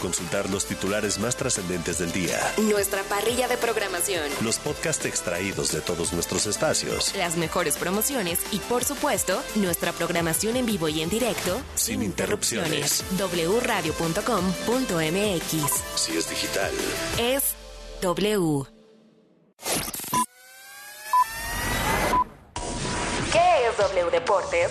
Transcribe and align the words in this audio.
Consultar 0.00 0.48
los 0.50 0.64
titulares 0.66 1.18
más 1.18 1.36
trascendentes 1.36 1.98
del 1.98 2.12
día. 2.12 2.38
Nuestra 2.58 3.02
parrilla 3.02 3.48
de 3.48 3.56
programación. 3.56 4.22
Los 4.42 4.58
podcasts 4.58 5.04
extraídos 5.04 5.72
de 5.72 5.80
todos 5.80 6.12
nuestros 6.12 6.46
espacios. 6.46 7.14
Las 7.16 7.36
mejores 7.36 7.76
promociones 7.76 8.40
y, 8.52 8.58
por 8.58 8.84
supuesto, 8.84 9.42
nuestra 9.56 9.92
programación 9.92 10.56
en 10.56 10.66
vivo 10.66 10.88
y 10.88 11.02
en 11.02 11.08
directo. 11.08 11.60
Sin 11.74 12.02
interrupciones. 12.02 13.04
wradio.com.mx. 13.18 13.82
Si 15.96 16.16
es 16.16 16.30
digital. 16.30 16.70
Es 17.18 17.54
W. 18.00 18.64
¿Qué 23.32 23.68
es 23.68 23.76
W 23.76 24.10
Deportes? 24.10 24.70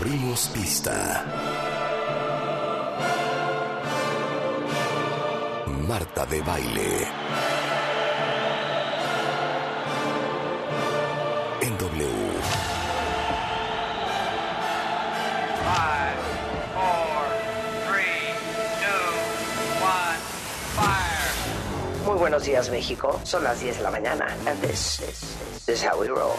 Abrimos 0.00 0.48
pista. 0.54 1.24
Marta 5.88 6.24
de 6.26 6.40
baile. 6.40 7.08
En 11.62 11.78
W. 11.78 12.06
Five, 15.64 16.20
four, 16.74 17.24
three, 17.88 18.22
two, 18.78 19.10
one, 19.82 20.20
fire. 20.76 22.06
Muy 22.06 22.18
buenos 22.18 22.44
días, 22.44 22.70
México. 22.70 23.18
Son 23.24 23.42
las 23.42 23.58
10 23.60 23.78
de 23.78 23.82
la 23.82 23.90
mañana. 23.90 24.26
And 24.46 24.60
this, 24.60 24.98
this, 24.98 25.36
this 25.66 25.80
is 25.80 25.82
how 25.82 25.98
we 25.98 26.06
roll. 26.06 26.38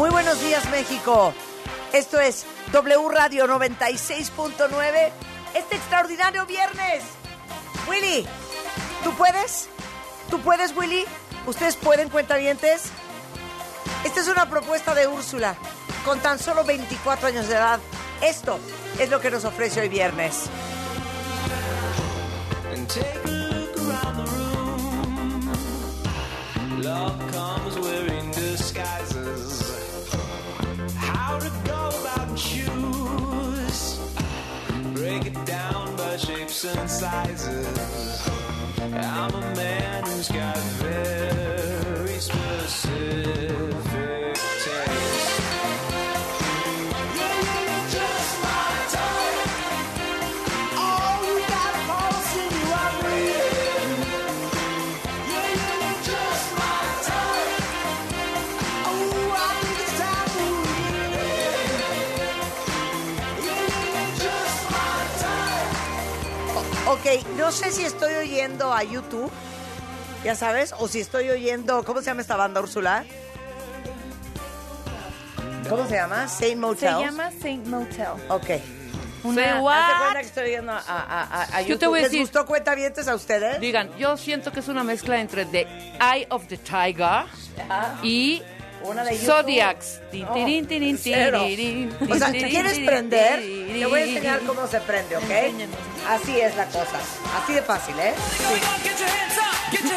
Muy 0.00 0.08
buenos 0.08 0.40
días, 0.40 0.66
México. 0.70 1.34
Esto 1.92 2.18
es 2.18 2.46
W 2.72 3.08
Radio 3.10 3.46
96.9. 3.46 5.10
Este 5.54 5.76
extraordinario 5.76 6.46
viernes. 6.46 7.04
Willy, 7.86 8.26
¿tú 9.04 9.12
puedes? 9.12 9.68
¿Tú 10.30 10.40
puedes, 10.40 10.74
Willy? 10.74 11.04
¿Ustedes 11.46 11.76
pueden, 11.76 12.08
cuentavientes? 12.08 12.84
Esta 14.02 14.20
es 14.20 14.28
una 14.28 14.48
propuesta 14.48 14.94
de 14.94 15.06
Úrsula, 15.06 15.54
con 16.06 16.18
tan 16.20 16.38
solo 16.38 16.64
24 16.64 17.28
años 17.28 17.48
de 17.48 17.56
edad. 17.56 17.78
Esto 18.22 18.58
es 18.98 19.10
lo 19.10 19.20
que 19.20 19.30
nos 19.30 19.44
ofrece 19.44 19.82
hoy 19.82 19.90
viernes. 19.90 20.48
And 36.64 36.90
sizes. 36.90 38.28
I'm 38.78 39.34
a 39.34 39.40
man 39.54 40.04
who's 40.04 40.28
got 40.28 40.58
very 40.58 42.18
specific 42.18 43.49
no 67.50 67.56
sé 67.56 67.72
si 67.72 67.82
estoy 67.84 68.14
oyendo 68.14 68.72
a 68.72 68.84
YouTube, 68.84 69.28
ya 70.22 70.36
sabes, 70.36 70.72
o 70.78 70.86
si 70.86 71.00
estoy 71.00 71.30
oyendo, 71.30 71.82
¿cómo 71.84 71.98
se 71.98 72.06
llama 72.06 72.20
esta 72.20 72.36
banda, 72.36 72.60
Úrsula? 72.60 73.04
¿Cómo 75.68 75.84
se 75.88 75.96
llama? 75.96 76.28
Saint 76.28 76.54
Se 76.54 76.56
Motel. 76.56 76.96
llama 77.00 77.30
Saint 77.42 77.66
Motel. 77.66 78.06
Ok. 78.28 78.50
Una- 79.24 79.60
what? 79.62 79.74
cuenta 79.98 80.20
que 80.20 80.26
estoy 80.26 80.44
oyendo 80.44 80.70
a, 80.70 80.78
a, 80.78 81.22
a- 81.24 81.42
a 81.56 81.60
Yo 81.62 81.70
YouTube. 81.70 81.78
te 81.80 81.86
voy 81.88 81.98
a 81.98 82.02
¿Les 82.02 82.12
decir- 82.12 82.20
gustó 82.20 82.46
Cuentavientes 82.46 83.08
a 83.08 83.16
ustedes? 83.16 83.58
Digan, 83.58 83.90
yo 83.98 84.16
siento 84.16 84.52
que 84.52 84.60
es 84.60 84.68
una 84.68 84.84
mezcla 84.84 85.20
entre 85.20 85.44
The 85.44 85.66
Eye 86.00 86.28
of 86.30 86.46
the 86.46 86.56
Tiger 86.56 87.24
y 88.04 88.44
Una 88.82 89.04
de 89.04 89.12
YouTube. 89.12 89.26
Zodiacs. 89.26 90.00
No, 90.12 90.32
tirin, 90.32 90.66
tirin, 90.66 90.98
tiririn, 90.98 91.96
O 92.10 92.14
sea, 92.16 92.32
tirin, 92.32 92.50
¿quieres 92.50 92.72
tirin, 92.72 92.86
prender? 92.86 93.40
tirin, 93.40 93.78
Te 93.80 93.86
voy 93.86 94.00
a 94.00 94.04
enseñar 94.04 94.40
cómo 94.40 94.66
se 94.66 94.80
prende, 94.80 95.16
¿ok? 95.16 95.22
Enséñanos. 95.30 95.76
Así 96.08 96.40
es 96.40 96.56
la 96.56 96.64
cosa. 96.66 96.98
Así 97.42 97.52
de 97.52 97.62
fácil, 97.62 97.98
¿eh? 97.98 98.14
Your 98.40 99.90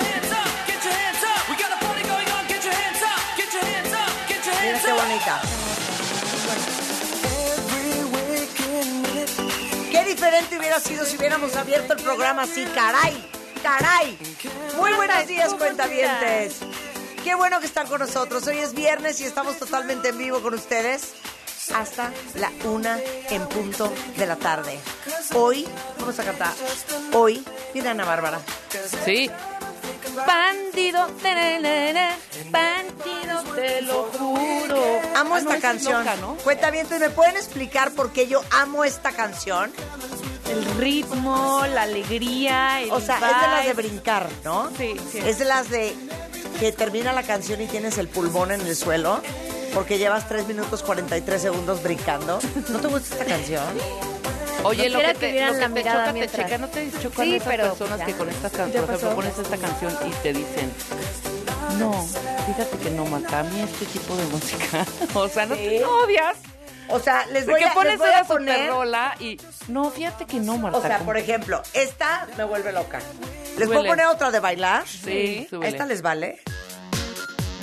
Mira 4.64 4.80
qué 4.80 4.92
bonita. 4.94 5.42
Qué 9.92 10.06
diferente 10.06 10.58
hubiera 10.58 10.80
sido 10.80 11.06
si 11.06 11.18
hubiéramos 11.18 11.56
abierto 11.56 11.94
el 11.94 12.02
programa 12.02 12.44
así, 12.44 12.66
caray, 12.74 13.14
caray. 13.62 14.18
Muy 14.78 14.94
buenos 14.94 15.28
días, 15.28 15.48
¿cómo 15.48 15.60
cuentavientes. 15.60 16.60
Qué 17.24 17.36
bueno 17.36 17.60
que 17.60 17.66
están 17.68 17.88
con 17.88 18.00
nosotros. 18.00 18.46
Hoy 18.48 18.58
es 18.60 18.74
viernes 18.74 19.20
y 19.22 19.26
estamos 19.26 19.58
totalmente 19.58 20.10
en 20.10 20.18
vivo 20.18 20.42
con 20.42 20.54
ustedes 20.54 21.14
hasta 21.74 22.12
la 22.36 22.52
una 22.66 23.00
en 23.30 23.48
punto 23.48 23.92
de 24.18 24.26
la 24.28 24.36
tarde. 24.36 24.78
Hoy 25.36 25.66
vamos 26.00 26.20
a 26.20 26.24
cantar. 26.26 26.54
Hoy, 27.14 27.44
mira 27.74 27.92
Ana 27.92 28.04
Bárbara. 28.06 28.40
Sí. 29.06 29.30
Bandido, 30.28 31.08
bandido, 32.52 33.44
te 33.56 33.82
lo 33.84 34.04
juro. 34.18 35.02
Amo 35.16 35.36
Ah, 35.36 35.40
esta 35.40 35.50
no, 35.50 35.50
esa 35.50 35.56
es 35.56 35.62
canción. 35.62 36.00
loca, 36.06 36.16
¿no? 36.18 36.36
Cuentavientes, 36.36 37.00
¿me 37.00 37.10
pueden 37.10 37.38
explicar 37.38 37.92
por 37.92 38.12
qué 38.12 38.28
yo 38.28 38.42
amo 38.52 38.84
esta 38.84 39.12
canción? 39.14 39.72
El 40.50 40.64
ritmo, 40.78 41.64
la 41.74 41.84
alegría, 41.84 42.82
el 42.82 42.92
O 42.92 43.00
sea, 43.00 43.16
es 43.16 43.22
de 43.22 43.48
las 43.48 43.66
de 43.66 43.74
brincar, 43.74 44.30
¿no? 44.44 44.70
Sí, 44.78 44.94
sí. 45.12 45.20
Es 45.20 45.40
de 45.40 45.46
las 45.46 45.70
de 45.70 45.96
que 46.64 46.72
termina 46.72 47.12
la 47.12 47.24
canción 47.24 47.60
y 47.62 47.66
tienes 47.68 47.98
el 47.98 48.08
pulmón 48.08 48.54
en 48.54 48.62
el 48.62 48.74
suelo 48.78 49.22
porque 49.74 49.98
llevas 49.98 50.30
3 50.30 50.48
minutos 50.48 50.82
43 50.82 51.42
segundos 51.42 51.84
brincando. 51.84 52.40
¿No 52.70 52.80
te 52.80 52.88
gusta 52.88 53.16
esta 53.16 53.26
canción? 53.26 53.66
Oye, 54.64 54.88
lo 54.90 55.00
Quisiera 55.00 55.08
que 55.14 55.20
que 55.20 55.26
te, 55.26 55.32
vieran 55.34 55.54
lo 55.56 55.60
la 55.60 55.68
que 55.68 55.74
te 55.74 55.80
mirada 55.80 56.00
choca, 56.00 56.06
te 56.08 56.14
mientras. 56.14 56.46
checa, 56.46 56.58
no 56.60 56.68
te 56.70 56.92
chocan 57.02 57.26
Sí, 57.26 57.36
esas 57.36 57.48
pero 57.50 57.64
personas 57.70 58.00
ya. 58.00 58.06
que 58.06 58.14
con 58.14 58.30
esta 58.30 58.50
Ya 58.50 58.58
canción, 58.58 58.86
por 58.86 58.96
ejemplo, 58.96 59.16
pones 59.16 59.38
esta 59.40 59.58
canción 59.58 59.98
y 60.08 60.12
te 60.24 60.32
dicen, 60.32 60.72
no, 61.80 62.08
fíjate 62.48 62.78
que 62.78 62.90
no, 62.92 63.06
Marta, 63.08 63.40
a 63.40 63.44
mí 63.44 63.60
este 63.60 63.86
tipo 63.88 64.16
de 64.16 64.24
música, 64.28 64.86
o 65.16 65.28
sea, 65.28 65.46
no 65.46 65.56
te 65.56 65.84
odias. 65.84 66.38
O 66.90 67.00
sea, 67.00 67.26
les 67.28 67.46
voy 67.46 67.54
Porque 67.54 67.66
a, 67.66 67.68
les 67.68 67.74
pones 67.76 67.98
voy 68.00 68.10
a 68.12 68.24
poner... 68.24 68.70
rola 68.70 69.16
y, 69.20 69.40
no, 69.68 69.90
fíjate 69.90 70.26
que 70.26 70.40
no, 70.40 70.58
Marta. 70.58 70.78
O 70.78 70.82
sea, 70.82 71.00
por 71.00 71.18
ejemplo, 71.18 71.62
esta 71.74 72.28
me 72.38 72.44
vuelve 72.44 72.72
loca. 72.72 73.00
¿Les 73.58 73.68
puedo 73.68 73.86
poner 73.86 74.06
otra 74.08 74.32
de 74.32 74.40
bailar? 74.40 74.88
Sí, 74.88 75.48
súbele. 75.50 75.70
¿Esta 75.72 75.86
les 75.86 76.02
vale? 76.02 76.42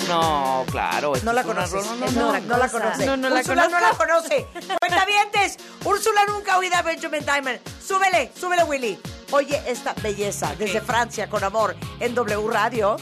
No, 0.08 0.64
claro. 0.70 1.12
No 1.22 1.32
la 1.32 1.42
rola- 1.42 1.66
No, 1.66 2.10
no, 2.10 2.28
otra- 2.28 2.40
no 2.40 2.56
la 2.56 2.68
conoce. 2.68 3.06
No, 3.06 3.16
no 3.16 3.28
la 3.28 3.36
Úrsula 3.40 3.68
no 3.68 3.78
la 3.80 3.90
conoce. 3.90 4.46
Cuentavientes, 4.80 5.56
Úrsula 5.84 6.24
nunca 6.26 6.54
ha 6.54 6.58
oído 6.58 6.74
a 6.76 6.82
Benjamin 6.82 7.24
Diamond. 7.24 7.60
Súbele, 7.86 8.32
súbele, 8.38 8.64
Willy. 8.64 8.98
Oye 9.32 9.62
esta 9.66 9.94
belleza 10.02 10.52
desde 10.58 10.80
Francia 10.80 11.28
con 11.28 11.44
amor 11.44 11.76
en 12.00 12.14
W 12.14 12.48
Radio. 12.50 12.96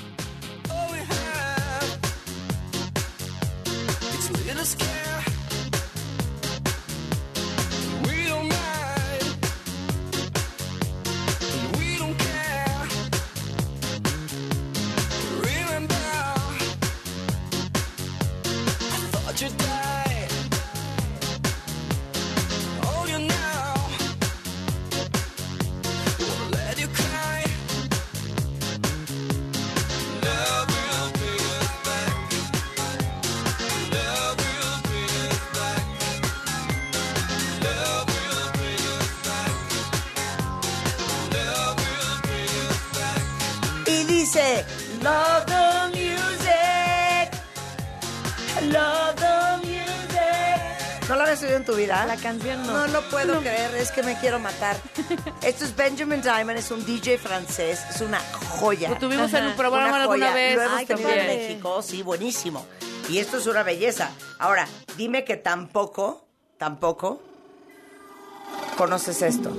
Music. 51.40 51.48
¿No 51.48 51.56
la 51.56 51.56
habías 51.56 51.56
oído 51.56 51.56
en 51.56 51.64
tu 51.64 51.74
vida? 51.74 52.06
La 52.06 52.16
canción 52.16 52.66
no. 52.66 52.72
No 52.72 52.86
lo 52.88 53.02
puedo 53.10 53.40
creer, 53.40 53.74
es 53.76 53.90
que 53.92 54.02
me 54.02 54.18
quiero 54.18 54.38
matar. 54.38 54.76
Esto 55.42 55.64
es 55.64 55.74
Benjamin 55.76 56.20
Diamond, 56.22 56.58
es 56.58 56.70
un 56.70 56.84
DJ 56.84 57.18
francés, 57.18 57.80
es 57.90 58.00
una 58.00 58.20
joya. 58.58 58.90
Lo 58.90 58.96
tuvimos 58.98 59.32
en 59.34 59.46
un 59.46 59.52
programa 59.54 59.88
Una 59.88 60.02
alguna 60.02 60.26
joya. 60.30 60.34
vez. 60.34 60.56
Lo 60.56 60.62
hemos 60.62 60.78
Ay, 60.78 60.86
tenido 60.86 61.10
en. 61.10 61.26
México, 61.26 61.82
sí, 61.82 62.02
buenísimo. 62.02 62.66
Y 63.08 63.18
esto 63.18 63.38
es 63.38 63.46
una 63.46 63.62
belleza. 63.62 64.10
Ahora, 64.38 64.66
dime 64.96 65.24
que 65.24 65.36
tampoco, 65.36 66.26
tampoco 66.58 67.22
conoces 68.76 69.22
esto. 69.22 69.50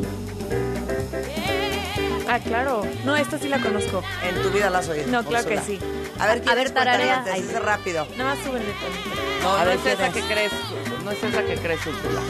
Ah, 2.32 2.40
claro. 2.40 2.84
No, 3.06 3.16
esta 3.16 3.40
sí 3.40 3.48
la 3.50 3.60
conozco. 3.60 4.04
En 4.24 4.40
tu 4.44 4.52
vida 4.52 4.70
la 4.70 4.80
has 4.80 4.88
oído. 4.90 5.08
No, 5.08 5.24
claro 5.26 5.48
que 5.50 5.60
sí. 5.62 5.80
A 6.20 6.28
ver, 6.28 6.40
¿quién 6.42 6.50
A 6.50 6.56
ver, 6.56 6.70
tararea. 6.70 7.24
Dice 7.36 7.60
rápido. 7.60 8.06
Nada 8.18 8.36
más 8.36 8.44
súbele. 8.46 8.66
No, 9.42 9.56
A 9.56 9.60
no 9.62 9.66
ver, 9.66 9.76
es 9.78 9.82
¿quién 9.82 9.94
esa 9.96 10.08
es? 10.08 10.14
que 10.14 10.22
crees. 10.22 10.52
No 11.10 11.16
es 11.16 11.24
esa 11.24 11.44
que 11.44 11.56
crees, 11.56 11.88
Úrsula. 11.88 12.22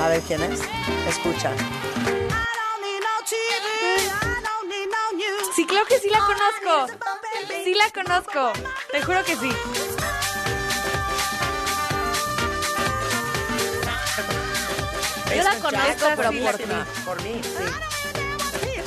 A 0.00 0.08
ver, 0.08 0.20
¿quién 0.22 0.40
es? 0.40 0.60
Escucha. 1.08 1.50
Sí, 5.56 5.66
claro 5.66 5.84
que 5.86 5.98
sí 5.98 6.08
la 6.08 6.20
conozco. 6.20 7.00
Sí 7.64 7.74
la 7.74 7.90
conozco. 7.90 8.52
Te 8.92 9.02
juro 9.02 9.24
que 9.24 9.34
sí. 9.34 9.50
Yo 15.34 15.42
la 15.42 15.54
conozco, 15.56 16.06
pero 16.16 16.30
por 16.30 16.56
ti. 16.56 16.64
Por 17.04 17.22
mí, 17.24 17.40
sí. 17.42 17.87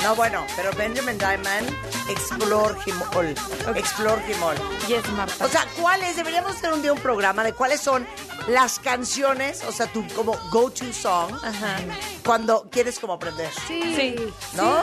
No, 0.03 0.15
bueno, 0.15 0.43
pero 0.55 0.71
Benjamin 0.73 1.17
Diamond, 1.19 1.69
Explore 2.09 2.75
Him 2.87 2.95
All. 3.15 3.35
Explore 3.77 4.21
Him 4.27 4.41
All. 4.43 4.55
Yes, 4.87 5.07
Marta. 5.11 5.45
O 5.45 5.47
sea, 5.47 5.65
¿cuáles? 5.79 6.15
Deberíamos 6.15 6.55
hacer 6.55 6.73
un 6.73 6.81
día 6.81 6.91
un 6.91 6.99
programa 6.99 7.43
de 7.43 7.53
cuáles 7.53 7.81
son 7.81 8.07
las 8.47 8.79
canciones, 8.79 9.63
o 9.67 9.71
sea, 9.71 9.85
tu 9.87 10.05
como 10.15 10.35
go-to 10.51 10.91
song, 10.91 11.31
Ajá. 11.43 11.77
cuando 12.25 12.67
quieres 12.71 12.99
como 12.99 13.13
aprender. 13.13 13.49
Sí. 13.67 13.81
sí. 13.95 14.15
¿No? 14.53 14.81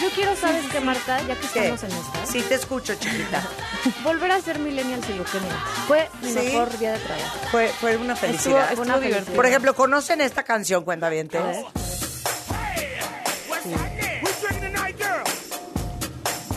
Yo 0.00 0.08
quiero, 0.14 0.34
¿sabes 0.36 0.64
qué, 0.70 0.80
Marta? 0.80 1.20
Ya 1.22 1.34
que 1.34 1.48
¿Qué? 1.48 1.58
estamos 1.70 1.82
en 1.82 1.90
esta. 1.92 2.26
Sí, 2.26 2.40
te 2.42 2.54
escucho, 2.54 2.94
chiquita. 2.94 3.42
Volver 4.04 4.30
a 4.30 4.40
ser 4.40 4.60
millennial 4.60 5.02
silukenia. 5.04 5.52
Fue 5.88 6.08
mi 6.22 6.28
¿Sí? 6.28 6.34
mejor 6.38 6.78
día 6.78 6.92
de 6.92 6.98
trabajo. 7.00 7.38
Fue, 7.50 7.68
fue 7.80 7.96
una 7.96 8.14
felicidad. 8.14 8.70
Estuvo- 8.70 8.82
estuvo 8.82 8.82
Una 8.96 8.98
divertido. 9.04 9.34
Por 9.36 9.46
ejemplo, 9.46 9.74
¿conocen 9.74 10.20
esta 10.20 10.44
canción, 10.44 10.84
cuentavientes? 10.84 11.40
What's 11.42 11.91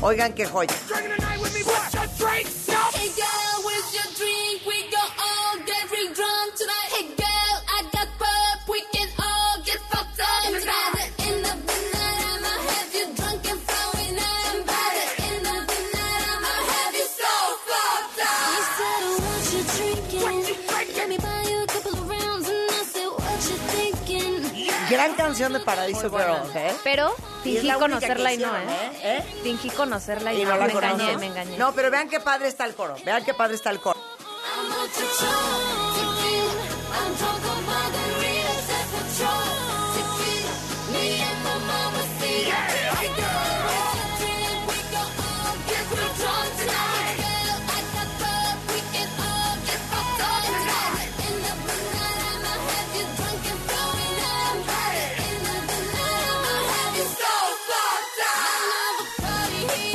Oigan 0.05 0.33
qué 0.33 0.45
joya. 0.45 0.67
Drinking 0.87 1.15
tonight 1.17 1.41
with 1.41 1.53
me. 1.55 1.61
What's 1.65 1.93
your 1.95 2.05
drink? 2.21 2.45
No. 2.69 2.77
Hey 2.93 3.09
girl, 3.17 3.55
where's 3.65 3.89
your 3.89 4.05
drink? 4.13 4.61
We 4.69 4.77
go 4.93 5.01
all 5.01 5.57
get 5.65 5.89
real 5.89 6.13
drunk 6.13 6.53
tonight. 6.53 6.89
Hey 6.93 7.07
girl, 7.17 7.55
I 7.73 7.81
got 7.89 8.07
pop. 8.21 8.69
We 8.69 8.85
can 8.93 9.09
all 9.17 9.57
get 9.65 9.81
fucked 9.89 10.21
up. 10.21 10.45
And 10.45 10.61
by 10.61 10.85
the 10.93 11.05
end 11.25 11.41
of 11.49 11.57
the 11.57 11.77
night, 11.97 12.21
I'ma 12.21 12.53
have 12.69 12.93
you 12.93 13.05
drunk 13.17 13.49
and 13.49 13.59
throwing 13.65 14.17
up. 14.21 14.45
And 14.53 14.61
by 14.69 14.87
the 14.93 15.07
end 15.25 15.45
of 15.57 15.61
the 15.73 15.79
night, 15.97 16.21
I'ma 16.37 16.53
have 16.69 16.93
you 16.93 17.07
so 17.09 17.33
fucked 17.65 18.21
up. 18.29 18.45
You 18.53 18.61
said, 18.77 19.01
what 19.25 19.41
you 19.57 19.61
drinking? 19.73 20.53
Let 21.01 21.09
me 21.09 21.17
buy 21.17 21.41
you 21.49 21.57
a 21.63 21.65
couple 21.65 21.97
of 21.97 22.05
rounds. 22.05 22.45
And 22.45 22.69
I 22.77 22.83
said, 22.93 23.09
what 23.09 23.41
you 23.49 23.57
thinking? 23.73 24.53
Gran 24.87 25.15
canción 25.15 25.51
de 25.53 25.59
Paradiso 25.61 26.11
Girl, 26.11 26.45
¿eh? 26.53 26.75
Pero 26.83 27.15
fingí 27.45 27.71
conocerla 27.71 28.33
y 28.33 28.37
no, 28.37 28.57
¿eh? 28.57 28.61
¿eh? 28.67 29.17
¿Eh? 29.17 29.23
Fingí 29.43 29.69
conocerla 29.69 30.33
y, 30.33 30.41
Y 30.41 30.45
no. 30.45 30.55
no 30.55 30.65
me 30.65 30.71
engañé, 30.73 31.17
me 31.17 31.25
engañé. 31.27 31.57
No, 31.57 31.73
pero 31.73 31.91
vean 31.91 32.09
qué 32.09 32.19
padre 32.19 32.47
está 32.47 32.65
el 32.65 32.73
coro. 32.75 32.95
Vean 33.05 33.23
qué 33.23 33.33
padre 33.33 33.55
está 33.55 33.69
el 33.69 33.79
coro. 33.79 33.99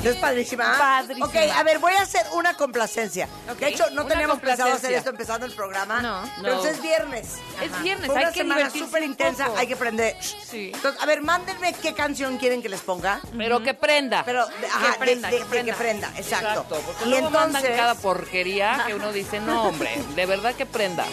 ¿No 0.03 0.11
es 0.11 0.17
padrísima? 0.17 0.77
Padrísima. 0.79 1.27
Ok, 1.27 1.35
a 1.55 1.63
ver, 1.63 1.79
voy 1.79 1.93
a 1.93 2.03
hacer 2.03 2.25
una 2.33 2.55
complacencia. 2.55 3.29
De 3.59 3.69
hecho, 3.69 3.85
no 3.91 4.03
una 4.03 4.09
teníamos 4.15 4.41
pensado 4.41 4.73
hacer 4.73 4.93
esto 4.95 5.11
empezando 5.11 5.45
el 5.47 5.53
programa. 5.53 6.01
No. 6.01 6.23
Pero 6.41 6.57
No. 6.57 6.65
es 6.65 6.81
viernes. 6.81 7.35
Es 7.63 7.83
viernes, 7.83 8.07
Fue 8.07 8.17
hay 8.19 8.25
una 8.25 8.33
que 8.33 8.41
semana 8.41 8.71
súper 8.71 9.03
intensa, 9.03 9.49
hay 9.57 9.67
que 9.67 9.75
aprender. 9.75 10.17
Sí. 10.23 10.71
Entonces, 10.75 11.03
a 11.03 11.07
ver, 11.07 11.21
mándenme 11.23 11.75
qué 11.75 11.93
canción 11.95 12.39
quieren 12.39 12.63
que 12.63 12.69
les 12.71 12.81
ponga. 12.81 13.21
Pero 13.37 13.63
que 13.63 13.75
prenda. 13.75 14.23
Pero, 14.25 14.41
ajá, 14.43 14.93
de- 14.93 14.99
prenda, 14.99 15.29
de- 15.31 15.37
que 15.37 15.43
de 15.45 15.49
prenda. 15.51 15.73
que 15.73 15.79
prenda, 15.79 16.07
exacto. 16.17 16.49
Exacto, 16.49 16.81
porque 16.87 17.05
y 17.05 17.09
luego 17.11 17.31
mandan 17.31 17.57
entonces, 17.63 17.77
cada 17.79 17.95
porquería 17.95 18.85
que 18.87 18.95
uno 18.95 19.13
dice, 19.13 19.41
no, 19.41 19.65
hombre, 19.69 19.91
de 20.15 20.27
verdad 20.27 20.55
que 20.55 20.65
prenda. 20.67 21.05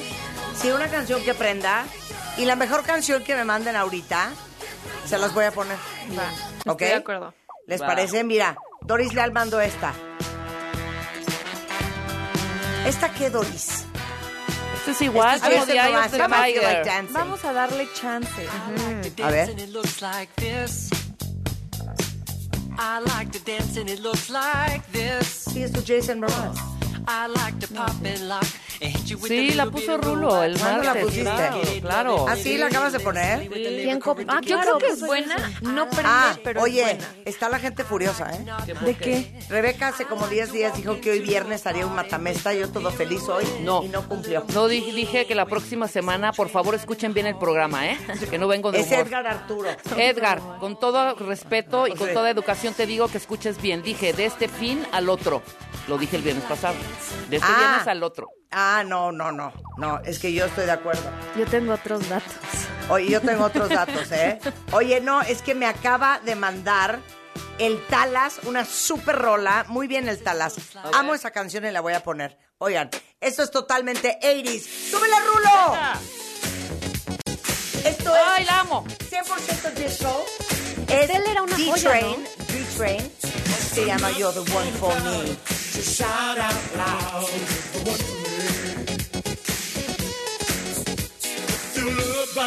si 0.61 0.71
una 0.71 0.87
canción 0.87 1.21
que 1.23 1.33
prenda, 1.33 1.83
y 2.37 2.45
la 2.45 2.55
mejor 2.55 2.83
canción 2.83 3.23
que 3.23 3.35
me 3.35 3.43
manden 3.43 3.75
ahorita, 3.75 4.29
se 5.05 5.17
las 5.17 5.33
voy 5.33 5.45
a 5.45 5.51
poner. 5.51 5.77
Va. 6.17 6.29
¿Ok? 6.71 6.81
Estoy 6.81 6.87
de 6.87 6.95
acuerdo. 6.95 7.33
¿Les 7.65 7.81
Va. 7.81 7.87
parece? 7.87 8.23
Mira, 8.23 8.55
Doris 8.81 9.13
Leal 9.13 9.31
mandó 9.31 9.59
esta. 9.59 9.93
¿Esta 12.85 13.09
qué, 13.13 13.29
Doris? 13.29 13.85
Esto 14.75 14.91
es 14.91 15.01
igual 15.01 15.35
Este 15.35 15.49
como 15.49 15.63
es 15.63 15.69
Eye 15.69 15.83
nomás, 15.91 16.05
of 16.05 16.11
the 16.11 16.17
I 16.17 16.53
feel 16.53 16.63
like. 16.63 17.13
Vamos 17.13 17.43
a 17.43 17.53
darle 17.53 17.87
chance. 17.93 18.47
A 19.21 19.29
ver. 19.29 19.49
And 19.49 19.59
it 19.59 19.69
looks 19.69 20.01
like 20.01 20.33
this. 20.35 20.89
I 22.79 22.99
like 23.17 23.31
to 23.31 23.39
dance 23.39 23.77
and 23.77 23.89
it 23.89 23.99
looks 23.99 24.29
like 24.29 24.85
this. 24.91 25.45
Sí, 25.51 25.63
es 25.63 25.71
tu 25.71 25.81
Jason 25.81 26.21
Mraz. 26.21 26.57
I 27.07 27.27
like 27.27 27.59
to 27.59 27.67
pop 27.73 27.91
and 28.05 28.29
lock 28.29 28.45
with 28.81 29.27
Sí, 29.27 29.51
la 29.53 29.65
puso 29.65 29.97
Rulo 29.97 30.43
el 30.43 30.57
¿Cuándo 30.59 30.83
la 30.83 30.93
pusiste? 30.95 31.21
Claro, 31.23 31.61
claro. 31.81 32.25
¿Ah, 32.29 32.35
sí? 32.35 32.57
¿La 32.57 32.67
acabas 32.67 32.93
de 32.93 32.99
poner? 32.99 33.49
Bien 33.49 33.99
cop- 33.99 34.23
Ah, 34.27 34.39
Yo 34.43 34.59
creo 34.59 34.77
que 34.77 34.87
es 34.87 34.99
buena. 35.01 35.35
No 35.61 35.85
prende, 35.89 36.03
Ah, 36.05 36.37
pero 36.43 36.61
oye, 36.61 36.81
es 36.81 36.97
buena. 36.97 37.15
está 37.25 37.49
la 37.49 37.59
gente 37.59 37.83
furiosa, 37.83 38.31
¿eh? 38.33 38.45
¿De 38.85 38.95
qué? 38.95 39.39
Rebeca 39.49 39.87
hace 39.89 40.05
como 40.05 40.27
10 40.27 40.51
días 40.51 40.75
dijo 40.75 40.99
que 41.01 41.11
hoy 41.11 41.19
viernes 41.19 41.65
haría 41.65 41.85
un 41.85 41.95
matamesta, 41.95 42.53
yo 42.53 42.69
todo 42.69 42.91
feliz 42.91 43.23
hoy 43.29 43.45
No. 43.61 43.83
y 43.83 43.87
no 43.89 44.07
cumplió. 44.07 44.45
No 44.53 44.67
di- 44.67 44.91
dije 44.91 45.25
que 45.25 45.35
la 45.35 45.45
próxima 45.45 45.87
semana, 45.87 46.31
por 46.33 46.49
favor, 46.49 46.75
escuchen 46.75 47.13
bien 47.13 47.25
el 47.27 47.37
programa, 47.37 47.87
¿eh? 47.87 47.97
Que 48.29 48.37
no 48.37 48.47
vengo 48.47 48.71
de 48.71 48.81
Es 48.81 48.87
humor. 48.91 49.07
Edgar 49.07 49.27
Arturo. 49.27 49.69
Edgar, 49.97 50.41
con 50.59 50.79
todo 50.79 51.15
respeto 51.15 51.87
y 51.87 51.93
con 51.95 52.07
Sí. 52.07 52.13
toda 52.13 52.29
educación 52.29 52.73
te 52.73 52.85
digo 52.85 53.07
que 53.07 53.17
escuches 53.17 53.61
bien. 53.61 53.81
Dije, 53.81 54.13
de 54.13 54.25
este 54.25 54.47
fin 54.47 54.85
al 54.91 55.09
otro. 55.09 55.41
Lo 55.87 55.97
dije 55.97 56.17
el 56.17 56.21
viernes 56.21 56.43
pasado. 56.45 56.75
De 57.29 57.37
este 57.37 57.47
Ah. 57.49 57.57
viernes 57.57 57.87
al 57.87 58.03
otro. 58.03 58.27
Ah, 58.51 58.83
no, 58.85 59.11
no, 59.11 59.31
no, 59.31 59.51
no, 59.77 59.99
es 60.05 60.19
que 60.19 60.31
yo 60.33 60.45
estoy 60.45 60.65
de 60.65 60.71
acuerdo. 60.71 61.03
Yo 61.35 61.45
tengo 61.45 61.73
otros 61.73 62.07
datos. 62.07 62.33
Oye, 62.89 63.09
yo 63.09 63.21
tengo 63.21 63.43
otros 63.45 63.69
datos, 63.69 64.11
¿eh? 64.11 64.39
Oye, 64.71 65.01
no, 65.01 65.21
es 65.21 65.41
que 65.41 65.53
me 65.53 65.65
acaba 65.65 66.19
de 66.19 66.35
mandar 66.35 66.99
el 67.59 67.85
Talas, 67.87 68.39
una 68.43 68.63
super 68.63 69.15
rola. 69.15 69.65
Muy 69.67 69.87
bien 69.87 70.07
el 70.07 70.23
Talas. 70.23 70.55
Amo 70.93 71.13
esa 71.13 71.31
canción 71.31 71.65
y 71.65 71.71
la 71.71 71.81
voy 71.81 71.93
a 71.93 72.03
poner. 72.03 72.37
Oigan, 72.59 72.89
esto 73.19 73.43
es 73.43 73.51
totalmente 73.51 74.17
80s. 74.21 74.89
¡Súbele, 74.91 75.15
Rulo! 75.25 75.75
Esto 77.83 78.15
es 78.15 78.21
¡Ay, 78.25 78.45
la 78.45 78.59
amo! 78.61 78.85
100% 78.85 79.73
disco. 79.73 80.25
Es 80.87 81.09
Él 81.09 81.23
era 81.27 81.41
una 81.41 81.55
joya, 81.55 81.91
D-Train. 81.91 82.23
D-Train. 82.47 83.11
Se 83.73 83.85
llama 83.85 84.09
You're 84.11 84.33
the 84.33 84.51
One 84.51 84.71
for 84.79 84.95
Me. 85.03 85.37
love 91.89 92.37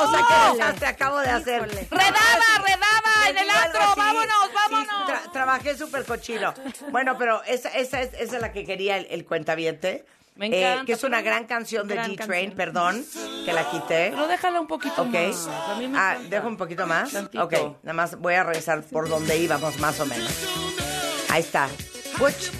o 0.00 0.10
sea 0.10 0.72
que 0.72 0.80
te, 0.80 0.86
acabo 0.86 1.18
de 1.18 1.28
hacer. 1.28 1.62
Híjole. 1.62 1.88
Redaba, 1.90 2.64
redaba 2.64 3.28
en 3.28 3.38
el 3.38 3.50
antro, 3.50 3.80
vámonos, 3.96 4.50
vámonos. 4.54 5.32
Trabajé 5.32 5.76
súper 5.76 6.04
cochino. 6.04 6.54
Bueno, 6.90 7.16
pero 7.18 7.42
esa, 7.44 7.70
esa, 7.70 8.02
esa, 8.02 8.16
es 8.16 8.32
la 8.40 8.52
que 8.52 8.64
quería 8.64 8.96
el, 8.96 9.06
el 9.10 9.24
cuentaviente. 9.24 10.04
Me 10.38 10.46
Eh, 10.46 10.78
que 10.86 10.92
es 10.92 11.02
una 11.02 11.20
gran 11.20 11.46
canción 11.46 11.86
de 11.88 11.96
canción. 11.96 12.52
perdón, 12.56 13.04
que 13.44 13.52
la 13.52 13.68
quité. 13.70 14.10
Pero 14.10 14.26
déjala 14.28 14.60
un 14.60 14.68
poquito 14.68 15.02
Ok. 15.02 15.08
más. 15.12 15.48
Ah, 15.94 16.16
dejo 16.30 16.46
un 16.46 16.56
poquito 16.56 16.86
más. 16.86 17.10
Tantito. 17.12 17.42
Ok, 17.44 17.52
nada 17.82 17.92
más 17.92 18.16
voy 18.18 18.34
a 18.34 18.44
revisar 18.44 18.82
por 18.84 19.08
donde 19.08 19.36
íbamos, 19.36 19.78
más 19.80 19.98
o 19.98 20.06
menos. 20.06 20.30
Ahí 21.28 21.40
está. 21.40 21.68
Butch. 22.18 22.50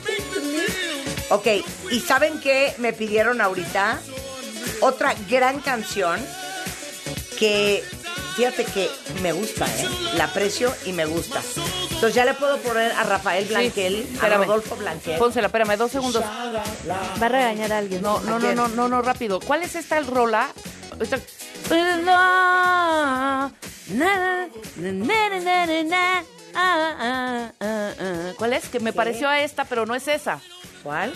Ok, 1.31 1.47
¿y 1.91 2.01
saben 2.01 2.41
qué 2.41 2.75
me 2.79 2.93
pidieron 2.93 3.41
ahorita? 3.41 4.01
Otra 4.81 5.15
gran 5.31 5.61
canción 5.61 6.21
que, 7.39 7.85
fíjate 8.39 8.65
que 8.65 8.89
me 9.21 9.33
gusta, 9.33 9.67
¿eh? 9.67 9.89
La 10.15 10.25
aprecio 10.27 10.73
y 10.87 10.93
me 10.93 11.05
gusta. 11.07 11.43
Entonces 11.91 12.15
ya 12.15 12.25
le 12.25 12.35
puedo 12.35 12.57
poner 12.59 12.93
a 12.93 13.03
Rafael 13.03 13.45
Blanquel, 13.47 13.97
a 13.97 13.99
espérame. 14.15 14.43
Rodolfo 14.45 14.77
Blanquel. 14.77 15.19
Pónsela, 15.19 15.49
espérame, 15.49 15.77
dos 15.77 15.91
segundos. 15.91 16.23
Va 16.23 17.27
a 17.27 17.29
regañar 17.29 17.73
a 17.73 17.79
alguien. 17.79 18.01
No, 18.01 18.21
no, 18.21 18.37
¿A 18.37 18.39
no, 18.39 18.53
no, 18.55 18.69
no, 18.69 18.89
no, 18.89 19.03
rápido. 19.03 19.41
¿Cuál 19.41 19.65
es 19.65 19.75
esta 19.75 19.99
rola? 20.01 20.49
Esta- 21.01 21.19
Na, 21.69 23.51
na, 23.89 24.49
na, 24.77 24.93
na, 24.93 25.29
na, 25.41 25.67
na, 25.67 25.83
na. 25.83 26.25
¿Cuál 28.39 28.53
es? 28.53 28.69
Que 28.69 28.79
me 28.79 28.93
pareció 28.93 29.29
a 29.29 29.41
esta, 29.41 29.65
pero 29.65 29.85
no 29.85 29.97
es 29.97 30.07
esa. 30.07 30.39
¿Cuál? 30.85 31.13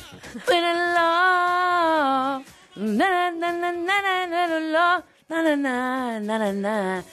Na, 5.32 5.40
na, 5.40 6.20
na, 6.20 6.38
na, 6.38 6.52
na, 6.52 7.04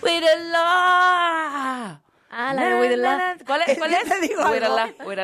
With 0.00 0.22
a 0.22 0.36
love. 0.54 1.98
Ah, 2.30 2.54
la 2.54 2.62
de 2.66 2.74
with 2.78 3.04
a 3.04 3.36
¿Cuál 3.44 3.62
es? 3.66 3.78
¿Cuál 3.78 3.94
es? 3.94 4.08
Te 4.08 4.20
Digo 4.20 4.42
algo, 4.42 4.76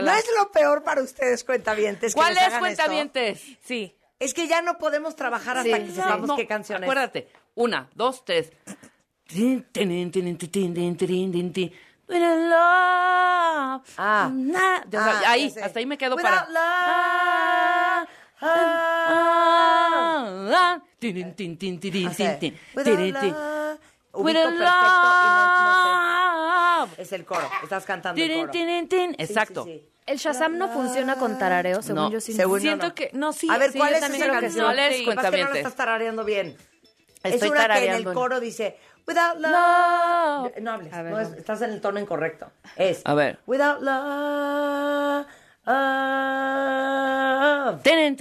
No 0.02 0.12
es 0.12 0.26
lo 0.36 0.50
peor 0.50 0.82
para 0.82 1.00
ustedes, 1.00 1.44
cuentavientes. 1.44 2.12
¿Cuál 2.12 2.36
es, 2.36 2.58
cuentavientes? 2.58 3.40
Sí. 3.62 3.96
Es 4.18 4.34
que 4.34 4.48
ya 4.48 4.62
no 4.62 4.78
podemos 4.78 5.14
trabajar 5.14 5.58
hasta 5.58 5.78
que 5.78 5.92
sepamos 5.92 6.32
qué 6.36 6.48
canciones. 6.48 6.82
Acuérdate. 6.82 7.28
Una, 7.54 7.88
dos, 7.94 8.24
tres. 8.24 8.50
Without 12.08 12.38
love. 12.50 13.94
Ah. 13.96 14.28
Na, 14.34 14.84
o 14.84 14.90
sea, 14.90 15.20
ah 15.24 15.30
ahí, 15.30 15.54
hasta 15.62 15.78
ahí 15.78 15.86
me 15.86 15.96
quedo 15.96 16.16
para. 16.16 16.46
Love. 16.46 16.56
Ah, 16.56 18.06
ah, 18.40 19.06
ah, 19.08 20.50
ah. 20.52 20.89
Es 26.98 27.12
el 27.12 27.24
coro, 27.24 27.48
estás 27.62 27.84
cantando. 27.84 28.20
Exacto. 29.18 29.66
El 30.06 30.18
Shazam 30.18 30.58
no 30.58 30.68
funciona 30.68 31.16
con 31.16 31.38
tarareo, 31.38 31.82
según 31.82 32.02
no, 32.02 32.10
yo 32.10 32.20
sí. 32.20 32.32
Siento 32.32 32.94
que 32.94 33.10
no 33.12 33.32
sí. 33.32 33.48
A 33.50 33.58
ver, 33.58 33.72
¿cuál 33.72 33.94
es 33.94 34.02
esa 34.02 34.28
canción? 34.28 34.66
No 34.66 34.72
les 34.72 35.02
cuenta. 35.02 35.30
No 35.30 35.54
estás 35.54 35.76
tarareando 35.76 36.24
bien. 36.24 36.56
Estoy 37.22 37.50
en 37.50 37.92
el 37.94 38.04
coro 38.12 38.40
dice 38.40 38.78
Without 39.06 39.38
love. 39.38 40.58
No, 40.60 40.72
hables. 40.72 41.32
Estás 41.36 41.62
en 41.62 41.70
el 41.70 41.80
tono 41.80 41.98
incorrecto. 42.00 42.50
Es 42.76 43.02
A 43.04 43.14
ver. 43.14 43.38
Without 43.46 43.80
love. 43.82 45.26
Ten, 47.82 48.16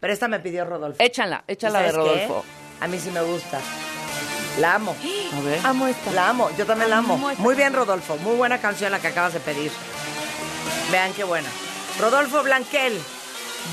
pero 0.00 0.12
esta 0.12 0.28
me 0.28 0.40
pidió 0.40 0.64
Rodolfo. 0.64 1.02
Échala, 1.02 1.44
¿Y 1.46 1.52
échala 1.52 1.80
de 1.80 1.90
qué? 1.90 1.96
Rodolfo. 1.96 2.44
A 2.80 2.88
mí 2.88 2.98
sí 2.98 3.10
me 3.10 3.20
gusta. 3.22 3.60
La 4.58 4.74
amo. 4.74 4.96
A 5.34 5.40
ver. 5.40 5.60
Amo 5.64 5.86
esta. 5.86 6.10
La 6.12 6.30
amo, 6.30 6.50
yo 6.58 6.66
también 6.66 6.90
la 6.90 6.98
amo. 6.98 7.16
Muy 7.38 7.54
bien, 7.54 7.72
Rodolfo. 7.72 8.16
Muy 8.18 8.36
buena 8.36 8.58
canción 8.58 8.90
la 8.90 8.98
que 8.98 9.08
acabas 9.08 9.34
de 9.34 9.40
pedir. 9.40 9.70
Vean 10.90 11.12
qué 11.12 11.24
buena. 11.24 11.48
Rodolfo 12.00 12.42
Blanquel. 12.42 12.98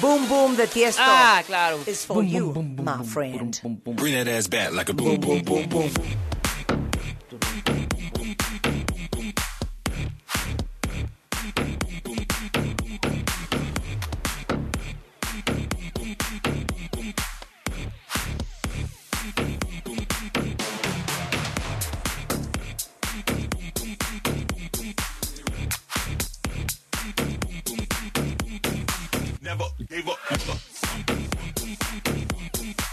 Boom 0.01 0.27
Boom 0.27 0.55
de 0.57 0.67
Tiesto. 0.67 1.01
Ah, 1.03 1.41
claro. 1.47 1.79
Is 1.87 2.05
for 2.05 2.23
you, 2.23 2.53
my 2.53 3.03
friend. 3.05 3.59
Bring 3.95 4.13
that 4.13 4.27
ass 4.27 4.47
back 4.47 4.73
like 4.73 4.91
a 4.91 4.93
boom, 4.93 5.19
boom, 5.19 5.41
boom, 5.41 5.67
boom. 5.69 5.91
Never 5.91 6.26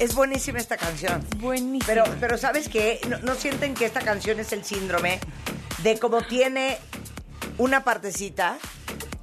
Es 0.05 0.15
buenísima 0.15 0.59
esta 0.59 0.77
canción. 0.77 1.27
Buenísimo. 1.39 1.87
Pero, 1.87 2.05
pero 2.21 2.37
¿sabes 2.37 2.69
qué? 2.69 3.01
¿No, 3.09 3.19
no 3.21 3.35
sienten 3.35 3.73
que 3.73 3.87
esta 3.87 4.01
canción 4.01 4.39
es 4.39 4.53
el 4.53 4.63
síndrome 4.63 5.19
de 5.83 5.99
como 5.99 6.21
tiene 6.21 6.77
una 7.57 7.85
partecita? 7.85 8.59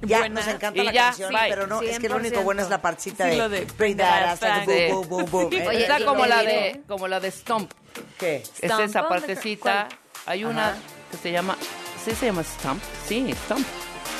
Ya 0.00 0.18
Buena. 0.18 0.40
nos 0.40 0.48
encanta 0.52 0.80
Y 0.82 0.84
la 0.84 0.92
ya, 0.92 1.04
canción, 1.04 1.30
bye. 1.32 1.48
pero 1.48 1.68
no, 1.68 1.80
es 1.82 2.00
que 2.00 2.08
lo 2.08 2.16
único 2.16 2.40
100%. 2.40 2.42
bueno 2.42 2.62
es 2.62 2.68
la 2.68 2.82
partecita 2.82 3.24
Sí, 3.26 3.30
de, 3.30 3.36
lo 3.36 3.48
de 3.48 3.64
Bring 3.78 3.96
that 3.98 4.24
ass 4.24 4.40
like 4.42 4.60
a 4.60 4.64
Sí. 4.88 4.92
boom, 4.92 5.08
boom, 5.08 5.30
boom, 5.30 5.50
boom. 5.50 5.66
Oye, 5.68 5.82
Está 5.82 6.04
como 6.04 6.26
la 6.26 6.42
de, 6.42 6.82
como 6.88 7.06
la 7.06 7.20
de 7.20 7.30
Stomp. 7.30 7.70
¿Qué? 8.18 8.38
Es 8.38 8.48
Stomp 8.72 8.80
esa 8.80 9.08
partecita. 9.08 9.88
Hay 10.26 10.44
una 10.44 10.70
Ajá. 10.70 10.76
que 11.12 11.16
se 11.18 11.30
llama. 11.30 11.56
¿Sí 12.04 12.10
se 12.16 12.26
llama 12.26 12.42
Stomp? 12.42 12.82
Sí, 13.06 13.32
Stomp. 13.44 13.64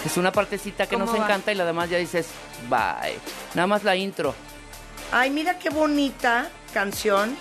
Es 0.07 0.17
una 0.17 0.31
partecita 0.31 0.87
que 0.87 0.97
nos 0.97 1.11
¿Cómo 1.11 1.19
va? 1.21 1.27
encanta 1.27 1.51
y 1.51 1.57
la 1.57 1.65
demás 1.65 1.91
ya 1.91 1.99
dices, 1.99 2.29
bye. 2.71 3.19
Nada 3.55 3.67
más 3.67 3.83
la 3.83 3.97
intro. 3.97 4.33
Ay, 5.13 5.31
mira 5.31 5.59
qué 5.59 5.71
bonita 5.71 6.49
canción 6.73 7.37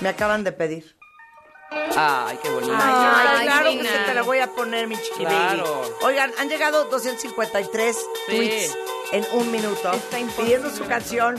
me 0.00 0.08
acaban 0.10 0.44
de 0.44 0.52
pedir. 0.52 0.96
Ay, 1.96 2.38
qué 2.42 2.50
bonito. 2.50 2.74
Ay, 2.76 3.34
Ay, 3.38 3.46
claro 3.46 3.70
Gina. 3.70 3.82
que 3.82 3.88
se 3.88 3.98
te 4.04 4.14
la 4.14 4.22
voy 4.22 4.38
a 4.38 4.52
poner, 4.52 4.86
mi 4.86 4.96
chiqui 4.96 5.24
Claro. 5.24 5.82
Oigan, 6.02 6.30
han 6.38 6.48
llegado 6.48 6.84
253 6.84 7.96
Sí. 7.96 8.02
tweets 8.36 8.76
en 9.12 9.24
un 9.32 9.50
minuto 9.50 9.92
Está 9.92 10.18
imposible. 10.18 10.44
pidiendo 10.44 10.70
su 10.76 10.84
canción. 10.86 11.36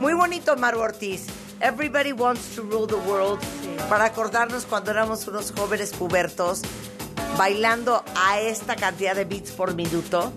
Muy 0.00 0.14
bonito, 0.14 0.56
Maru 0.56 0.80
Ortiz. 0.80 1.26
Everybody 1.60 2.12
wants 2.12 2.54
to 2.56 2.62
rule 2.62 2.86
the 2.86 2.94
world. 3.08 3.38
Para 3.88 4.06
acordarnos 4.06 4.64
cuando 4.66 4.90
éramos 4.90 5.26
unos 5.28 5.52
jóvenes 5.52 5.92
pubertos 5.92 6.62
bailando 7.36 8.02
a 8.16 8.40
esta 8.40 8.76
cantidad 8.76 9.14
de 9.14 9.24
beats 9.24 9.50
por 9.52 9.74
minuto 9.74 10.32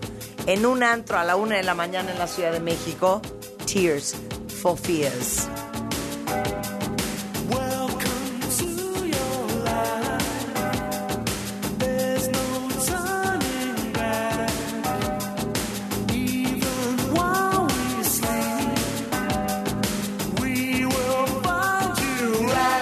en 0.46 0.64
un 0.66 0.82
antro 0.82 1.18
a 1.18 1.24
la 1.24 1.36
una 1.36 1.56
de 1.56 1.62
la 1.64 1.74
mañana 1.74 2.12
en 2.12 2.18
la 2.18 2.26
Ciudad 2.28 2.52
de 2.52 2.60
México. 2.60 3.20
Tears 3.66 4.14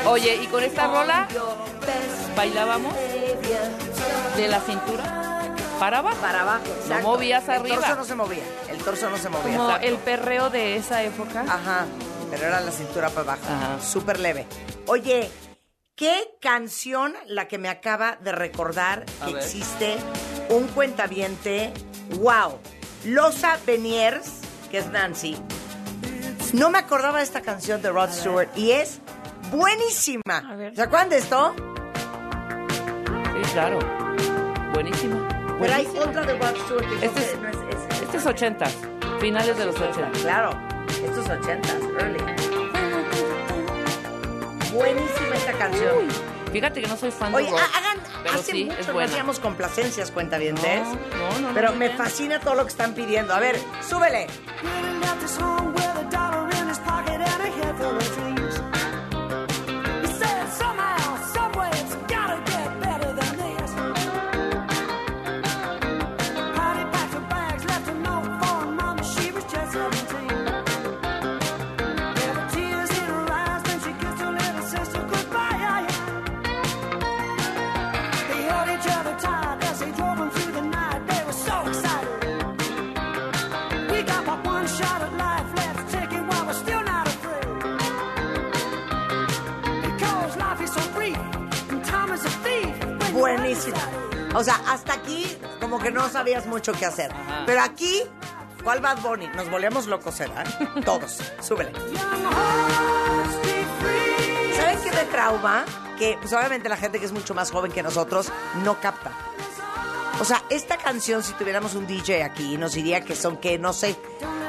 Oye, 0.07 0.39
y 0.41 0.47
con 0.47 0.63
esta 0.63 0.87
rola 0.87 1.27
bailábamos 2.37 2.95
de 4.37 4.49
la 4.49 4.61
cintura 4.61 5.32
para 5.83 5.99
abajo. 5.99 6.17
Para 6.21 6.43
abajo. 6.43 6.65
exacto. 6.81 7.09
movías 7.09 7.43
El 7.49 7.51
arriba. 7.51 7.77
torso 7.77 7.95
no 7.97 8.05
se 8.05 8.15
movía. 8.15 8.43
El 8.71 8.79
torso 8.79 9.11
no 9.11 9.17
se 9.17 9.29
movía. 9.29 9.57
Como 9.57 9.65
Exacto. 9.71 9.89
el 9.89 9.97
perreo 9.97 10.49
de 10.49 10.77
esa 10.77 11.03
época. 11.03 11.41
Ajá, 11.49 11.87
pero 12.31 12.47
era 12.47 12.61
la 12.61 12.71
cintura 12.71 13.09
para 13.11 13.33
abajo. 13.33 13.43
Ajá. 13.53 13.81
Súper 13.85 14.21
leve. 14.21 14.47
Oye, 14.87 15.29
¿qué 15.97 16.37
canción 16.41 17.15
la 17.27 17.49
que 17.49 17.59
me 17.59 17.69
acaba 17.69 18.15
de 18.21 18.31
recordar 18.31 19.05
A 19.21 19.27
que 19.27 19.35
ver. 19.35 19.43
existe 19.43 19.97
un 20.51 20.69
cuentaviente, 20.69 21.73
wow. 22.21 22.61
Losa 23.05 23.59
Beniers, 23.67 24.31
que 24.71 24.79
es 24.79 24.87
Nancy. 24.87 25.37
No 26.53 26.71
me 26.71 26.79
acordaba 26.79 27.19
de 27.19 27.25
esta 27.25 27.41
canción 27.41 27.83
de 27.83 27.91
Rod 27.91 28.11
Stewart 28.13 28.49
y 28.55 28.71
es 28.71 29.01
buenísima. 29.51 30.57
¿Se 30.77 30.83
acuerdan 30.83 31.09
de 31.09 31.19
esto? 31.19 31.55
Sí, 33.35 33.53
claro. 33.53 33.81
Buenísima. 34.75 35.29
Pero 35.63 35.75
hay 35.75 35.87
otra 35.99 36.23
de 36.23 36.39
Rod 36.39 36.57
Stewart 36.65 36.89
que 36.89 37.07
Este 37.07 37.21
es- 37.21 37.39
no 37.41 37.49
es, 37.49 37.57
es- 37.57 38.03
Este 38.03 38.17
es 38.19 38.27
80, 38.27 38.67
finales 39.21 39.57
de 39.57 39.67
los 39.67 39.77
80. 39.81 40.11
Claro, 40.21 40.51
estos 41.05 41.29
ochentas, 41.29 41.77
early. 41.99 42.19
Buenísima 44.73 45.35
esta 45.37 45.53
canción. 45.53 46.09
Fíjate 46.53 46.83
que 46.83 46.87
no 46.89 46.97
soy 46.97 47.11
fan 47.11 47.35
Oye, 47.35 47.47
de 47.47 47.51
rock, 47.53 47.61
ha- 47.61 47.79
hagan, 47.79 47.99
pero 48.23 48.35
hace 48.35 48.53
sí, 48.53 48.65
mucho 48.65 48.79
es 48.81 48.89
no 48.89 49.01
hacíamos 49.01 49.41
complacencias, 49.41 50.11
cuentavientes. 50.11 50.87
No, 50.87 51.41
no, 51.41 51.49
no, 51.49 51.55
Pero 51.55 51.73
me 51.73 51.87
bien. 51.87 51.97
fascina 51.99 52.41
todo 52.41 52.55
lo 52.57 52.65
que 52.65 52.69
están 52.71 52.93
pidiendo. 52.95 53.33
A 53.35 53.39
ver, 53.41 53.59
súbele. 53.89 54.27
O 94.35 94.43
sea, 94.43 94.61
hasta 94.69 94.95
aquí 94.95 95.37
como 95.61 95.79
que 95.79 95.91
no 95.91 96.09
sabías 96.09 96.47
mucho 96.47 96.73
qué 96.73 96.87
hacer. 96.87 97.13
Pero 97.47 97.61
aquí, 97.63 98.03
¿cuál 98.65 98.81
Bad 98.81 99.01
Bunny? 99.03 99.29
Nos 99.29 99.51
volvemos 99.51 99.87
locos, 99.87 100.19
¿verdad? 100.19 100.47
Todos. 100.85 101.21
Súbele. 101.41 101.73
¿Saben 104.57 104.79
qué 104.83 104.91
me 104.91 105.05
trauma? 105.11 105.65
Que 105.99 106.17
pues 106.21 106.33
obviamente 106.33 106.69
la 106.69 106.77
gente 106.77 106.99
que 106.99 107.07
es 107.07 107.13
mucho 107.13 107.35
más 107.35 107.51
joven 107.51 107.71
que 107.71 107.83
nosotros 107.83 108.33
no 108.65 108.81
capta. 108.81 109.11
O 110.21 110.25
sea, 110.25 110.43
esta 110.51 110.77
canción, 110.77 111.23
si 111.23 111.33
tuviéramos 111.35 111.75
un 111.75 111.87
DJ 111.87 112.23
aquí, 112.23 112.57
nos 112.57 112.75
diría 112.75 113.03
que 113.03 113.17
son, 113.17 113.37
que 113.37 113.59
no 113.59 113.73
sé, 113.73 113.97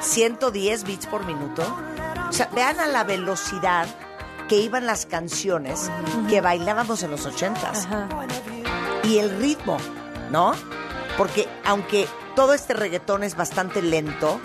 110 0.01 0.83
beats 0.83 1.07
por 1.07 1.25
minuto. 1.25 1.63
O 2.29 2.33
sea, 2.33 2.49
vean 2.53 2.79
a 2.79 2.87
la 2.87 3.03
velocidad 3.03 3.87
que 4.47 4.57
iban 4.57 4.85
las 4.85 5.05
canciones 5.05 5.89
que 6.29 6.41
bailábamos 6.41 7.03
en 7.03 7.11
los 7.11 7.25
80s. 7.25 8.52
Y 9.03 9.17
el 9.19 9.37
ritmo, 9.37 9.77
¿no? 10.31 10.53
Porque 11.17 11.47
aunque 11.65 12.07
todo 12.35 12.53
este 12.53 12.73
reggaetón 12.73 13.23
es 13.23 13.35
bastante 13.35 13.81
lento, 13.81 14.39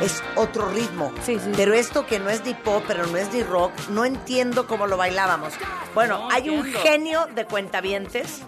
es 0.00 0.22
otro 0.34 0.68
ritmo. 0.70 1.12
Pero 1.56 1.72
esto 1.74 2.04
que 2.06 2.18
no 2.18 2.30
es 2.30 2.44
ni 2.44 2.54
pop, 2.54 2.82
pero 2.88 3.06
no 3.06 3.16
es 3.16 3.32
ni 3.32 3.42
rock, 3.44 3.72
no 3.90 4.04
entiendo 4.04 4.66
cómo 4.66 4.86
lo 4.88 4.96
bailábamos. 4.96 5.54
Bueno, 5.94 6.18
No, 6.18 6.30
hay 6.30 6.48
un 6.48 6.56
entiendo. 6.66 6.80
genio 6.82 7.26
de 7.34 7.44
cuentavientes 7.44 8.40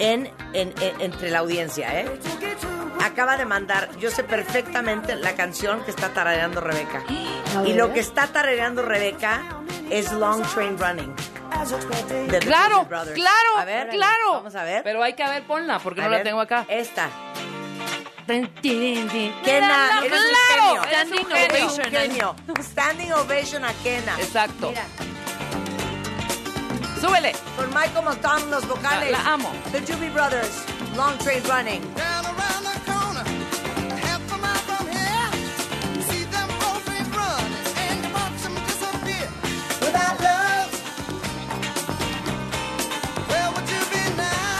en, 0.00 0.32
en- 0.54 0.74
en- 0.80 1.00
entre 1.00 1.30
la 1.30 1.38
audiencia, 1.40 2.00
¿eh? 2.00 2.10
Acaba 3.04 3.36
de 3.36 3.44
mandar, 3.46 3.88
yo 3.98 4.10
sé 4.10 4.24
perfectamente 4.24 5.14
la 5.16 5.34
canción 5.34 5.84
que 5.84 5.90
está 5.90 6.08
tarareando 6.12 6.60
Rebeca. 6.60 7.02
Y 7.66 7.74
lo 7.74 7.92
que 7.92 8.00
está 8.00 8.26
tarareando 8.28 8.82
Rebeca 8.82 9.40
es 9.90 10.10
Long 10.12 10.42
Train 10.54 10.78
Running. 10.78 11.14
The 11.66 12.38
Claro, 12.40 12.84
Brothers. 12.86 13.14
claro, 13.14 13.58
A 13.58 13.64
ver, 13.64 13.88
claro. 13.90 14.32
Vamos 14.32 14.54
a 14.56 14.64
ver. 14.64 14.82
Pero 14.82 15.00
hay 15.02 15.12
que 15.14 15.22
ver, 15.24 15.44
ponla, 15.44 15.78
porque 15.78 16.00
A 16.00 16.04
no 16.04 16.10
ver, 16.10 16.18
la 16.20 16.24
tengo 16.24 16.40
acá. 16.40 16.64
Esta. 16.68 17.08
Kena, 18.26 20.00
eres 20.04 20.12
un 20.12 20.26
Standing 20.86 21.26
genio. 21.26 21.66
ovation. 21.68 21.90
genio. 21.90 22.36
Standing 22.62 23.12
ovation 23.12 23.64
a 23.64 23.72
Kena. 23.82 24.16
Exacto. 24.20 24.70
Mira, 24.70 24.84
Súbele. 27.00 27.32
con 27.56 27.68
Michael 27.68 28.04
McDonald 28.04 28.50
los 28.50 28.66
vocales. 28.66 29.10
La- 29.12 29.18
la 29.22 29.32
amo. 29.34 29.52
The 29.72 29.80
Doobie 29.82 30.10
Brothers, 30.10 30.64
Long 30.96 31.16
Train 31.18 31.42
Running. 31.48 31.82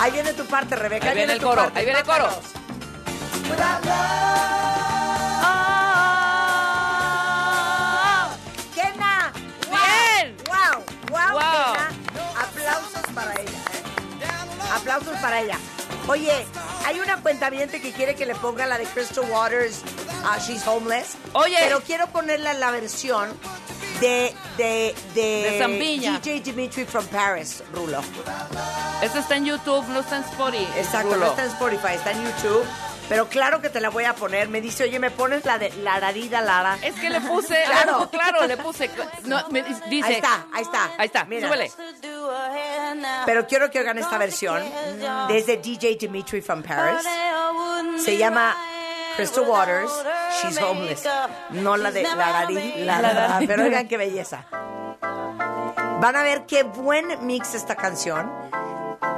Ahí 0.03 0.11
viene 0.11 0.33
tu 0.33 0.45
parte, 0.47 0.75
Rebeca. 0.75 1.11
Ahí 1.11 1.15
viene 1.15 1.35
el 1.35 1.39
tu 1.39 1.47
coro, 1.47 1.63
parte. 1.63 1.79
ahí 1.79 1.85
viene 1.85 2.01
el 2.01 2.05
coro. 2.05 2.29
Kena. 8.75 9.33
Wow. 9.69 9.79
Bien. 9.79 10.37
Wow. 10.49 11.31
Wow. 11.31 11.41
Aplausos 12.37 13.13
para 13.15 13.33
ella. 13.35 13.51
¿eh? 13.51 14.73
Aplausos 14.75 15.17
para 15.21 15.41
ella. 15.41 15.59
Oye, 16.09 16.47
hay 16.85 16.99
una 16.99 17.19
cuentaviente 17.19 17.81
que 17.81 17.93
quiere 17.93 18.17
que 18.17 18.27
le 18.27 18.35
ponga 18.35 18.67
la 18.67 18.79
de 18.79 18.87
Crystal 18.87 19.25
Waters, 19.31 19.83
uh, 20.25 20.41
She's 20.41 20.67
Homeless. 20.67 21.15
Oye. 21.35 21.59
Pero 21.61 21.81
quiero 21.83 22.09
ponerla 22.09 22.51
en 22.51 22.59
la 22.59 22.73
versión 22.73 23.31
de, 24.03 24.35
de, 24.57 24.95
de, 25.15 25.51
De 25.51 25.59
Zambiña. 25.59 26.19
DJ 26.19 26.41
Dimitri 26.41 26.85
from 26.85 27.07
Paris, 27.07 27.63
Rulo. 27.73 28.01
Este 29.01 29.19
está 29.21 29.37
en 29.37 29.45
YouTube, 29.47 29.87
no 29.89 30.01
está 30.01 30.17
en 30.17 30.25
Spotify. 30.25 30.67
Exacto, 30.77 31.15
Rulo. 31.15 31.27
no 31.27 31.31
está 31.31 31.45
en 31.45 31.51
Spotify, 31.51 31.95
está 31.95 32.11
en 32.11 32.25
YouTube. 32.25 32.65
Pero 33.09 33.29
claro 33.29 33.61
que 33.61 33.69
te 33.69 33.81
la 33.81 33.91
voy 33.91 34.05
a 34.05 34.15
poner. 34.15 34.49
Me 34.49 34.61
dice, 34.61 34.85
oye, 34.85 34.99
¿me 34.99 35.11
pones 35.11 35.45
la 35.45 35.59
de 35.59 35.71
Laradida 35.83 36.41
Lara? 36.41 36.79
Es 36.83 36.95
que 36.95 37.11
le 37.11 37.21
puse, 37.21 37.63
Claro. 37.67 38.09
claro, 38.13 38.47
le 38.47 38.57
puse. 38.57 38.91
No, 39.25 39.49
me 39.51 39.63
dice. 39.63 39.83
Ahí 40.03 40.15
está, 40.15 40.47
ahí 40.53 40.63
está. 40.63 40.91
Ahí 40.99 41.07
está, 41.07 41.25
Mira. 41.25 41.47
súbele. 41.49 41.71
Pero 43.27 43.47
quiero 43.47 43.71
que 43.71 43.79
oigan 43.81 43.99
esta 43.99 44.19
versión 44.19 44.63
desde 45.29 45.59
DJ 45.59 45.97
Dimitri 45.97 46.41
from 46.41 46.63
Paris. 46.63 47.07
Se 48.03 48.17
llama 48.17 48.57
Crystal 49.17 49.45
Waters, 49.45 49.91
She's 50.41 50.61
Homeless. 50.61 51.09
No 51.51 51.77
la 51.77 51.91
de 51.91 52.03
Laradida 52.03 53.01
Lara. 53.03 53.41
Pero 53.47 53.65
oigan 53.65 53.89
qué 53.89 53.97
belleza. 53.97 54.45
Van 56.01 56.17
a 56.17 56.23
ver 56.23 56.47
qué 56.47 56.63
buen 56.65 57.25
mix 57.27 57.55
esta 57.55 57.77
canción. 57.77 58.31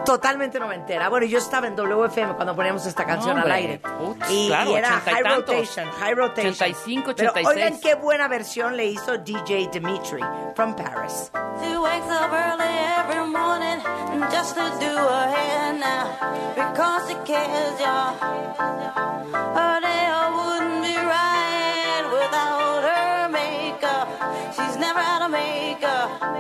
Totalmente 0.04 0.60
noventera. 0.60 1.08
Bueno, 1.08 1.24
yo 1.24 1.38
estaba 1.38 1.66
en 1.66 1.74
WFM 1.76 2.34
cuando 2.34 2.54
poníamos 2.54 2.84
esta 2.84 3.06
canción 3.06 3.38
al 3.38 3.44
Hombre, 3.44 3.54
aire. 3.54 3.78
putz, 3.78 4.30
y, 4.30 4.48
claro, 4.48 4.70
y 4.70 4.74
era 4.74 4.88
High 5.00 5.22
tantos. 5.22 5.54
Rotation, 5.56 5.90
High 5.92 6.14
Rotation. 6.14 6.52
85, 6.52 7.12
Pero 7.16 7.30
86. 7.30 7.46
oigan 7.46 7.80
qué 7.80 7.94
buena 7.94 8.28
versión 8.28 8.76
le 8.76 8.84
hizo 8.84 9.16
DJ 9.16 9.70
Dimitri 9.72 10.20
from 10.54 10.76
Paris. 10.76 11.30
Because 16.54 17.08
she 17.08 17.14
cares, 17.24 17.80
y'all. 17.80 18.14
Her 19.58 19.80
day 19.80 20.04
wouldn't 20.36 20.82
be 20.82 20.96
right 20.96 22.04
without 22.12 22.82
her 22.90 23.28
makeup. 23.28 24.08
She's 24.56 24.76
never 24.76 25.00
out 25.00 25.22
of 25.22 25.30
makeup. 25.30 26.34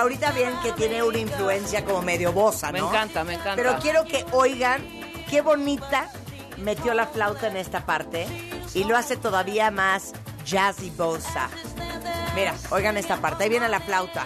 Ahorita 0.00 0.32
bien 0.32 0.52
que 0.62 0.72
tiene 0.72 1.02
una 1.02 1.18
influencia 1.18 1.84
como 1.84 2.02
medio 2.02 2.32
bosa, 2.32 2.72
¿no? 2.72 2.72
Me 2.72 2.78
encanta, 2.78 3.24
me 3.24 3.34
encanta. 3.34 3.56
Pero 3.56 3.78
quiero 3.80 4.04
que 4.04 4.24
oigan 4.32 4.82
qué 5.28 5.42
bonita 5.42 6.10
metió 6.58 6.94
la 6.94 7.06
flauta 7.06 7.48
en 7.48 7.56
esta 7.56 7.86
parte 7.86 8.26
y 8.74 8.84
lo 8.84 8.96
hace 8.96 9.16
todavía 9.16 9.70
más 9.70 10.12
jazzy 10.44 10.90
bossa. 10.90 11.48
Mira, 12.34 12.54
oigan 12.70 12.96
esta 12.96 13.18
parte, 13.18 13.44
ahí 13.44 13.50
viene 13.50 13.68
la 13.68 13.80
flauta. 13.80 14.24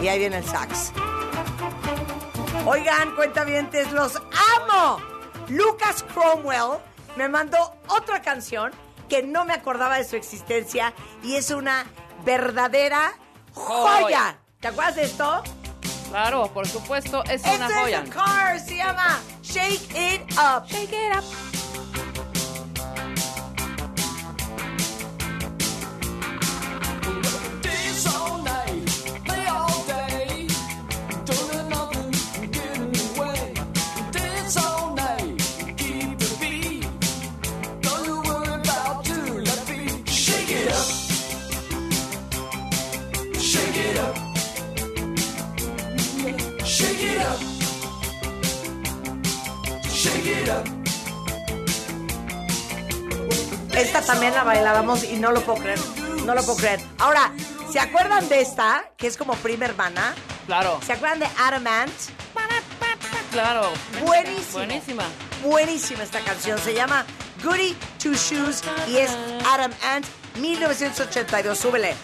Y 0.00 0.08
ahí 0.08 0.18
viene 0.18 0.36
el 0.36 0.44
sax. 0.44 0.93
Oigan, 2.66 3.14
cuentavientes, 3.14 3.92
los 3.92 4.16
amo. 4.16 4.98
Lucas 5.48 6.02
Cromwell 6.14 6.78
me 7.16 7.28
mandó 7.28 7.76
otra 7.88 8.22
canción 8.22 8.72
que 9.08 9.22
no 9.22 9.44
me 9.44 9.52
acordaba 9.52 9.98
de 9.98 10.04
su 10.04 10.16
existencia 10.16 10.94
y 11.22 11.36
es 11.36 11.50
una 11.50 11.84
verdadera 12.24 13.12
joya. 13.52 14.38
¿Te 14.60 14.68
acuerdas 14.68 14.96
de 14.96 15.04
esto? 15.04 15.42
Claro, 16.08 16.50
por 16.54 16.66
supuesto, 16.66 17.22
es 17.24 17.42
una 17.42 17.68
joya. 17.68 18.04
Cars, 18.04 18.64
se 18.64 18.76
llama 18.78 19.20
Shake 19.42 19.90
It 19.94 20.22
Up. 20.38 20.66
Shake 20.66 20.92
it 20.92 21.16
up. 21.16 21.53
Y 55.04 55.16
no 55.18 55.30
lo 55.30 55.40
puedo 55.42 55.60
creer. 55.60 55.78
No 56.24 56.34
lo 56.34 56.42
puedo 56.42 56.56
creer. 56.56 56.80
Ahora, 56.98 57.32
¿se 57.70 57.78
acuerdan 57.78 58.28
de 58.28 58.40
esta? 58.40 58.84
Que 58.96 59.06
es 59.06 59.16
como 59.16 59.34
prima 59.36 59.66
hermana. 59.66 60.14
Claro, 60.46 60.80
¿Se 60.84 60.92
acuerdan 60.92 61.20
de 61.20 61.26
Adamant? 61.38 61.92
claro. 63.30 63.72
Buenísima. 64.04 64.52
Buenísima. 64.52 65.04
Buenísima 65.44 66.02
esta 66.02 66.20
canción. 66.20 66.58
Se 66.58 66.74
llama 66.74 67.06
Goody 67.44 67.76
Two 68.02 68.14
Shoes 68.14 68.62
y 68.88 68.96
es 68.96 69.10
Adam 69.46 69.70
Ant 69.84 70.06
1982. 70.40 71.56
Súbele. 71.56 71.94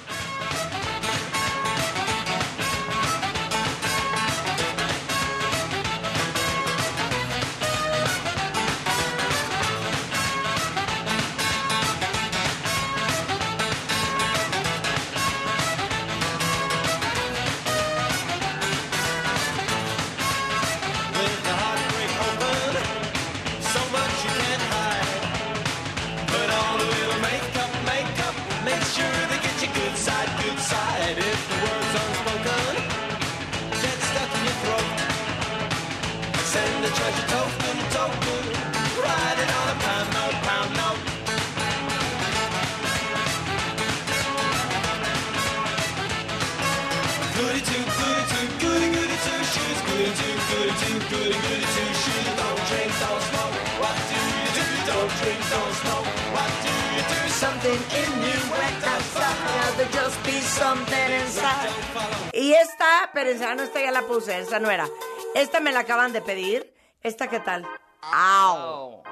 Esta 65.50 65.58
me 65.58 65.72
la 65.72 65.80
acaban 65.80 66.12
de 66.12 66.20
pedir. 66.22 66.72
¿Esta 67.02 67.26
qué 67.26 67.40
tal? 67.40 67.66
¡Au! 68.12 69.02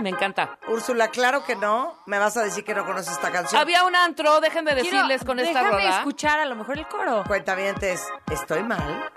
Me 0.00 0.08
encanta. 0.10 0.56
Úrsula, 0.68 1.08
claro 1.08 1.44
que 1.44 1.56
no. 1.56 1.98
Me 2.06 2.16
vas 2.20 2.36
a 2.36 2.44
decir 2.44 2.62
que 2.62 2.76
no 2.76 2.86
conoces 2.86 3.10
esta 3.14 3.32
canción. 3.32 3.60
Había 3.60 3.82
un 3.82 3.96
antro, 3.96 4.40
dejen 4.40 4.64
de 4.64 4.76
Quiero- 4.76 4.84
decirles 4.98 5.24
con 5.24 5.40
esta 5.40 5.64
déjame 5.64 5.82
rola. 5.82 5.98
escuchar 5.98 6.38
a 6.38 6.44
lo 6.44 6.54
mejor 6.54 6.78
el 6.78 6.86
coro. 6.86 7.24
Cuentavientes, 7.26 8.06
¿estoy 8.30 8.62
mal? 8.62 9.10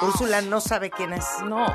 Úrsula 0.00 0.40
no 0.40 0.62
sabe 0.62 0.90
quién 0.90 1.12
es. 1.12 1.26
No. 1.44 1.66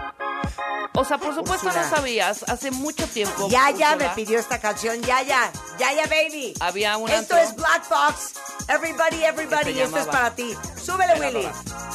O 0.94 1.06
sea, 1.06 1.18
por 1.18 1.34
supuesto 1.36 1.68
Úrsula. 1.68 1.84
no 1.90 1.96
sabías, 1.96 2.44
hace 2.48 2.72
mucho 2.72 3.08
tiempo. 3.08 3.48
Yaya 3.50 3.90
me 3.92 3.96
Úrsula, 3.96 4.16
pidió 4.16 4.40
esta 4.40 4.60
canción. 4.60 5.02
Yaya, 5.02 5.52
Yaya 5.80 6.04
Baby. 6.08 6.54
Había 6.60 6.98
un 6.98 7.10
Esto 7.10 7.38
es 7.38 7.56
Black 7.56 7.88
Box. 7.90 8.34
Everybody, 8.68 9.24
everybody. 9.24 9.74
Que 9.74 9.80
se 9.80 9.84
Esto 9.84 9.98
es 10.00 10.08
para 10.08 10.36
ti. 10.36 10.56
Súbele, 10.84 11.20
Willy. 11.20 11.48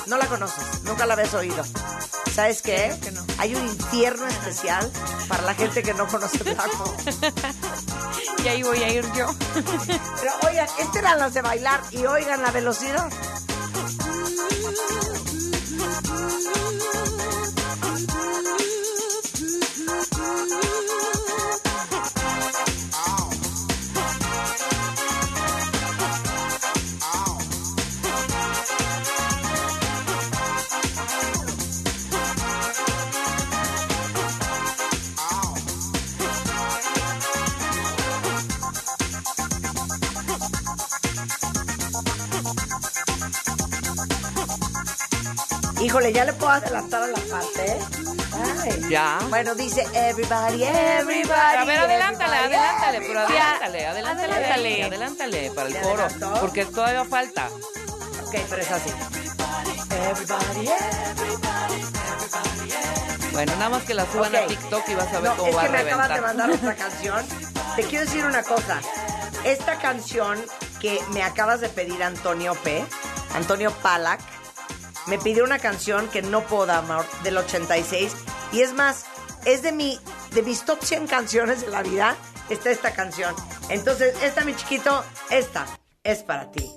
No 0.06 0.16
la 0.16 0.26
conoces. 0.26 0.82
Nunca 0.84 1.06
la 1.06 1.14
habías 1.14 1.34
oído. 1.34 1.62
¿Sabes 2.34 2.62
qué? 2.62 2.94
Hay 3.38 3.54
un 3.54 3.66
infierno 3.66 4.26
especial 4.26 4.90
para 5.28 5.42
la 5.42 5.54
gente 5.54 5.82
que 5.82 5.92
no 5.94 6.06
conoce 6.06 6.38
Black 6.44 6.76
Box. 6.78 7.04
Y 8.44 8.48
ahí 8.48 8.60
voy 8.64 8.82
a 8.82 8.92
ir 8.92 9.04
yo. 9.12 9.32
Pero 9.54 10.32
oigan, 10.48 10.66
estas 10.76 10.96
eran 10.96 11.20
las 11.20 11.32
de 11.32 11.42
bailar 11.42 11.80
y 11.92 12.04
oigan 12.06 12.42
la 12.42 12.50
velocidad. 12.50 13.08
Híjole, 45.92 46.10
ya 46.10 46.24
le 46.24 46.32
puedo 46.32 46.50
adelantar 46.50 47.02
a 47.02 47.06
la 47.06 47.18
parte. 47.18 47.78
Ay. 48.62 48.88
Ya. 48.88 49.18
Bueno, 49.28 49.54
dice 49.54 49.86
everybody, 49.92 50.64
everybody. 50.64 51.56
A 51.58 51.64
ver, 51.66 51.80
adelántale, 51.80 52.36
everybody, 52.38 52.54
adelántale, 52.54 52.98
pero 53.00 53.20
everybody. 53.20 53.36
adelántale, 53.36 53.86
adelántale, 53.86 54.32
adelántale, 54.32 54.84
adelántale 54.84 55.50
para 55.50 55.68
el 55.68 55.74
¿Ya 55.74 55.82
coro, 55.82 56.08
porque 56.40 56.64
todavía 56.64 57.04
falta. 57.04 57.48
Ok, 58.26 58.34
pero 58.48 58.62
es 58.62 58.70
así. 58.70 58.88
Everybody, 59.90 60.68
everybody. 60.70 61.82
Bueno, 63.32 63.52
nada 63.56 63.68
más 63.68 63.82
que 63.82 63.92
la 63.92 64.06
suban 64.10 64.34
a 64.34 64.46
TikTok 64.46 64.88
y 64.88 64.94
vas 64.94 65.08
a 65.08 65.20
ver 65.20 65.24
No, 65.24 65.36
cómo 65.36 65.48
es 65.50 65.56
va 65.58 65.60
a 65.60 65.66
que 65.66 65.72
me 65.72 65.78
acaban 65.92 66.14
de 66.14 66.20
mandar 66.22 66.50
otra 66.52 66.74
canción. 66.74 67.22
Te 67.76 67.82
quiero 67.82 68.06
decir 68.06 68.24
una 68.24 68.42
cosa. 68.42 68.80
Esta 69.44 69.76
canción 69.78 70.42
que 70.80 71.02
me 71.12 71.22
acabas 71.22 71.60
de 71.60 71.68
pedir, 71.68 72.02
Antonio 72.02 72.54
P., 72.54 72.82
Antonio 73.34 73.70
Palac, 73.82 74.20
me 75.06 75.18
pidió 75.18 75.44
una 75.44 75.58
canción 75.58 76.08
que 76.08 76.22
no 76.22 76.42
puedo 76.42 76.66
dar, 76.66 76.78
amor, 76.84 77.04
del 77.22 77.36
86. 77.38 78.12
Y 78.52 78.60
es 78.62 78.72
más, 78.74 79.06
es 79.44 79.62
de, 79.62 79.72
mi, 79.72 79.98
de 80.32 80.42
mis 80.42 80.64
top 80.64 80.82
100 80.82 81.06
canciones 81.06 81.62
de 81.62 81.68
la 81.68 81.82
vida, 81.82 82.16
está 82.48 82.70
esta 82.70 82.92
canción. 82.92 83.34
Entonces, 83.68 84.14
esta, 84.22 84.44
mi 84.44 84.54
chiquito, 84.54 85.04
esta 85.30 85.66
es 86.04 86.22
para 86.22 86.50
ti. 86.50 86.70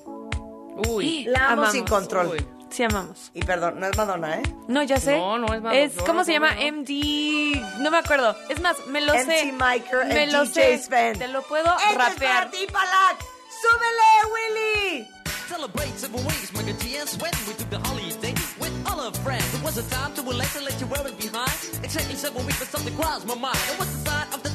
Uy. 0.89 1.23
La 1.27 1.45
amo 1.45 1.53
Amamos. 1.53 1.71
sin 1.71 1.85
control. 1.85 2.27
Uy. 2.27 2.47
Sí, 2.69 2.83
amamos. 2.83 3.31
Y 3.33 3.41
perdón, 3.43 3.79
no 3.79 3.87
es 3.87 3.95
Madonna, 3.95 4.35
¿eh? 4.37 4.43
No, 4.67 4.83
ya 4.83 4.99
sé. 4.99 5.17
No, 5.17 5.37
no 5.37 5.45
es 5.53 5.61
Madonna. 5.61 5.79
Es, 5.79 5.93
¿Cómo 5.93 6.19
no, 6.19 6.25
se 6.25 6.37
no, 6.37 6.45
llama? 6.47 6.55
no. 6.59 6.77
MD. 6.81 7.79
No 7.79 7.89
me 7.91 7.97
acuerdo. 7.97 8.35
Es 8.49 8.59
más, 8.59 8.75
me 8.87 8.99
lo 8.99 9.13
MC 9.13 9.25
sé. 9.25 9.51
Miker 9.53 10.05
me 10.07 10.27
lo 10.27 10.43
DJ 10.43 10.77
sé. 10.77 10.83
Sven. 10.83 11.17
Te 11.17 11.29
lo 11.29 11.41
puedo 11.43 11.65
Este 11.77 11.89
es 11.91 11.95
para 11.95 12.09
rapear. 12.09 12.51
ti, 12.51 12.67
Palac. 12.69 13.17
¡Súbele, 13.61 14.33
Willy! 14.33 15.07
Celebrate 15.47 15.93
seven 15.95 16.25
weeks, 16.25 16.51
make 16.53 16.79
tea 16.79 16.97
and 16.97 17.07
sweat. 17.07 17.35
We 17.47 17.53
took 17.53 17.69
the 17.69 17.77
holiday 17.77 18.33
with 18.59 18.73
all 18.87 18.99
our 18.99 19.13
friends. 19.13 19.53
It 19.53 19.63
was 19.63 19.77
a 19.77 19.87
time 19.93 20.11
to 20.15 20.23
relax 20.23 20.55
and 20.55 20.65
let 20.65 20.79
your 20.79 20.89
worries 20.89 21.13
behind. 21.13 21.53
Exactly 21.83 22.15
seven 22.15 22.43
weeks, 22.45 22.57
but 22.57 22.67
something 22.67 22.95
crossed 22.95 23.27
my 23.27 23.35
mind. 23.35 23.59
It 23.71 23.77
was 23.77 23.89
the 23.93 24.09
sign 24.09 24.27
of 24.33 24.41
the 24.41 24.54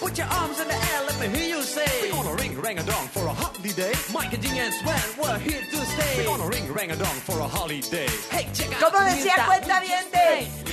Put 0.00 0.18
your 0.18 0.26
arms 0.26 0.60
in 0.60 0.68
the 0.68 0.74
air, 0.74 1.00
let 1.06 1.20
me 1.20 1.38
hear 1.38 1.56
you 1.56 1.62
say. 1.62 2.10
We're 2.10 2.22
gonna 2.22 2.34
ring 2.36 2.60
rang 2.60 2.78
a 2.78 2.82
dong 2.82 3.08
for 3.08 3.26
a 3.26 3.32
holiday 3.32 3.92
Mike 4.12 4.32
and 4.32 4.42
Ding 4.42 4.58
and 4.58 4.74
Sven, 4.74 5.08
we're 5.20 5.38
here 5.38 5.60
to 5.60 5.76
stay. 5.86 6.14
We're 6.18 6.26
gonna 6.26 6.48
ring 6.48 6.72
rang 6.72 6.90
a 6.90 6.96
dong 6.96 7.18
for 7.26 7.38
a 7.40 7.48
holiday 7.48 8.08
Hey, 8.30 8.48
check 8.52 8.70
out 8.72 8.92
¿Cómo 8.92 8.98
the 8.98 9.10
new 9.10 9.24
decía 9.24 9.46
cuenta 9.46 9.80
bien 9.80 10.00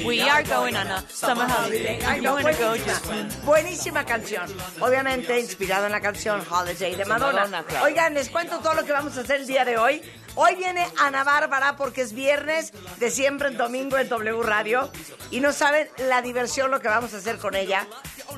We 0.06 0.22
are 0.22 0.44
going 0.44 0.76
on 0.76 0.88
a 0.88 1.04
summer 1.10 1.48
holiday. 1.48 2.00
Ay, 2.06 2.18
You 2.18 2.24
no, 2.24 2.34
wanna 2.34 2.54
go 2.54 2.76
buenísima, 2.76 2.86
just 2.86 3.46
buenísima 3.46 4.06
canción. 4.06 4.46
Obviamente 4.80 5.40
inspirado 5.40 5.86
en 5.86 5.92
la 5.92 6.02
canción 6.02 6.42
Holiday 6.50 6.96
de 6.96 7.06
Madonna. 7.06 7.66
Oigan, 7.84 8.14
les 8.14 8.30
cuento 8.30 8.60
todo 8.60 8.76
lo 8.76 8.86
que 8.86 8.92
vamos 8.92 9.18
a 9.18 9.22
hacer 9.22 9.42
el 9.42 9.48
día 9.48 9.66
de 9.66 9.78
hoy. 9.78 10.02
Hoy 10.40 10.56
viene 10.56 10.86
Ana 11.00 11.24
Bárbara 11.24 11.76
porque 11.76 12.02
es 12.02 12.14
viernes 12.14 12.72
de 13.00 13.10
siempre 13.10 13.48
en 13.48 13.58
domingo 13.58 13.98
en 13.98 14.08
W 14.08 14.44
Radio. 14.44 14.92
Y 15.32 15.40
no 15.40 15.52
saben 15.52 15.90
la 15.98 16.22
diversión 16.22 16.70
lo 16.70 16.80
que 16.80 16.88
vamos 16.88 17.14
a 17.14 17.18
hacer 17.18 17.38
con 17.40 17.56
ella. 17.56 17.88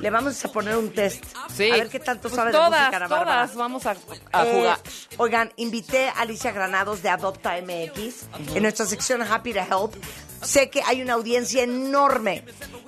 Le 0.00 0.08
vamos 0.08 0.42
a 0.44 0.48
poner 0.50 0.76
un 0.78 0.92
test. 0.94 1.22
Sí. 1.54 1.70
A 1.70 1.74
ver 1.76 1.90
qué 1.90 2.00
tanto 2.00 2.22
Pues 2.30 2.34
sabe 2.36 2.52
de 2.52 2.58
todas, 2.58 2.70
música 2.80 2.96
Ana 2.96 3.08
Bárbara. 3.08 3.42
todas 3.42 3.54
vamos 3.56 3.84
a, 3.86 3.94
a 4.32 4.46
Eh, 4.46 4.52
jugar. 4.54 4.78
oigan, 5.18 5.52
invité 5.56 6.08
a 6.08 6.12
Alicia 6.22 6.52
Granados 6.52 7.02
de 7.02 7.10
Adopta 7.10 7.52
MX 7.60 8.24
en 8.56 8.62
nuestra 8.62 8.86
sección 8.86 9.20
Happy 9.22 9.52
to 9.52 9.60
Help. 9.60 9.94
Sé 10.42 10.70
que 10.70 10.82
hay 10.82 11.02
una 11.02 11.12
audiencia 11.14 11.62
enorme 11.64 12.44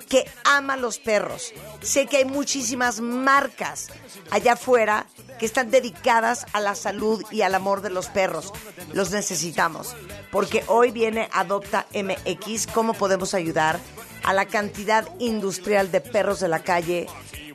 que 0.09 0.27
ama 0.43 0.75
los 0.75 0.97
perros. 0.97 1.53
Sé 1.81 2.07
que 2.07 2.17
hay 2.17 2.25
muchísimas 2.25 2.99
marcas 2.99 3.89
allá 4.31 4.53
afuera 4.53 5.05
que 5.43 5.47
están 5.47 5.71
dedicadas 5.71 6.45
a 6.53 6.61
la 6.61 6.73
salud 6.73 7.21
y 7.29 7.41
al 7.41 7.53
amor 7.53 7.81
de 7.81 7.89
los 7.89 8.07
perros. 8.07 8.53
Los 8.93 9.11
necesitamos. 9.11 9.93
Porque 10.31 10.63
hoy 10.67 10.91
viene 10.91 11.27
Adopta 11.33 11.85
MX. 11.93 12.67
¿Cómo 12.67 12.93
podemos 12.93 13.33
ayudar 13.33 13.77
a 14.23 14.31
la 14.31 14.45
cantidad 14.45 15.05
industrial 15.19 15.91
de 15.91 15.99
perros 15.99 16.39
de 16.39 16.47
la 16.47 16.63
calle 16.63 17.07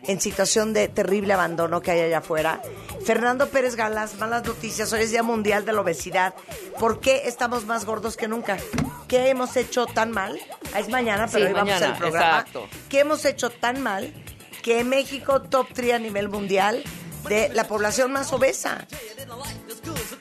en 0.03 0.20
situación 0.20 0.74
de 0.74 0.88
terrible 0.88 1.33
abandono 1.33 1.81
que 1.81 1.92
hay 1.92 2.01
allá 2.01 2.18
afuera. 2.18 2.61
Fernando 3.07 3.48
Pérez 3.48 3.74
Galas, 3.74 4.16
malas 4.16 4.44
noticias, 4.44 4.92
hoy 4.92 5.01
es 5.05 5.11
Día 5.11 5.22
Mundial 5.22 5.64
de 5.64 5.72
la 5.72 5.81
Obesidad. 5.81 6.35
¿Por 6.79 7.01
qué 7.01 7.22
estamos 7.24 7.64
más 7.64 7.87
gordos 7.87 8.18
que 8.18 8.29
nunca? 8.29 8.59
¿Qué 9.09 9.31
hemos 9.31 9.57
hecho 9.57 9.87
tan 9.87 10.11
mal? 10.11 10.38
Ah, 10.74 10.81
Es 10.81 10.90
mañana, 10.90 11.27
pero 11.27 11.46
Sí, 11.46 11.48
hoy 11.48 11.55
vamos 11.55 11.81
al 11.81 11.96
programa. 11.96 12.38
exacto. 12.40 12.68
¿Qué 12.90 13.01
hemos 13.01 13.24
hecho 13.24 13.48
tan 13.48 13.81
mal 13.83 14.12
que 14.62 14.85
México 14.85 15.40
top 15.40 15.68
3 15.72 15.94
a 15.94 15.98
nivel 15.98 16.29
mundial 16.29 16.85
de 17.28 17.50
la 17.54 17.66
población 17.66 18.12
más 18.12 18.32
obesa? 18.32 18.86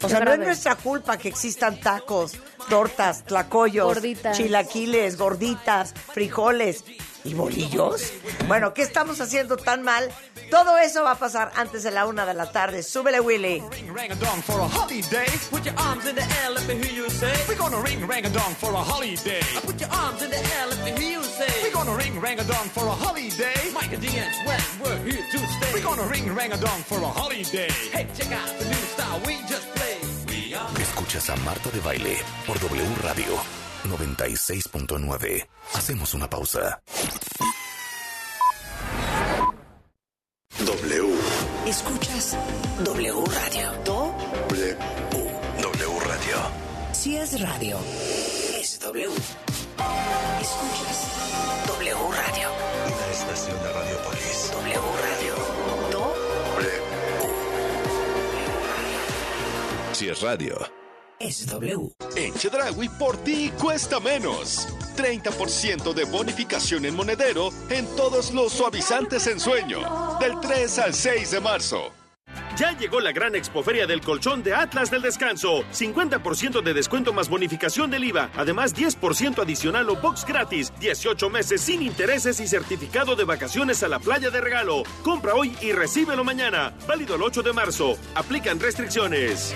O 0.02 0.10
sea, 0.10 0.20
no 0.20 0.34
es 0.34 0.40
nuestra 0.40 0.76
culpa 0.76 1.18
que 1.18 1.30
existan 1.30 1.80
tacos, 1.80 2.34
tortas, 2.70 3.24
tlacoyos, 3.26 3.86
Gorditas. 3.88 4.38
chilaquiles, 4.38 5.18
gorditas, 5.18 5.94
frijoles 6.14 6.84
y 7.28 7.34
bolillos. 7.34 8.14
Bueno, 8.48 8.74
¿qué 8.74 8.82
estamos 8.82 9.20
haciendo 9.22 9.58
tan 9.58 9.84
mal? 9.84 10.10
Todo 10.50 10.78
eso 10.78 11.04
va 11.04 11.12
a 11.12 11.20
pasar 11.20 11.52
antes 11.56 11.84
de 11.84 11.92
la 11.92 12.06
una 12.06 12.26
de 12.26 12.34
la 12.34 12.52
tarde. 12.52 12.82
Súbele, 12.84 13.20
Willy. 13.20 13.62
Ring 13.72 13.94
rang 13.94 14.12
a 14.12 14.16
dong 14.16 14.42
for 14.42 14.60
a 14.60 14.68
holiday 14.68 15.28
Put 15.52 15.66
your 15.66 15.76
arms 15.78 16.06
in 16.08 16.16
the 16.16 16.22
air, 16.22 16.52
let 16.54 16.66
me 16.68 16.76
hear 16.76 17.04
you 17.04 17.10
say. 17.10 17.34
We're 17.48 17.58
gonna 17.58 17.82
ring 17.82 18.06
rang 18.08 18.26
a 18.26 18.30
dong 18.30 18.56
for 18.56 18.72
a 18.72 18.78
holiday 18.78 19.42
Put 19.66 19.80
your 19.80 19.90
arms 19.92 20.22
in 20.22 20.30
the 20.30 20.38
air, 20.38 20.68
let 20.70 20.80
me 20.86 20.92
hear 21.02 21.20
you 21.20 21.24
say. 21.24 21.52
We're 21.64 21.74
gonna 21.74 21.96
ring 21.98 22.20
rang 22.22 22.40
a 22.40 22.44
dong 22.44 22.70
for 22.70 22.86
a 22.88 22.92
holiday 22.92 23.56
Mike 23.74 23.92
and 23.94 24.02
Ding 24.02 24.18
and 24.18 24.34
Sven, 24.36 24.62
we're 24.84 25.12
here 25.12 25.26
to 25.32 25.38
stay. 25.38 25.74
We're 25.74 25.84
gonna 25.84 26.08
ring 26.08 26.34
rang 26.34 26.52
a 26.54 26.58
dong 26.58 26.82
for 26.84 26.98
a 26.98 27.08
holiday 27.08 27.70
Hey, 27.92 28.08
check 28.16 28.32
out 28.32 28.48
the 28.60 28.66
new 28.66 28.84
style 28.96 29.20
we 29.26 29.34
just 29.50 29.68
played. 29.76 30.04
We 30.30 30.54
are 30.56 30.70
Escuchas 30.80 31.30
a 31.30 31.36
Marta 31.44 31.70
de 31.72 31.82
Baile 31.82 32.18
por 32.46 32.58
W 32.60 32.86
Radio 33.04 33.67
96.9. 33.90 35.48
Hacemos 35.74 36.14
una 36.14 36.30
pausa. 36.30 36.82
W. 40.60 41.16
Escuchas 41.66 42.38
W 42.84 43.24
Radio. 43.26 43.72
Do 43.84 44.14
W. 44.50 44.78
W 45.62 46.00
Radio. 46.06 46.38
si 46.92 47.16
es 47.18 47.40
radio, 47.42 47.78
es 48.60 48.80
W. 48.80 49.08
Escuchas 50.42 51.08
W 51.68 51.96
Radio. 52.12 52.50
Una 52.86 53.08
estación 53.12 53.58
de 53.64 53.74
Radiopolis. 53.74 54.52
W 54.54 54.82
Radio. 55.02 55.36
Do 55.92 56.14
Si 59.94 60.10
es 60.10 60.22
radio. 60.22 60.77
Es 61.20 61.48
W. 61.48 61.92
En 62.16 62.34
Chedraui 62.34 62.90
por 62.90 63.18
ti 63.18 63.52
cuesta 63.60 64.00
menos. 64.00 64.68
30% 64.96 65.94
de 65.94 66.06
bonificación 66.06 66.86
en 66.86 66.96
monedero 66.96 67.50
en 67.70 67.86
todos 67.96 68.34
los 68.34 68.54
suavizantes 68.54 69.28
en 69.28 69.40
sueño. 69.40 70.18
Del 70.20 70.40
3 70.40 70.80
al 70.80 70.94
6 70.94 71.32
de 71.32 71.40
marzo. 71.40 71.92
Ya 72.58 72.76
llegó 72.76 73.00
la 73.00 73.12
gran 73.12 73.36
expoferia 73.36 73.86
del 73.86 74.02
colchón 74.02 74.42
de 74.42 74.56
Atlas 74.56 74.90
del 74.90 75.04
Descanso. 75.04 75.64
50% 75.72 76.64
de 76.64 76.74
descuento 76.74 77.14
más 77.14 77.30
bonificación 77.30 77.92
del 77.92 78.04
IVA. 78.06 78.32
Además, 78.36 78.76
10% 78.76 79.44
adicional 79.44 79.88
o 79.92 79.96
box 79.96 80.26
gratis. 80.26 80.74
18 80.80 81.30
meses 81.30 81.62
sin 81.62 81.84
intereses 81.84 82.40
y 82.40 82.48
certificado 82.48 83.16
de 83.16 83.26
vacaciones 83.26 83.84
a 83.84 83.88
la 83.88 84.00
playa 84.00 84.32
de 84.32 84.42
regalo. 84.42 84.82
Compra 85.04 85.36
hoy 85.36 85.56
y 85.62 85.72
recíbelo 85.72 86.24
mañana. 86.24 86.74
Válido 86.88 87.16
el 87.16 87.22
8 87.22 87.44
de 87.44 87.54
marzo. 87.54 87.96
Aplican 88.16 88.60
restricciones. 88.60 89.54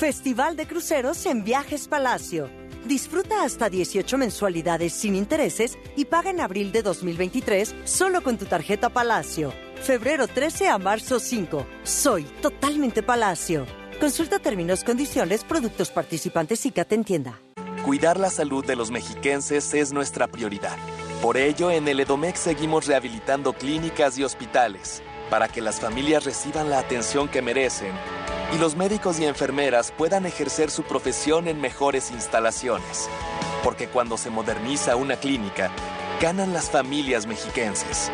Festival 0.00 0.56
de 0.56 0.66
Cruceros 0.66 1.26
en 1.26 1.44
Viajes 1.44 1.86
Palacio. 1.86 2.48
Disfruta 2.86 3.44
hasta 3.44 3.68
18 3.68 4.16
mensualidades 4.16 4.94
sin 4.94 5.14
intereses 5.14 5.76
y 5.94 6.06
paga 6.06 6.30
en 6.30 6.40
abril 6.40 6.72
de 6.72 6.80
2023 6.80 7.74
solo 7.84 8.22
con 8.22 8.38
tu 8.38 8.46
tarjeta 8.46 8.88
Palacio. 8.88 9.52
Febrero 9.82 10.26
13 10.26 10.68
a 10.68 10.78
marzo 10.78 11.20
5. 11.20 11.66
Soy 11.82 12.24
totalmente 12.40 13.02
Palacio. 13.02 13.66
Consulta 14.00 14.38
términos, 14.38 14.84
condiciones, 14.84 15.44
productos 15.44 15.90
participantes 15.90 16.64
y 16.64 16.70
te 16.70 16.94
entienda. 16.94 17.38
Cuidar 17.84 18.18
la 18.18 18.30
salud 18.30 18.64
de 18.64 18.76
los 18.76 18.90
mexiquenses 18.90 19.74
es 19.74 19.92
nuestra 19.92 20.28
prioridad. 20.28 20.78
Por 21.20 21.36
ello, 21.36 21.70
en 21.70 21.86
el 21.86 22.00
Edomex 22.00 22.40
seguimos 22.40 22.86
rehabilitando 22.86 23.52
clínicas 23.52 24.16
y 24.16 24.24
hospitales 24.24 25.02
para 25.28 25.46
que 25.46 25.60
las 25.60 25.78
familias 25.78 26.24
reciban 26.24 26.70
la 26.70 26.78
atención 26.78 27.28
que 27.28 27.42
merecen 27.42 27.92
y 28.52 28.58
los 28.58 28.76
médicos 28.76 29.18
y 29.20 29.24
enfermeras 29.24 29.92
puedan 29.96 30.26
ejercer 30.26 30.70
su 30.70 30.82
profesión 30.82 31.48
en 31.48 31.60
mejores 31.60 32.10
instalaciones. 32.10 33.08
Porque 33.62 33.88
cuando 33.88 34.16
se 34.16 34.30
moderniza 34.30 34.96
una 34.96 35.16
clínica, 35.16 35.70
ganan 36.20 36.52
las 36.52 36.70
familias 36.70 37.26
mexiquenses. 37.26 38.10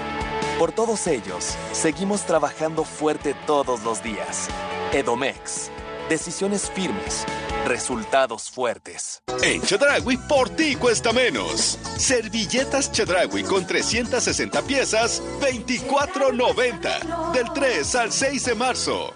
Por 0.59 0.72
todos 0.72 1.07
ellos, 1.07 1.57
seguimos 1.72 2.22
trabajando 2.22 2.85
fuerte 2.85 3.35
todos 3.46 3.83
los 3.83 4.03
días. 4.03 4.49
Edomex. 4.92 5.70
Decisiones 6.09 6.70
firmes. 6.70 7.25
Resultados 7.66 8.51
fuertes. 8.51 9.22
En 9.42 9.61
Chedraui 9.62 10.16
por 10.29 10.49
ti 10.51 10.77
cuesta 10.77 11.12
menos. 11.12 11.79
Servilletas 11.99 12.92
Chedraui 12.92 13.42
con 13.42 13.66
360 13.66 14.62
piezas, 14.62 15.20
24.90. 15.40 17.33
Del 17.33 17.53
3 17.53 17.94
al 17.96 18.12
6 18.12 18.44
de 18.44 18.55
marzo. 18.55 19.15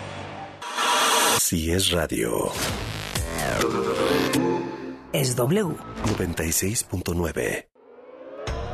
Si 1.43 1.71
es 1.71 1.89
radio. 1.89 2.51
Es 5.11 5.35
W. 5.35 5.75
96.9. 6.05 7.67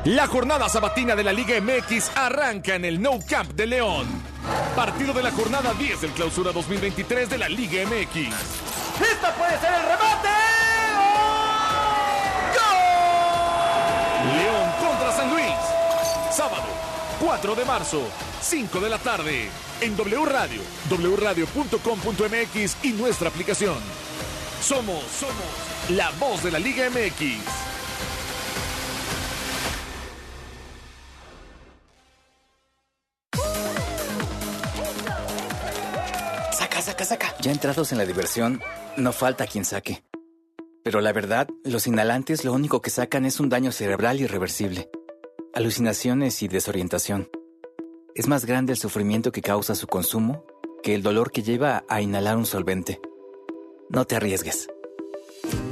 La 0.03 0.27
jornada 0.27 0.67
sabatina 0.67 1.15
de 1.15 1.23
la 1.23 1.32
Liga 1.32 1.60
MX 1.62 2.12
arranca 2.13 2.75
en 2.75 2.84
el 2.84 3.01
No 3.01 3.19
Camp 3.27 3.53
de 3.53 3.67
León. 3.67 4.06
Partido 4.75 5.13
de 5.13 5.23
la 5.23 5.32
jornada 5.32 5.73
10 5.73 6.01
del 6.01 6.12
clausura 6.12 6.51
2023 6.51 7.30
de 7.30 7.38
la 7.38 7.47
Liga 7.47 7.84
MX. 7.86 8.15
¡Esta 9.01 9.34
puede 9.36 9.60
ser 9.60 9.73
el 9.73 9.82
remate! 9.84 10.30
León 14.36 14.71
contra 14.86 15.12
San 15.13 15.30
Luis. 15.32 15.56
Sábado, 16.32 16.65
4 17.19 17.56
de 17.56 17.65
marzo, 17.65 18.01
5 18.41 18.80
de 18.80 18.89
la 18.89 18.97
tarde. 18.99 19.49
En 19.82 19.95
W 19.95 20.25
Radio, 20.25 20.62
wradio.com.mx 20.89 22.77
y 22.84 22.89
nuestra 22.93 23.30
aplicación. 23.30 23.77
Somos, 24.62 25.03
somos 25.03 25.36
la 25.89 26.10
voz 26.19 26.43
de 26.43 26.51
la 26.51 26.60
Liga 26.60 26.89
MX. 26.89 27.43
Saca, 36.51 36.82
saca, 36.82 37.06
saca. 37.06 37.36
Ya 37.41 37.51
entrados 37.51 37.91
en 37.91 37.97
la 37.97 38.06
diversión, 38.06 38.62
no 38.97 39.12
falta 39.13 39.45
quien 39.47 39.65
saque. 39.65 40.03
Pero 40.84 41.01
la 41.01 41.12
verdad, 41.13 41.47
los 41.63 41.86
inhalantes 41.86 42.45
lo 42.45 42.53
único 42.53 42.82
que 42.82 42.89
sacan 42.89 43.25
es 43.25 43.39
un 43.39 43.49
daño 43.49 43.71
cerebral 43.71 44.21
irreversible, 44.21 44.89
alucinaciones 45.57 46.43
y 46.43 46.47
desorientación. 46.47 47.29
Es 48.13 48.27
más 48.27 48.45
grande 48.45 48.73
el 48.73 48.77
sufrimiento 48.77 49.31
que 49.31 49.41
causa 49.41 49.73
su 49.73 49.87
consumo 49.87 50.45
que 50.83 50.93
el 50.93 51.01
dolor 51.01 51.31
que 51.31 51.41
lleva 51.41 51.83
a 51.89 51.99
inhalar 51.99 52.37
un 52.37 52.45
solvente. 52.45 53.01
No 53.89 54.05
te 54.05 54.15
arriesgues. 54.15 54.67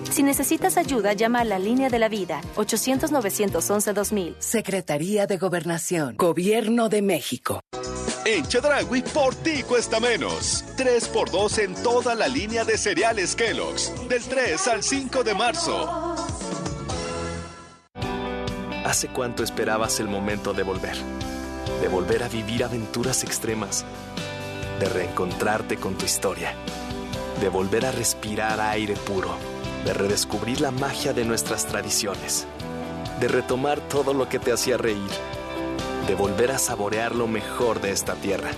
Si 0.10 0.24
necesitas 0.24 0.78
ayuda, 0.78 1.14
llama 1.14 1.42
a 1.42 1.44
la 1.44 1.60
línea 1.60 1.90
de 1.90 2.00
la 2.00 2.10
vida 2.10 2.42
800-911-2000. 2.56 4.36
Secretaría 4.40 5.28
de 5.28 5.38
Gobernación, 5.38 6.16
Gobierno 6.18 6.90
de 6.90 7.04
México. 7.04 7.62
En 8.26 8.44
Chedragui, 8.48 9.04
por 9.04 9.36
ti 9.36 9.62
cuesta 9.62 10.00
menos. 10.00 10.66
3x2 10.78 11.60
en 11.60 11.76
toda 11.84 12.16
la 12.16 12.28
línea 12.28 12.66
de 12.66 12.76
cereales 12.76 13.36
Kellogg's. 13.36 13.94
Del 14.10 14.24
3 14.24 14.68
al 14.68 14.82
5 14.82 15.24
de 15.24 15.36
marzo. 15.36 16.16
¿Hace 18.96 19.10
cuánto 19.10 19.44
esperabas 19.44 20.00
el 20.00 20.08
momento 20.08 20.54
de 20.54 20.64
volver? 20.64 20.96
De 21.82 21.90
volver 21.90 22.24
a 22.24 22.30
vivir 22.30 22.64
aventuras 22.64 23.26
extremas. 23.26 23.84
De 24.80 24.88
reencontrarte 24.88 25.76
con 25.76 25.96
tu 25.96 26.06
historia. 26.06 26.54
De 27.42 27.50
volver 27.50 27.86
a 27.86 27.92
respirar 27.92 28.62
aire 28.62 28.94
puro. 28.96 29.36
De 29.84 29.94
redescubrir 29.94 30.62
la 30.62 30.72
magia 30.72 31.12
de 31.12 31.26
nuestras 31.26 31.66
tradiciones. 31.66 32.48
De 33.20 33.28
retomar 33.28 33.82
todo 33.82 34.14
lo 34.14 34.30
que 34.30 34.40
te 34.40 34.54
hacía 34.54 34.78
reír. 34.78 35.12
De 36.08 36.16
volver 36.16 36.52
a 36.52 36.58
saborear 36.58 37.14
lo 37.14 37.28
mejor 37.28 37.82
de 37.82 37.92
esta 37.92 38.14
tierra. 38.14 38.52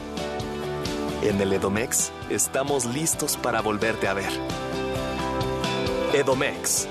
En 1.24 1.42
el 1.42 1.52
Edomex 1.52 2.12
estamos 2.30 2.86
listos 2.86 3.38
para 3.38 3.62
volverte 3.62 4.08
a 4.08 4.14
ver. 4.14 4.34
Edomex. 6.14 6.88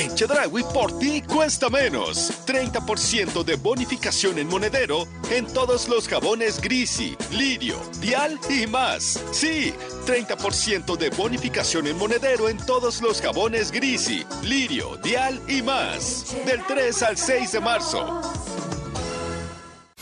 En 0.00 0.14
Chedragui, 0.14 0.62
por 0.72 0.98
ti 0.98 1.20
cuesta 1.20 1.68
menos. 1.68 2.32
30% 2.46 3.44
de 3.44 3.56
bonificación 3.56 4.38
en 4.38 4.48
monedero 4.48 5.06
en 5.30 5.44
todos 5.46 5.88
los 5.88 6.08
jabones 6.08 6.58
Grisi, 6.58 7.14
Lirio, 7.32 7.76
Dial 8.00 8.40
y 8.48 8.66
más. 8.66 9.22
Sí, 9.30 9.74
30% 10.06 10.96
de 10.96 11.10
bonificación 11.10 11.86
en 11.86 11.98
monedero 11.98 12.48
en 12.48 12.56
todos 12.56 13.02
los 13.02 13.20
jabones 13.20 13.70
Grisi, 13.70 14.24
Lirio, 14.42 14.96
Dial 15.04 15.38
y 15.46 15.60
más. 15.60 16.34
Del 16.46 16.64
3 16.64 17.02
al 17.02 17.18
6 17.18 17.52
de 17.52 17.60
marzo. 17.60 18.22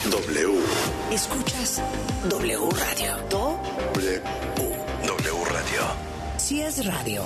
W. 0.08 0.60
Escuchas 1.10 1.82
W 2.28 2.70
Radio. 2.70 3.16
Do, 3.28 3.60
W. 3.94 4.22
W 5.08 5.44
Radio. 5.50 5.82
si 6.36 6.62
es 6.62 6.86
radio, 6.86 7.24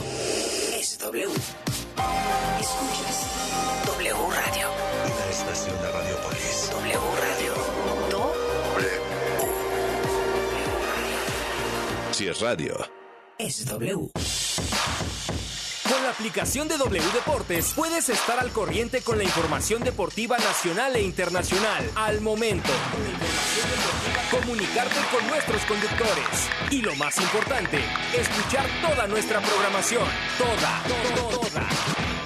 es 0.74 0.98
W. 1.00 1.28
Escuchas 2.60 3.26
W 3.86 4.12
Radio. 4.12 4.68
Una 5.04 5.30
estación 5.30 5.76
de 5.80 5.92
Radiopolis. 5.92 6.70
W 6.72 6.98
Radio. 7.20 7.54
Do, 8.10 8.32
Si 12.12 12.28
es 12.28 12.40
radio. 12.40 12.76
es 13.38 13.64
W. 13.66 14.10
Aplicación 16.22 16.68
de 16.68 16.78
W 16.78 17.02
Deportes 17.14 17.72
puedes 17.74 18.08
estar 18.08 18.38
al 18.38 18.52
corriente 18.52 19.02
con 19.02 19.18
la 19.18 19.24
información 19.24 19.82
deportiva 19.82 20.38
nacional 20.38 20.94
e 20.94 21.02
internacional 21.02 21.90
al 21.96 22.20
momento. 22.20 22.70
Comunicarte 24.30 25.00
con 25.10 25.26
nuestros 25.26 25.60
conductores 25.64 26.48
y 26.70 26.80
lo 26.80 26.94
más 26.94 27.18
importante, 27.18 27.80
escuchar 28.16 28.64
toda 28.80 29.08
nuestra 29.08 29.40
programación. 29.40 30.06
Toda, 30.38 30.82
toda, 30.86 31.40
toda. 31.40 31.68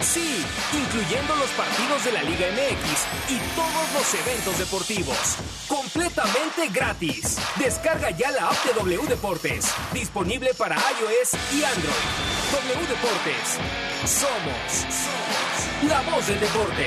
Sí, 0.02 0.44
incluyendo 0.74 1.34
los 1.36 1.48
partidos 1.52 2.04
de 2.04 2.12
la 2.12 2.22
Liga 2.22 2.48
MX 2.52 3.32
y 3.32 3.38
todos 3.56 3.92
los 3.94 4.14
eventos 4.26 4.58
deportivos. 4.58 5.36
Completamente 5.68 6.68
gratis. 6.68 7.38
Descarga 7.56 8.10
ya 8.10 8.30
la 8.30 8.48
app 8.48 8.64
de 8.64 8.74
W 8.74 9.06
Deportes. 9.08 9.72
Disponible 9.94 10.52
para 10.52 10.76
iOS 10.76 11.32
y 11.54 11.64
Android. 11.64 12.36
Deportes. 12.96 13.58
Somos, 14.06 14.86
la 15.86 16.00
voz 16.10 16.26
del 16.28 16.40
deporte. 16.40 16.86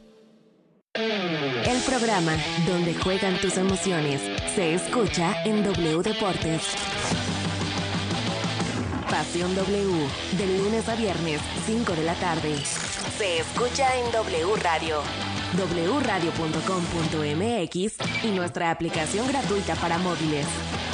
El 0.93 1.79
programa 1.87 2.33
donde 2.67 2.93
juegan 2.93 3.39
tus 3.39 3.55
emociones 3.55 4.21
se 4.53 4.73
escucha 4.73 5.41
en 5.45 5.63
W 5.63 6.03
Deportes. 6.03 6.63
Pasión 9.09 9.55
W, 9.55 10.05
de 10.37 10.57
lunes 10.57 10.89
a 10.89 10.95
viernes, 10.95 11.39
5 11.65 11.93
de 11.93 12.03
la 12.03 12.13
tarde. 12.15 12.57
Se 13.17 13.37
escucha 13.37 13.87
en 13.99 14.11
W 14.11 14.53
Radio, 14.61 15.01
wradio.com.mx 15.53 18.25
y 18.25 18.31
nuestra 18.31 18.71
aplicación 18.71 19.29
gratuita 19.29 19.75
para 19.75 19.97
móviles. 19.97 20.45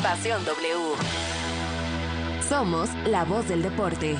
Pasión 0.03 0.45
W. 0.45 0.93
Somos 2.47 2.91
la 3.07 3.25
voz 3.25 3.47
del 3.47 3.63
deporte. 3.63 4.15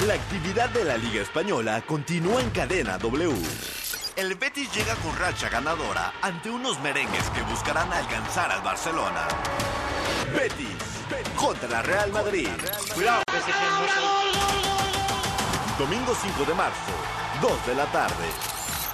La 0.00 0.14
actividad 0.14 0.68
de 0.70 0.84
la 0.84 0.96
Liga 0.96 1.22
Española 1.22 1.80
continúa 1.86 2.40
en 2.40 2.50
cadena 2.50 2.98
W. 2.98 3.36
El 4.16 4.34
Betis 4.34 4.74
llega 4.74 4.96
con 4.96 5.16
racha 5.16 5.48
ganadora 5.48 6.12
ante 6.20 6.50
unos 6.50 6.80
merengues 6.80 7.30
que 7.30 7.42
buscarán 7.42 7.92
alcanzar 7.92 8.50
al 8.50 8.62
Barcelona. 8.62 9.28
Betis 10.34 10.66
contra 11.36 11.68
la 11.68 11.82
Real 11.82 12.10
Madrid. 12.10 12.48
Cuidado, 12.94 13.22
Domingo 15.78 16.16
5 16.20 16.44
de 16.46 16.54
marzo, 16.54 16.92
2 17.40 17.66
de 17.66 17.74
la 17.76 17.86
tarde. 17.92 18.26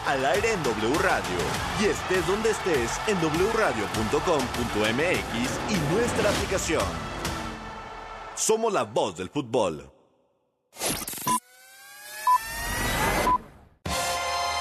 Al 0.07 0.27
aire 0.27 0.53
en 0.53 0.63
W 0.63 0.99
Radio. 0.99 1.39
Y 1.81 1.87
estés 1.87 2.27
donde 2.27 2.51
estés 2.51 3.01
en 3.07 3.17
wradio.com.mx 3.55 4.11
y 5.71 5.95
nuestra 5.95 6.31
aplicación. 6.31 6.85
Somos 8.35 8.73
la 8.73 8.83
voz 8.85 9.17
del 9.17 9.31
fútbol. 9.31 9.98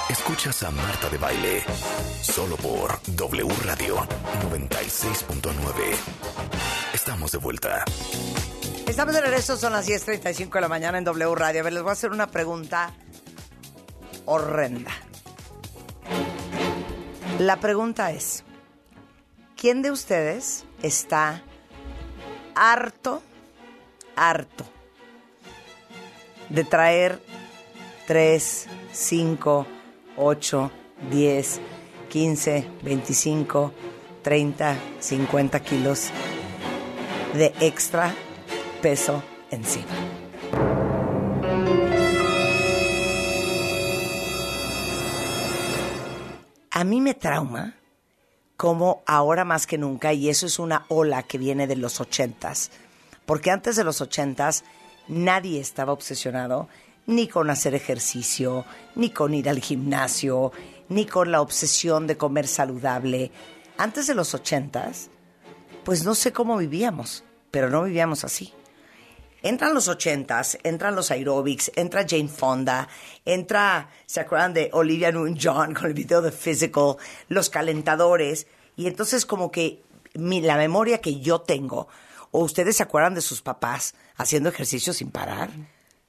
Escuchas 0.08 0.62
a 0.62 0.70
Marta 0.70 1.08
de 1.08 1.18
Baile 1.18 1.64
solo 2.22 2.56
por 2.56 3.00
W 3.06 3.48
Radio 3.64 3.96
96.9. 4.50 5.96
Estamos 6.94 7.32
de 7.32 7.38
vuelta. 7.38 7.84
Estamos 8.86 9.14
de 9.14 9.20
regreso, 9.20 9.56
son 9.56 9.72
las 9.72 9.88
10.35 9.88 10.52
de 10.52 10.60
la 10.60 10.68
mañana 10.68 10.98
en 10.98 11.04
W 11.04 11.34
Radio. 11.34 11.60
A 11.60 11.64
ver, 11.64 11.72
les 11.72 11.82
voy 11.82 11.90
a 11.90 11.92
hacer 11.92 12.10
una 12.10 12.28
pregunta 12.28 12.92
horrenda. 14.26 14.92
La 17.38 17.58
pregunta 17.58 18.10
es, 18.12 18.44
¿quién 19.56 19.82
de 19.82 19.90
ustedes 19.90 20.64
está 20.82 21.42
harto, 22.54 23.22
harto 24.14 24.77
de 26.48 26.64
traer 26.64 27.20
3, 28.06 28.66
5, 28.92 29.66
8, 30.16 30.70
10, 31.10 31.60
15, 32.08 32.70
25, 32.82 33.72
30, 34.22 34.76
50 34.98 35.60
kilos 35.60 36.10
de 37.34 37.52
extra 37.60 38.14
peso 38.80 39.22
encima? 39.50 39.86
A 46.70 46.84
mí 46.84 47.00
me 47.00 47.14
trauma 47.14 47.74
como 48.56 49.02
ahora 49.06 49.44
más 49.44 49.66
que 49.66 49.78
nunca, 49.78 50.12
y 50.12 50.28
eso 50.28 50.46
es 50.46 50.58
una 50.58 50.84
ola 50.88 51.22
que 51.22 51.38
viene 51.38 51.66
de 51.66 51.76
los 51.76 52.00
ochentas, 52.00 52.72
porque 53.24 53.52
antes 53.52 53.76
de 53.76 53.84
los 53.84 54.00
ochentas 54.00 54.64
nadie 55.08 55.60
estaba 55.60 55.92
obsesionado 55.92 56.68
ni 57.06 57.26
con 57.26 57.48
hacer 57.48 57.74
ejercicio, 57.74 58.66
ni 58.94 59.10
con 59.10 59.32
ir 59.32 59.48
al 59.48 59.60
gimnasio, 59.60 60.52
ni 60.90 61.06
con 61.06 61.32
la 61.32 61.40
obsesión 61.40 62.06
de 62.06 62.18
comer 62.18 62.46
saludable. 62.46 63.30
Antes 63.78 64.06
de 64.06 64.14
los 64.14 64.34
ochentas, 64.34 65.08
pues 65.84 66.04
no 66.04 66.14
sé 66.14 66.32
cómo 66.32 66.58
vivíamos, 66.58 67.24
pero 67.50 67.70
no 67.70 67.84
vivíamos 67.84 68.24
así. 68.24 68.52
Entran 69.42 69.72
los 69.72 69.88
ochentas, 69.88 70.58
entran 70.64 70.96
los 70.96 71.10
aerobics, 71.10 71.70
entra 71.76 72.04
Jane 72.06 72.28
Fonda, 72.28 72.88
entra, 73.24 73.88
¿se 74.04 74.20
acuerdan 74.20 74.52
de 74.52 74.68
Olivia 74.72 75.12
Newton-John 75.12 75.74
con 75.74 75.86
el 75.86 75.94
video 75.94 76.20
de 76.20 76.32
Physical? 76.32 76.96
Los 77.28 77.48
calentadores. 77.48 78.48
Y 78.76 78.86
entonces 78.86 79.24
como 79.24 79.50
que 79.50 79.82
la 80.12 80.56
memoria 80.56 81.00
que 81.00 81.20
yo 81.20 81.40
tengo, 81.40 81.88
o 82.30 82.40
ustedes 82.40 82.76
se 82.76 82.82
acuerdan 82.82 83.14
de 83.14 83.20
sus 83.20 83.42
papás 83.42 83.94
haciendo 84.16 84.48
ejercicio 84.48 84.92
sin 84.92 85.10
parar. 85.10 85.50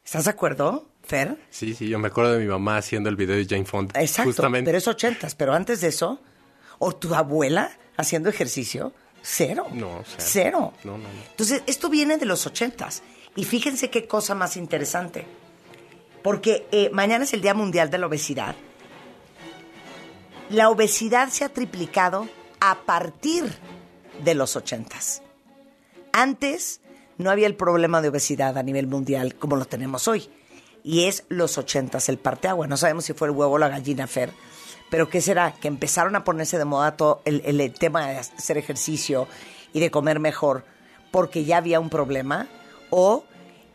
¿Estás 0.03 0.25
de 0.25 0.31
acuerdo, 0.31 0.87
Fer? 1.03 1.37
Sí, 1.49 1.73
sí, 1.75 1.87
yo 1.87 1.99
me 1.99 2.07
acuerdo 2.07 2.33
de 2.33 2.39
mi 2.39 2.47
mamá 2.47 2.77
haciendo 2.77 3.09
el 3.09 3.15
video 3.15 3.35
de 3.35 3.45
Jane 3.45 3.65
Fonda. 3.65 3.99
Exacto, 4.01 4.29
Justamente. 4.31 4.67
pero 4.67 4.77
es 4.77 4.87
ochentas. 4.87 5.35
Pero 5.35 5.53
antes 5.53 5.81
de 5.81 5.87
eso, 5.89 6.19
o 6.79 6.95
tu 6.95 7.13
abuela 7.13 7.71
haciendo 7.95 8.29
ejercicio, 8.29 8.93
cero. 9.21 9.67
No, 9.71 10.03
Cero. 10.17 10.73
No, 10.83 10.97
no, 10.97 11.03
no. 11.03 11.09
Entonces, 11.29 11.61
esto 11.67 11.89
viene 11.89 12.17
de 12.17 12.25
los 12.25 12.45
ochentas. 12.47 13.03
Y 13.35 13.43
fíjense 13.43 13.89
qué 13.89 14.07
cosa 14.07 14.33
más 14.35 14.57
interesante. 14.57 15.25
Porque 16.23 16.67
eh, 16.71 16.89
mañana 16.91 17.23
es 17.23 17.33
el 17.33 17.41
Día 17.41 17.53
Mundial 17.53 17.89
de 17.89 17.97
la 17.97 18.07
Obesidad. 18.07 18.55
La 20.49 20.69
obesidad 20.69 21.29
se 21.29 21.45
ha 21.45 21.49
triplicado 21.49 22.27
a 22.59 22.79
partir 22.81 23.45
de 24.23 24.33
los 24.33 24.55
ochentas. 24.55 25.21
Antes 26.13 26.81
no 27.17 27.29
había 27.31 27.47
el 27.47 27.55
problema 27.55 28.01
de 28.01 28.09
obesidad 28.09 28.57
a 28.57 28.63
nivel 28.63 28.87
mundial 28.87 29.35
como 29.35 29.55
lo 29.55 29.65
tenemos 29.65 30.07
hoy. 30.07 30.29
Y 30.83 31.05
es 31.05 31.25
los 31.29 31.57
ochentas 31.57 32.07
el 32.09 32.17
parteagua. 32.17 32.67
No 32.67 32.77
sabemos 32.77 33.05
si 33.05 33.13
fue 33.13 33.27
el 33.27 33.33
huevo 33.35 33.53
o 33.53 33.57
la 33.57 33.67
gallina, 33.69 34.07
Fer. 34.07 34.31
Pero 34.89 35.09
¿qué 35.09 35.21
será? 35.21 35.53
Que 35.53 35.67
empezaron 35.67 36.15
a 36.15 36.23
ponerse 36.23 36.57
de 36.57 36.65
moda 36.65 36.95
todo 36.97 37.21
el, 37.25 37.41
el- 37.45 37.61
el 37.61 37.73
tema 37.73 38.07
de 38.07 38.17
hacer 38.17 38.57
ejercicio 38.57 39.27
y 39.73 39.79
de 39.81 39.91
comer 39.91 40.19
mejor 40.19 40.63
porque 41.11 41.43
ya 41.43 41.57
había 41.57 41.79
un 41.79 41.89
problema 41.89 42.47
o 42.89 43.23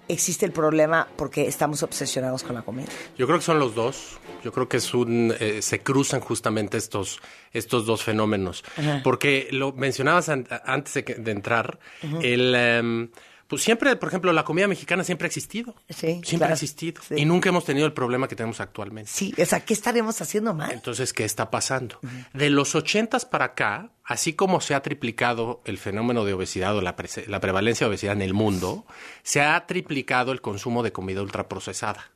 existe 0.09 0.45
el 0.47 0.53
problema 0.53 1.09
porque 1.17 1.47
estamos 1.47 1.83
obsesionados 1.83 2.43
con 2.43 2.55
la 2.55 2.63
comida. 2.63 2.89
Yo 3.17 3.27
creo 3.27 3.39
que 3.39 3.45
son 3.45 3.59
los 3.59 3.75
dos. 3.75 4.19
Yo 4.43 4.53
creo 4.53 4.69
que 4.69 4.77
es 4.77 4.93
un, 4.93 5.35
eh, 5.41 5.63
se 5.63 5.81
cruzan 5.81 6.21
justamente 6.21 6.77
estos, 6.77 7.21
estos 7.53 7.87
dos 7.87 8.03
fenómenos. 8.03 8.63
Ajá. 8.77 9.01
Porque 9.03 9.49
lo 9.51 9.73
mencionabas 9.73 10.29
an- 10.29 10.47
antes 10.67 10.95
de, 10.95 11.05
que- 11.05 11.15
de 11.15 11.31
entrar, 11.31 11.79
el, 12.23 12.55
em, 12.55 13.09
pues 13.49 13.63
siempre, 13.63 13.95
por 13.97 14.09
ejemplo, 14.09 14.33
la 14.33 14.45
comida 14.45 14.67
mexicana 14.69 15.05
siempre 15.05 15.27
ha 15.27 15.29
existido. 15.29 15.75
Sí, 15.89 15.97
Siempre 16.25 16.37
claro. 16.39 16.53
ha 16.53 16.55
existido. 16.55 17.03
Y 17.17 17.25
nunca 17.25 17.49
hemos 17.51 17.65
tenido 17.65 17.87
el 17.87 17.93
problema 17.93 18.27
que 18.29 18.37
tenemos 18.37 18.61
actualmente. 18.61 19.11
Sí, 19.11 19.35
o 19.41 19.45
sea, 19.45 19.65
¿qué 19.65 19.75
estaremos 19.75 20.21
haciendo 20.21 20.55
mal? 20.55 20.71
Entonces, 20.73 21.13
¿qué 21.13 21.25
está 21.25 21.51
pasando? 21.51 21.99
De 22.33 22.51
los 22.51 22.75
ochentas 22.75 23.25
para 23.25 23.47
acá, 23.47 23.91
así 24.05 24.33
como 24.33 24.61
se 24.61 24.75
ha 24.75 24.83
triplicado 24.83 25.61
el 25.65 25.79
fenómeno 25.79 26.25
de 26.25 26.33
obesidad 26.35 26.77
o 26.77 26.81
la, 26.81 26.97
prese- 26.97 27.27
la 27.27 27.41
prevalencia 27.41 27.87
de 27.87 27.91
obesidad 27.91 28.15
en 28.15 28.23
el 28.23 28.35
mundo, 28.35 28.87
se 29.23 29.41
ha 29.43 29.67
triplicado 29.67 30.33
el 30.33 30.41
consumo 30.41 30.83
de 30.83 30.93
comida 30.93 31.23
ultraprocesada. 31.23 32.11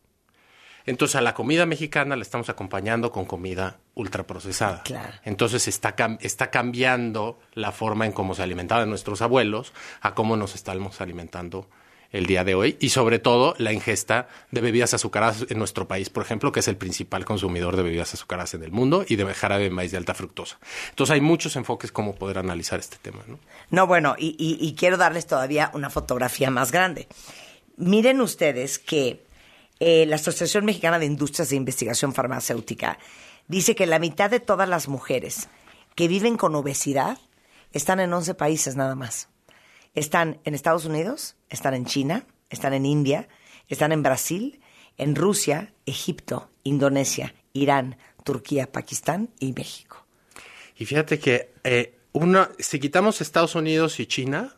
Entonces, 0.89 1.17
a 1.17 1.21
la 1.21 1.35
comida 1.35 1.67
mexicana 1.67 2.17
la 2.17 2.23
estamos 2.23 2.49
acompañando 2.49 3.13
con 3.13 3.25
comida 3.25 3.79
ultraprocesada. 3.95 4.83
Claro. 4.83 5.13
Entonces, 5.25 5.69
está, 5.69 5.95
está 6.21 6.51
cambiando 6.51 7.39
la 7.55 7.73
forma 7.73 8.07
en 8.07 8.13
cómo 8.13 8.35
se 8.35 8.43
alimentaban 8.43 8.89
nuestros 8.89 9.23
abuelos 9.23 9.73
a 10.01 10.15
cómo 10.15 10.37
nos 10.37 10.55
estamos 10.55 11.01
alimentando 11.01 11.69
el 12.11 12.25
día 12.25 12.43
de 12.43 12.55
hoy 12.55 12.79
y 12.81 12.89
sobre 12.89 13.19
todo 13.19 13.55
la 13.59 13.71
ingesta 13.75 14.29
de 14.51 14.63
bebidas 14.63 14.95
azucaradas 14.95 15.45
en 15.51 15.59
nuestro 15.59 15.87
país, 15.87 16.09
por 16.09 16.23
ejemplo, 16.23 16.53
que 16.53 16.61
es 16.61 16.69
el 16.69 16.79
principal 16.79 17.27
consumidor 17.27 17.77
de 17.77 17.83
bebidas 17.83 18.15
azucaradas 18.15 18.55
en 18.55 18.63
el 18.63 18.73
mundo 18.73 19.05
y 19.07 19.17
de 19.17 19.27
jarabe 19.35 19.65
de 19.65 19.71
maíz 19.71 19.91
de 19.91 19.99
alta 19.99 20.15
fructosa. 20.15 20.59
Entonces 20.89 21.13
hay 21.13 21.21
muchos 21.21 21.55
enfoques 21.57 21.93
como 21.93 22.15
poder 22.15 22.39
analizar 22.39 22.81
este 22.81 22.97
tema, 22.97 23.21
¿no? 23.29 23.39
No, 23.69 23.87
bueno, 23.87 24.15
y, 24.19 24.29
y- 24.39 24.57
y 24.67 24.73
quiero 24.75 24.97
darles 24.97 25.27
todavía 25.27 25.71
una 25.75 25.91
fotografía 25.91 26.51
más 26.51 26.73
grande. 26.73 27.09
Miren 27.77 28.23
ustedes 28.23 28.79
que 28.79 29.23
eh, 29.81 30.07
la 30.07 30.17
Asociación 30.17 30.65
Mexicana 30.65 30.99
de 30.99 31.07
Industrias 31.07 31.51
de 31.51 31.57
Investigación 31.57 32.15
Farmacéutica 32.15 32.99
dice 33.47 33.75
que 33.75 33.87
la 33.87 33.99
mitad 33.99 34.31
de 34.31 34.41
todas 34.41 34.69
las 34.69 34.89
mujeres 34.89 35.49
que 35.95 36.09
viven 36.09 36.37
con 36.37 36.55
obesidad 36.55 37.19
están 37.73 38.01
en 38.01 38.13
11 38.13 38.35
países 38.35 38.77
nada 38.77 38.95
más. 38.95 39.29
Están 39.95 40.41
en 40.45 40.55
Estados 40.55 40.85
Unidos, 40.85 41.37
están 41.49 41.75
en 41.75 41.87
China, 41.87 42.27
están 42.51 42.75
en 42.75 42.87
India, 42.87 43.29
están 43.69 43.93
en 43.93 44.03
Brasil, 44.03 44.61
en 44.97 45.15
Rusia, 45.15 45.73
Egipto, 45.87 46.51
Indonesia, 46.65 47.35
Irán, 47.53 47.97
Turquía, 48.25 48.71
Pakistán 48.71 49.31
y 49.39 49.53
México. 49.53 50.07
Y 50.77 50.85
fíjate 50.85 51.19
que 51.19 51.53
eh, 51.65 51.98
una, 52.13 52.51
si 52.59 52.79
quitamos 52.81 53.21
Estados 53.21 53.55
Unidos 53.55 54.01
y 54.01 54.07
China, 54.07 54.55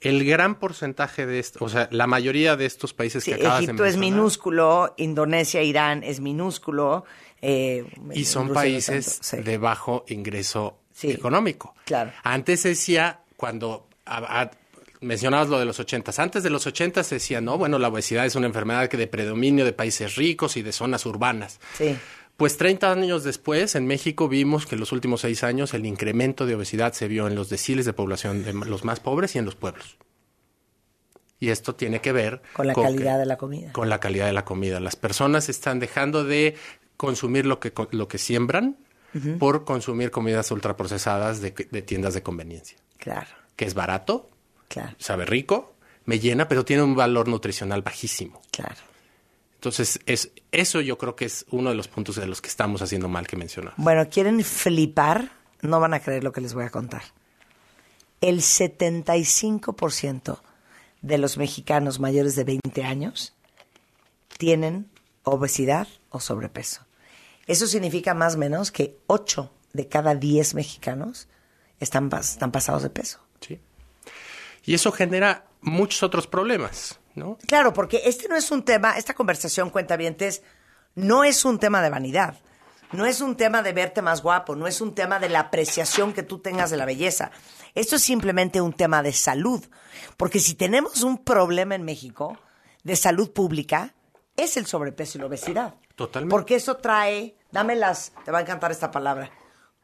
el 0.00 0.24
gran 0.24 0.54
porcentaje 0.54 1.26
de 1.26 1.38
esto, 1.38 1.64
o 1.64 1.68
sea, 1.68 1.88
la 1.90 2.06
mayoría 2.06 2.56
de 2.56 2.66
estos 2.66 2.94
países 2.94 3.24
Sí, 3.24 3.30
que 3.32 3.36
acabas 3.40 3.64
Egipto 3.64 3.82
de 3.82 3.88
es 3.90 3.96
mencionar, 3.96 4.18
minúsculo, 4.20 4.94
Indonesia, 4.96 5.62
Irán 5.62 6.02
es 6.04 6.20
minúsculo. 6.20 7.04
eh, 7.42 7.84
y 8.14 8.24
son 8.24 8.48
Rusia 8.48 8.48
no 8.48 8.54
países 8.54 9.20
tanto, 9.20 9.24
sí. 9.44 9.50
de 9.50 9.58
bajo 9.58 10.04
ingreso 10.08 10.78
económico. 11.02 11.74
Claro. 11.84 12.12
Antes 12.22 12.60
se 12.60 12.68
decía, 12.70 13.20
cuando 13.36 13.86
a- 14.06 14.42
a- 14.42 14.50
mencionabas 15.00 15.48
lo 15.50 15.58
de 15.58 15.66
los 15.66 15.78
ochentas, 15.80 16.18
antes 16.18 16.42
de 16.42 16.48
los 16.48 16.66
ochentas 16.66 17.06
se 17.08 17.16
decía, 17.16 17.42
no, 17.42 17.58
bueno, 17.58 17.78
la 17.78 17.88
obesidad 17.88 18.24
es 18.24 18.34
una 18.36 18.46
enfermedad 18.46 18.88
que 18.88 18.96
de 18.96 19.06
predominio 19.08 19.66
de 19.66 19.74
países 19.74 20.14
ricos 20.16 20.56
y 20.56 20.62
de 20.62 20.72
zonas 20.72 21.04
urbanas. 21.04 21.60
Sí. 21.76 21.94
Pues 22.36 22.56
30 22.56 22.90
años 22.90 23.22
después, 23.22 23.74
en 23.76 23.86
México 23.86 24.28
vimos 24.28 24.66
que 24.66 24.74
en 24.74 24.80
los 24.80 24.90
últimos 24.92 25.20
seis 25.20 25.44
años 25.44 25.72
el 25.72 25.86
incremento 25.86 26.46
de 26.46 26.56
obesidad 26.56 26.92
se 26.92 27.06
vio 27.06 27.28
en 27.28 27.34
los 27.36 27.48
deciles 27.48 27.86
de 27.86 27.92
población 27.92 28.42
de 28.44 28.52
los 28.52 28.84
más 28.84 28.98
pobres 29.00 29.34
y 29.36 29.38
en 29.38 29.44
los 29.44 29.54
pueblos. 29.54 29.96
Y 31.38 31.50
esto 31.50 31.74
tiene 31.74 32.00
que 32.00 32.12
ver 32.12 32.42
Con 32.54 32.66
la 32.66 32.74
calidad 32.74 33.18
de 33.18 33.26
la 33.26 33.36
comida. 33.36 33.72
con 33.72 33.88
la 33.88 34.00
calidad 34.00 34.26
de 34.26 34.32
la 34.32 34.44
comida. 34.44 34.80
Las 34.80 34.96
personas 34.96 35.48
están 35.48 35.78
dejando 35.78 36.24
de 36.24 36.56
consumir 36.96 37.44
lo 37.46 37.60
que, 37.60 37.72
lo 37.90 38.08
que 38.08 38.18
siembran 38.18 38.78
por 39.38 39.64
consumir 39.64 40.10
comidas 40.10 40.50
ultraprocesadas 40.50 41.40
de, 41.40 41.52
de 41.70 41.82
tiendas 41.82 42.14
de 42.14 42.22
conveniencia. 42.24 42.78
Claro. 42.98 43.28
Que 43.54 43.64
es 43.64 43.74
barato, 43.74 44.28
Claro. 44.66 44.96
sabe 44.98 45.24
rico, 45.24 45.74
me 46.04 46.18
llena, 46.18 46.48
pero 46.48 46.64
tiene 46.64 46.82
un 46.82 46.96
valor 46.96 47.28
nutricional 47.28 47.82
bajísimo. 47.82 48.42
Claro. 48.50 48.74
Entonces, 49.64 49.98
es, 50.04 50.30
eso 50.52 50.82
yo 50.82 50.98
creo 50.98 51.16
que 51.16 51.24
es 51.24 51.46
uno 51.50 51.70
de 51.70 51.74
los 51.76 51.88
puntos 51.88 52.16
de 52.16 52.26
los 52.26 52.42
que 52.42 52.48
estamos 52.48 52.82
haciendo 52.82 53.08
mal 53.08 53.26
que 53.26 53.34
mencionaba. 53.38 53.72
Bueno, 53.78 54.06
¿quieren 54.10 54.44
flipar? 54.44 55.30
No 55.62 55.80
van 55.80 55.94
a 55.94 56.00
creer 56.00 56.22
lo 56.22 56.32
que 56.32 56.42
les 56.42 56.52
voy 56.52 56.64
a 56.66 56.70
contar. 56.70 57.02
El 58.20 58.42
75% 58.42 60.38
de 61.00 61.16
los 61.18 61.38
mexicanos 61.38 61.98
mayores 61.98 62.36
de 62.36 62.44
20 62.44 62.84
años 62.84 63.32
tienen 64.36 64.90
obesidad 65.22 65.88
o 66.10 66.20
sobrepeso. 66.20 66.82
Eso 67.46 67.66
significa 67.66 68.12
más 68.12 68.34
o 68.34 68.38
menos 68.38 68.70
que 68.70 68.98
8 69.06 69.50
de 69.72 69.88
cada 69.88 70.14
10 70.14 70.54
mexicanos 70.56 71.26
están, 71.80 72.10
pas- 72.10 72.32
están 72.32 72.52
pasados 72.52 72.82
de 72.82 72.90
peso. 72.90 73.20
Y 74.66 74.74
eso 74.74 74.92
genera 74.92 75.46
muchos 75.62 76.02
otros 76.02 76.26
problemas, 76.26 76.98
¿no? 77.14 77.38
Claro, 77.46 77.72
porque 77.72 78.02
este 78.04 78.28
no 78.28 78.36
es 78.36 78.50
un 78.50 78.64
tema, 78.64 78.96
esta 78.96 79.14
conversación, 79.14 79.70
cuentavientes, 79.70 80.42
no 80.94 81.24
es 81.24 81.44
un 81.44 81.58
tema 81.58 81.82
de 81.82 81.90
vanidad. 81.90 82.36
No 82.92 83.06
es 83.06 83.20
un 83.20 83.36
tema 83.36 83.62
de 83.62 83.72
verte 83.72 84.02
más 84.02 84.22
guapo, 84.22 84.54
no 84.54 84.68
es 84.68 84.80
un 84.80 84.94
tema 84.94 85.18
de 85.18 85.28
la 85.28 85.40
apreciación 85.40 86.12
que 86.12 86.22
tú 86.22 86.38
tengas 86.38 86.70
de 86.70 86.76
la 86.76 86.84
belleza. 86.84 87.32
Esto 87.74 87.96
es 87.96 88.02
simplemente 88.02 88.60
un 88.60 88.72
tema 88.72 89.02
de 89.02 89.12
salud. 89.12 89.64
Porque 90.16 90.38
si 90.38 90.54
tenemos 90.54 91.02
un 91.02 91.18
problema 91.18 91.74
en 91.74 91.82
México 91.82 92.38
de 92.84 92.94
salud 92.94 93.32
pública, 93.32 93.94
es 94.36 94.56
el 94.56 94.66
sobrepeso 94.66 95.18
y 95.18 95.22
la 95.22 95.26
obesidad. 95.26 95.74
Totalmente. 95.96 96.30
Porque 96.30 96.54
eso 96.54 96.76
trae, 96.76 97.36
dame 97.50 97.74
las, 97.74 98.12
te 98.24 98.30
va 98.30 98.38
a 98.38 98.42
encantar 98.42 98.70
esta 98.70 98.92
palabra, 98.92 99.30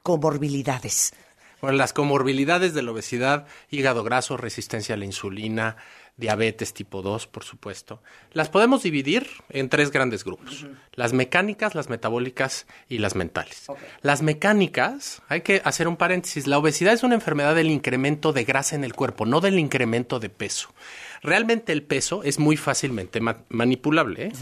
comorbilidades. 0.05 1.13
Bueno, 1.61 1.77
las 1.77 1.93
comorbilidades 1.93 2.75
de 2.75 2.83
la 2.83 2.93
obesidad, 2.93 3.47
hígado 3.71 4.03
graso, 4.03 4.37
resistencia 4.37 4.95
a 4.95 4.99
la 4.99 5.05
insulina, 5.05 5.77
diabetes 6.21 6.73
tipo 6.73 7.03
2, 7.03 7.27
por 7.27 7.43
supuesto, 7.43 8.01
las 8.33 8.49
podemos 8.49 8.83
dividir 8.85 9.27
en 9.49 9.69
tres 9.69 9.91
grandes 9.91 10.23
grupos. 10.25 10.67
Las 10.95 11.13
mecánicas, 11.13 11.75
las 11.75 11.89
metabólicas 11.89 12.67
y 12.89 12.99
las 12.99 13.17
mentales. 13.17 13.65
Las 14.03 14.23
mecánicas, 14.23 15.23
hay 15.29 15.41
que 15.41 15.63
hacer 15.65 15.89
un 15.89 15.97
paréntesis, 15.97 16.47
la 16.47 16.59
obesidad 16.59 16.93
es 16.93 17.03
una 17.03 17.15
enfermedad 17.15 17.55
del 17.55 17.71
incremento 17.71 18.33
de 18.33 18.45
grasa 18.45 18.77
en 18.77 18.85
el 18.85 18.95
cuerpo, 18.95 19.27
no 19.27 19.41
del 19.41 19.59
incremento 19.59 20.21
de 20.21 20.29
peso. 20.29 20.73
Realmente 21.23 21.73
el 21.73 21.83
peso 21.83 22.23
es 22.23 22.39
muy 22.39 22.57
fácilmente 22.57 23.21
ma- 23.21 23.39
manipulable. 23.49 24.27
¿eh? 24.27 24.33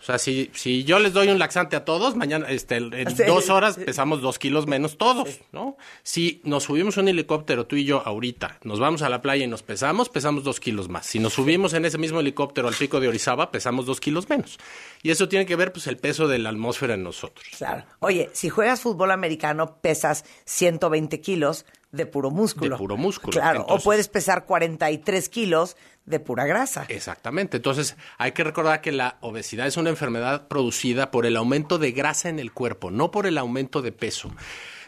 O 0.00 0.02
sea, 0.02 0.16
si, 0.18 0.50
si 0.54 0.82
yo 0.84 0.98
les 0.98 1.12
doy 1.12 1.28
un 1.28 1.38
laxante 1.38 1.76
a 1.76 1.84
todos, 1.84 2.16
mañana, 2.16 2.46
este, 2.48 2.76
en 2.76 3.10
Sí. 3.16 3.24
dos 3.26 3.50
horas 3.50 3.76
pesamos 3.76 4.22
dos 4.22 4.38
kilos 4.38 4.66
menos 4.66 4.96
todos, 4.96 5.40
¿no? 5.52 5.76
Si 6.02 6.40
nos 6.44 6.64
subimos 6.64 6.96
un 6.96 7.08
helicóptero, 7.08 7.66
tú 7.66 7.76
y 7.76 7.84
yo, 7.84 8.02
ahorita, 8.06 8.58
nos 8.64 8.80
vamos 8.80 9.02
a 9.02 9.10
la 9.10 9.20
playa 9.20 9.44
y 9.44 9.46
nos 9.46 9.62
pesamos, 9.62 10.08
pesamos 10.08 10.42
dos 10.42 10.58
kilos 10.58 10.88
más. 10.88 11.04
Si 11.04 11.18
nos 11.18 11.34
subimos 11.34 11.74
en 11.74 11.84
ese 11.84 11.98
mismo 11.98 12.20
helicóptero 12.20 12.68
al 12.68 12.74
pico 12.74 12.98
de 12.98 13.08
Orizaba, 13.08 13.50
pesamos 13.50 13.84
dos 13.84 14.00
kilos 14.00 14.28
menos. 14.30 14.58
Y 15.02 15.10
eso 15.10 15.28
tiene 15.28 15.44
que 15.44 15.56
ver, 15.56 15.70
pues, 15.72 15.86
el 15.86 15.98
peso 15.98 16.28
de 16.28 16.38
la 16.38 16.48
atmósfera 16.48 16.94
en 16.94 17.02
nosotros. 17.02 17.46
Claro. 17.58 17.84
Oye, 17.98 18.30
si 18.32 18.48
juegas 18.48 18.80
fútbol 18.80 19.10
americano, 19.10 19.76
pesas 19.82 20.24
120 20.46 21.20
kilos 21.20 21.66
de 21.92 22.06
puro 22.06 22.30
músculo. 22.30 22.76
De 22.76 22.78
puro 22.78 22.96
músculo. 22.96 23.32
Claro, 23.32 23.60
Entonces- 23.60 23.82
o 23.82 23.84
puedes 23.84 24.08
pesar 24.08 24.44
43 24.44 25.28
kilos 25.28 25.76
de 26.06 26.20
pura 26.20 26.46
grasa. 26.46 26.86
Exactamente. 26.88 27.58
Entonces, 27.58 27.96
hay 28.18 28.32
que 28.32 28.42
recordar 28.44 28.80
que 28.80 28.92
la 28.92 29.16
obesidad 29.20 29.66
es 29.66 29.76
una 29.76 29.90
enfermedad 29.90 30.48
producida 30.48 31.10
por 31.10 31.26
el 31.26 31.36
aumento 31.36 31.78
de 31.78 31.92
grasa 31.92 32.28
en 32.28 32.38
el 32.38 32.52
cuerpo, 32.52 32.90
no 32.90 33.10
por 33.10 33.26
el 33.26 33.38
aumento 33.38 33.82
de 33.82 33.92
peso. 33.92 34.30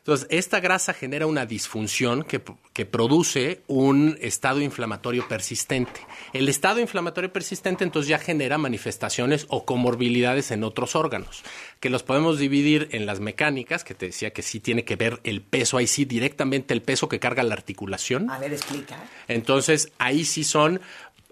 Entonces, 0.03 0.26
esta 0.30 0.59
grasa 0.59 0.94
genera 0.94 1.28
una 1.28 1.46
disfunción 1.46 2.24
que, 2.24 2.42
que 2.72 2.86
produce 2.86 3.62
un 3.68 4.18
estado 4.20 4.61
inflamatorio 4.61 5.28
persistente. 5.28 6.00
El 6.32 6.48
estado 6.48 6.80
inflamatorio 6.80 7.32
persistente 7.32 7.84
entonces 7.84 8.09
ya 8.09 8.18
genera 8.18 8.59
manifestaciones 8.59 9.46
o 9.48 9.64
comorbilidades 9.64 10.50
en 10.50 10.64
otros 10.64 10.96
órganos, 10.96 11.44
que 11.78 11.88
los 11.88 12.03
podemos 12.03 12.40
dividir 12.40 12.88
en 12.90 13.07
las 13.07 13.20
mecánicas, 13.20 13.84
que 13.84 13.94
te 13.94 14.07
decía 14.07 14.32
que 14.32 14.42
sí 14.42 14.59
tiene 14.59 14.84
que 14.84 14.96
ver 14.96 15.20
el 15.22 15.40
peso, 15.40 15.76
ahí 15.76 15.86
sí 15.86 16.05
directamente 16.05 16.74
el 16.74 16.82
peso 16.82 17.09
que 17.09 17.20
carga 17.20 17.44
la 17.44 17.55
articulación. 17.55 18.28
A 18.28 18.40
ver, 18.40 18.53
explica. 18.53 19.05
Entonces, 19.28 19.92
ahí 19.98 20.24
sí 20.24 20.42
son, 20.42 20.80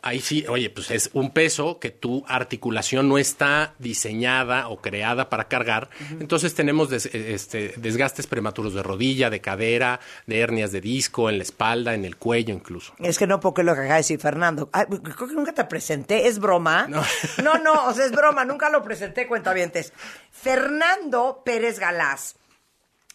ahí 0.02 0.20
sí, 0.20 0.44
oye, 0.48 0.70
pues 0.70 0.90
es 0.90 1.10
un 1.12 1.30
peso 1.30 1.78
que 1.78 1.90
tu 1.90 2.24
articulación 2.28 3.08
no 3.08 3.18
está 3.18 3.74
diseñada 3.78 4.68
o 4.68 4.80
creada 4.80 5.28
para 5.28 5.48
cargar. 5.48 5.90
Entonces 6.20 6.54
tenemos 6.54 6.88
des- 6.90 7.06
este, 7.14 7.74
desgastes 7.76 8.26
prematuros 8.26 8.74
de 8.74 8.82
rodilla, 8.82 9.30
de 9.30 9.40
cadera, 9.40 10.00
de 10.26 10.40
hernias 10.40 10.72
de 10.72 10.80
disco, 10.80 11.28
en 11.28 11.38
la 11.38 11.42
espalda, 11.42 11.94
en 11.94 12.04
el 12.04 12.16
cuello 12.16 12.54
incluso. 12.54 12.94
Es 12.98 13.18
que 13.18 13.26
no 13.26 13.40
porque 13.40 13.62
lo 13.62 13.74
que 13.74 13.80
acaba 13.80 13.94
de 13.94 14.00
decir 14.00 14.20
Fernando. 14.20 14.68
Ay, 14.72 14.86
creo 14.86 15.28
que 15.28 15.34
nunca 15.34 15.52
te 15.52 15.64
presenté, 15.64 16.26
¿es 16.26 16.38
broma? 16.38 16.88
No. 17.42 17.58
no, 17.58 17.86
o 17.86 17.94
sea, 17.94 18.04
es 18.06 18.12
broma, 18.12 18.44
nunca 18.44 18.68
lo 18.70 18.82
presenté, 18.82 19.26
cuentavientes. 19.26 19.92
Fernando 20.32 21.42
Pérez 21.44 21.78
Galás 21.78 22.36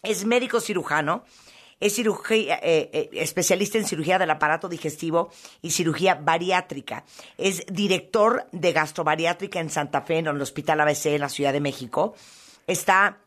es 0.02 0.24
médico 0.24 0.60
cirujano, 0.60 1.24
es 1.78 1.98
eh, 1.98 2.06
eh, 2.30 3.10
especialista 3.12 3.78
en 3.78 3.86
cirugía 3.86 4.18
del 4.18 4.30
aparato 4.30 4.68
digestivo 4.68 5.30
y 5.60 5.70
cirugía 5.70 6.14
bariátrica. 6.14 7.04
Es 7.36 7.64
director 7.66 8.46
de 8.52 8.72
gastrobariátrica 8.72 9.60
en 9.60 9.70
Santa 9.70 10.02
Fe, 10.02 10.18
en 10.18 10.28
el 10.28 10.40
Hospital 10.40 10.80
ABC 10.80 11.06
en 11.06 11.20
la 11.20 11.28
Ciudad 11.28 11.52
de 11.52 11.60
México. 11.60 12.14
Está 12.66 13.18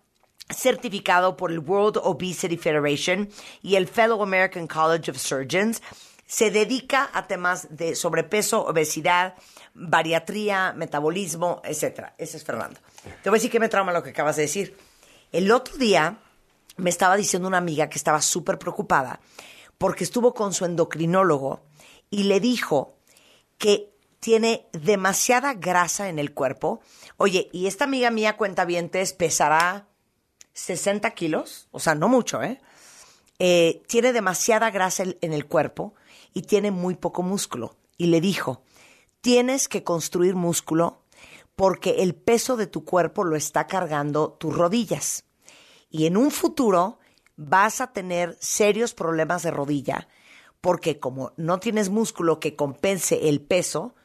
certificado 0.49 1.37
por 1.37 1.51
el 1.51 1.59
World 1.59 1.97
Obesity 2.01 2.57
Federation 2.57 3.29
y 3.61 3.75
el 3.75 3.87
Fellow 3.87 4.21
American 4.23 4.67
College 4.67 5.11
of 5.11 5.17
Surgeons. 5.17 5.81
Se 6.25 6.51
dedica 6.51 7.09
a 7.13 7.27
temas 7.27 7.67
de 7.69 7.95
sobrepeso, 7.95 8.65
obesidad, 8.65 9.35
bariatría, 9.73 10.73
metabolismo, 10.73 11.61
etcétera. 11.63 12.13
Ese 12.17 12.37
es 12.37 12.43
Fernando. 12.43 12.79
Te 13.23 13.29
voy 13.29 13.37
a 13.37 13.39
decir 13.39 13.51
que 13.51 13.59
me 13.59 13.69
trauma 13.69 13.93
lo 13.93 14.03
que 14.03 14.09
acabas 14.09 14.35
de 14.35 14.43
decir. 14.43 14.75
El 15.31 15.51
otro 15.51 15.77
día 15.77 16.17
me 16.79 16.89
estaba 16.89 17.15
diciendo 17.15 17.47
una 17.47 17.57
amiga 17.57 17.89
que 17.89 17.97
estaba 17.97 18.21
súper 18.21 18.57
preocupada 18.57 19.19
porque 19.79 20.03
estuvo 20.03 20.33
con 20.33 20.53
su 20.53 20.65
endocrinólogo 20.65 21.61
y 22.11 22.23
le 22.23 22.39
dijo 22.39 22.97
que 23.57 23.91
tiene 24.19 24.67
demasiada 24.73 25.53
grasa 25.53 26.09
en 26.09 26.19
el 26.19 26.33
cuerpo. 26.33 26.81
Oye, 27.17 27.49
y 27.53 27.67
esta 27.67 27.85
amiga 27.85 28.11
mía 28.11 28.37
cuenta 28.37 28.67
pesará 29.17 29.87
60 30.53 31.09
kilos, 31.11 31.69
o 31.71 31.79
sea, 31.79 31.95
no 31.95 32.09
mucho, 32.09 32.43
¿eh? 32.43 32.59
Eh, 33.39 33.81
tiene 33.87 34.11
demasiada 34.11 34.69
grasa 34.69 35.03
en 35.03 35.33
el 35.33 35.45
cuerpo 35.45 35.93
y 36.33 36.41
tiene 36.41 36.71
muy 36.71 36.95
poco 36.95 37.23
músculo. 37.23 37.77
Y 37.97 38.07
le 38.07 38.19
dijo, 38.19 38.63
tienes 39.21 39.69
que 39.69 39.85
construir 39.85 40.35
músculo 40.35 41.03
porque 41.55 42.01
el 42.03 42.15
peso 42.15 42.57
de 42.57 42.67
tu 42.67 42.83
cuerpo 42.83 43.23
lo 43.23 43.37
está 43.37 43.65
cargando 43.67 44.33
tus 44.33 44.53
rodillas. 44.53 45.23
Y 45.89 46.05
en 46.05 46.17
un 46.17 46.31
futuro 46.31 46.99
vas 47.35 47.81
a 47.81 47.93
tener 47.93 48.37
serios 48.39 48.93
problemas 48.93 49.43
de 49.43 49.51
rodilla 49.51 50.07
porque 50.61 50.99
como 50.99 51.33
no 51.37 51.59
tienes 51.59 51.89
músculo 51.89 52.39
que 52.39 52.55
compense 52.55 53.29
el 53.29 53.41
peso, 53.41 53.95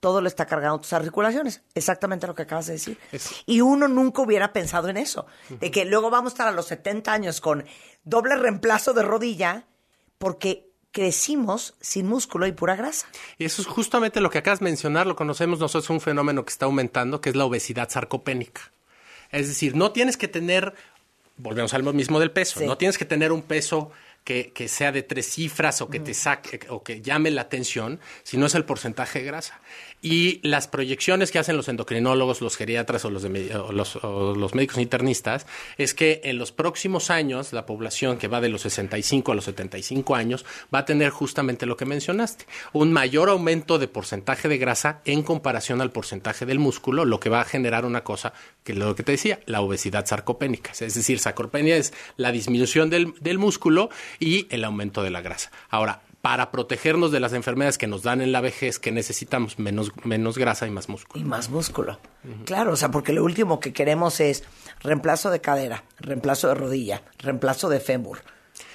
todo 0.00 0.20
lo 0.20 0.28
está 0.28 0.46
cargando 0.46 0.80
tus 0.80 0.92
articulaciones. 0.92 1.62
Exactamente 1.74 2.26
lo 2.26 2.34
que 2.34 2.42
acabas 2.42 2.66
de 2.66 2.74
decir. 2.74 2.98
Y 3.46 3.60
uno 3.60 3.88
nunca 3.88 4.22
hubiera 4.22 4.52
pensado 4.52 4.88
en 4.88 4.96
eso. 4.96 5.26
De 5.48 5.70
que 5.70 5.84
luego 5.84 6.10
vamos 6.10 6.32
a 6.32 6.34
estar 6.34 6.48
a 6.48 6.52
los 6.52 6.66
70 6.66 7.12
años 7.12 7.40
con 7.40 7.64
doble 8.04 8.36
reemplazo 8.36 8.92
de 8.92 9.02
rodilla 9.02 9.64
porque 10.18 10.68
crecimos 10.90 11.74
sin 11.80 12.06
músculo 12.06 12.46
y 12.46 12.52
pura 12.52 12.76
grasa. 12.76 13.06
Y 13.38 13.44
eso 13.44 13.62
es 13.62 13.68
justamente 13.68 14.20
lo 14.20 14.28
que 14.28 14.38
acabas 14.38 14.58
de 14.58 14.64
mencionar, 14.64 15.06
lo 15.06 15.16
conocemos 15.16 15.58
nosotros, 15.58 15.88
un 15.88 16.00
fenómeno 16.00 16.44
que 16.44 16.50
está 16.50 16.66
aumentando, 16.66 17.20
que 17.20 17.30
es 17.30 17.36
la 17.36 17.46
obesidad 17.46 17.88
sarcopénica. 17.88 18.72
Es 19.30 19.48
decir, 19.48 19.74
no 19.74 19.92
tienes 19.92 20.18
que 20.18 20.28
tener, 20.28 20.74
volvemos 21.36 21.74
al 21.74 21.82
mismo 21.94 22.20
del 22.20 22.30
peso, 22.30 22.60
Sí. 22.60 22.66
no 22.66 22.76
tienes 22.78 22.98
que 22.98 23.04
tener 23.04 23.32
un 23.32 23.42
peso 23.42 23.90
que, 24.24 24.52
que 24.52 24.68
sea 24.68 24.92
de 24.92 25.02
tres 25.02 25.26
cifras 25.26 25.80
o 25.82 25.88
que 25.90 25.98
te 25.98 26.14
saque 26.14 26.60
o 26.68 26.82
que 26.84 27.00
llame 27.02 27.30
la 27.32 27.42
atención, 27.42 27.98
sino 28.22 28.46
es 28.46 28.54
el 28.54 28.64
porcentaje 28.64 29.18
de 29.20 29.24
grasa. 29.24 29.60
Y 30.04 30.40
las 30.42 30.66
proyecciones 30.66 31.30
que 31.30 31.38
hacen 31.38 31.56
los 31.56 31.68
endocrinólogos, 31.68 32.40
los 32.40 32.56
geriatras 32.56 33.04
o 33.04 33.10
los, 33.10 33.22
de 33.22 33.54
o 33.54 34.34
los, 34.34 34.54
médicos 34.54 34.78
internistas 34.78 35.46
es 35.78 35.94
que 35.94 36.20
en 36.24 36.38
los 36.38 36.50
próximos 36.50 37.08
años 37.08 37.52
la 37.52 37.66
población 37.66 38.18
que 38.18 38.26
va 38.26 38.40
de 38.40 38.48
los 38.48 38.62
65 38.62 39.30
a 39.30 39.36
los 39.36 39.44
75 39.44 40.16
años 40.16 40.44
va 40.74 40.80
a 40.80 40.84
tener 40.84 41.10
justamente 41.10 41.66
lo 41.66 41.76
que 41.76 41.84
mencionaste, 41.84 42.46
un 42.72 42.92
mayor 42.92 43.28
aumento 43.28 43.78
de 43.78 43.86
porcentaje 43.86 44.48
de 44.48 44.58
grasa 44.58 45.02
en 45.04 45.22
comparación 45.22 45.80
al 45.80 45.92
porcentaje 45.92 46.46
del 46.46 46.58
músculo, 46.58 47.04
lo 47.04 47.20
que 47.20 47.30
va 47.30 47.40
a 47.40 47.44
generar 47.44 47.84
una 47.84 48.02
cosa 48.02 48.32
que 48.64 48.74
lo 48.74 48.96
que 48.96 49.04
te 49.04 49.12
decía, 49.12 49.38
la 49.46 49.60
obesidad 49.60 50.04
sarcopénica. 50.04 50.72
Es 50.72 50.94
decir, 50.94 51.20
sarcopenia 51.20 51.76
es 51.76 51.92
la 52.16 52.32
disminución 52.32 52.90
del, 52.90 53.14
del 53.20 53.38
músculo 53.38 53.88
y 54.18 54.48
el 54.50 54.64
aumento 54.64 55.04
de 55.04 55.10
la 55.10 55.20
grasa. 55.20 55.52
Ahora, 55.70 56.02
para 56.22 56.50
protegernos 56.52 57.10
de 57.12 57.18
las 57.20 57.32
enfermedades 57.32 57.76
que 57.78 57.88
nos 57.88 58.02
dan 58.04 58.20
en 58.22 58.30
la 58.32 58.40
vejez, 58.40 58.78
que 58.78 58.92
necesitamos 58.92 59.58
menos, 59.58 59.90
menos 60.04 60.38
grasa 60.38 60.66
y 60.66 60.70
más 60.70 60.88
músculo. 60.88 61.20
Y 61.22 61.26
más 61.26 61.50
músculo. 61.50 61.98
Claro, 62.44 62.72
o 62.72 62.76
sea, 62.76 62.90
porque 62.92 63.12
lo 63.12 63.24
último 63.24 63.58
que 63.60 63.72
queremos 63.72 64.20
es 64.20 64.44
reemplazo 64.80 65.30
de 65.30 65.40
cadera, 65.40 65.84
reemplazo 65.98 66.46
de 66.48 66.54
rodilla, 66.54 67.02
reemplazo 67.18 67.68
de 67.68 67.80
fémur. 67.80 68.20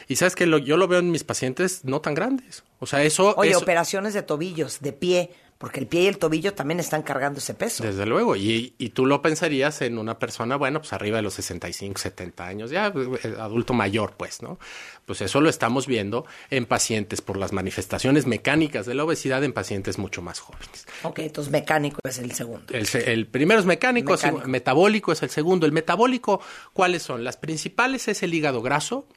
Y 0.09 0.17
sabes 0.17 0.35
que 0.35 0.45
lo- 0.45 0.57
yo 0.57 0.75
lo 0.77 0.87
veo 0.89 0.99
en 0.99 1.09
mis 1.09 1.23
pacientes 1.23 1.83
no 1.85 2.01
tan 2.01 2.13
grandes. 2.15 2.63
O 2.79 2.85
sea, 2.85 3.01
eso... 3.03 3.33
Oye, 3.37 3.51
eso- 3.51 3.59
operaciones 3.59 4.13
de 4.13 4.23
tobillos, 4.23 4.79
de 4.81 4.91
pie, 4.93 5.31
porque 5.57 5.79
el 5.79 5.87
pie 5.87 6.03
y 6.03 6.07
el 6.07 6.17
tobillo 6.17 6.53
también 6.53 6.79
están 6.79 7.01
cargando 7.01 7.39
ese 7.39 7.53
peso. 7.53 7.83
Desde 7.83 8.05
luego, 8.05 8.35
y, 8.35 8.75
y 8.77 8.89
tú 8.89 9.05
lo 9.05 9.21
pensarías 9.21 9.81
en 9.81 9.97
una 9.97 10.19
persona, 10.19 10.55
bueno, 10.55 10.79
pues 10.79 10.93
arriba 10.93 11.17
de 11.17 11.23
los 11.23 11.33
65, 11.33 11.99
70 11.99 12.45
años, 12.45 12.69
ya 12.69 12.93
eh, 12.95 13.35
adulto 13.39 13.73
mayor, 13.73 14.13
pues, 14.17 14.41
¿no? 14.41 14.59
Pues 15.05 15.21
eso 15.21 15.41
lo 15.41 15.49
estamos 15.49 15.87
viendo 15.87 16.25
en 16.49 16.65
pacientes 16.65 17.21
por 17.21 17.37
las 17.37 17.53
manifestaciones 17.53 18.27
mecánicas 18.27 18.85
de 18.85 18.93
la 18.93 19.05
obesidad 19.05 19.43
en 19.43 19.53
pacientes 19.53 19.97
mucho 19.97 20.21
más 20.21 20.39
jóvenes. 20.39 20.85
Ok, 21.03 21.19
entonces 21.19 21.51
mecánico 21.51 21.99
es 22.03 22.19
el 22.19 22.33
segundo. 22.33 22.73
El, 22.73 23.25
primero 23.25 23.59
es 23.59 23.65
mecánico, 23.65 24.15
metabólico 24.45 25.11
es 25.11 25.23
el 25.23 25.29
segundo. 25.29 25.65
El 25.65 25.71
metabólico, 25.71 26.41
¿cuáles 26.73 27.03
son? 27.03 27.23
Las 27.23 27.37
principales 27.37 28.07
es 28.09 28.21
el 28.21 28.33
hígado 28.33 28.61
graso. 28.61 29.07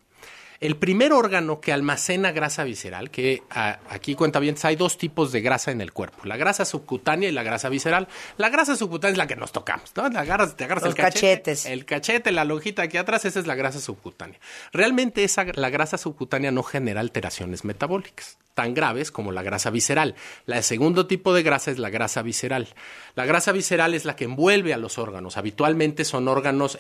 El 0.61 0.77
primer 0.77 1.15
órgano 1.15 1.59
que 1.63 1.73
almacena 1.73 2.33
grasa 2.33 2.65
visceral, 2.65 3.11
que 3.11 3.43
a- 3.49 3.79
aquí 3.89 4.15
cuenta 4.15 4.39
bien, 4.41 4.57
hay 4.63 4.77
dos 4.77 4.99
tipos 4.99 5.33
de 5.33 5.41
grasa 5.41 5.71
en 5.71 5.81
el 5.81 5.93
cuerpo, 5.95 6.27
la 6.27 6.37
grasa 6.37 6.67
subcutánea 6.67 7.31
y 7.31 7.33
la 7.33 7.43
grasa 7.43 7.71
visceral. 7.71 8.09
La 8.37 8.51
grasa 8.51 8.77
subcutánea 8.77 9.13
es 9.13 9.19
la 9.19 9.27
que 9.27 9.37
nos 9.37 9.53
tocamos, 9.53 9.91
¿no? 9.97 10.07
La 10.11 10.21
agarras, 10.21 10.57
te 10.57 10.65
agarras 10.65 10.85
Los 10.85 10.91
el 10.91 10.97
cachete, 11.03 11.27
cachetes. 11.53 11.65
el 11.65 11.87
cachete, 11.87 12.31
la 12.31 12.45
lonjita 12.45 12.83
aquí 12.83 12.99
atrás, 12.99 13.25
esa 13.25 13.41
es 13.41 13.47
la 13.47 13.55
grasa 13.55 13.81
subcutánea. 13.81 14.39
Realmente 14.71 15.25
esa, 15.25 15.47
la 15.55 15.71
grasa 15.71 15.97
subcutánea 15.97 16.51
no 16.51 16.63
genera 16.63 17.01
alteraciones 17.01 17.65
metabólicas 17.65 18.37
tan 18.53 18.75
graves 18.75 19.11
como 19.11 19.33
la 19.33 19.43
grasa 19.43 19.71
visceral. 19.71 20.15
La- 20.45 20.59
El 20.59 20.65
segundo 20.65 21.07
tipo 21.07 21.33
de 21.33 21.43
grasa 21.43 21.71
es 21.71 21.79
la 21.79 21.89
grasa 21.89 22.21
visceral. 22.21 22.69
La 23.15 23.25
grasa 23.25 23.53
visceral 23.53 23.95
es 23.95 24.05
la 24.05 24.17
que 24.17 24.25
envuelve 24.25 24.75
a 24.75 24.77
los 24.77 24.99
órganos. 24.99 25.39
Habitualmente 25.39 26.05
son 26.05 26.29
órganos, 26.29 26.77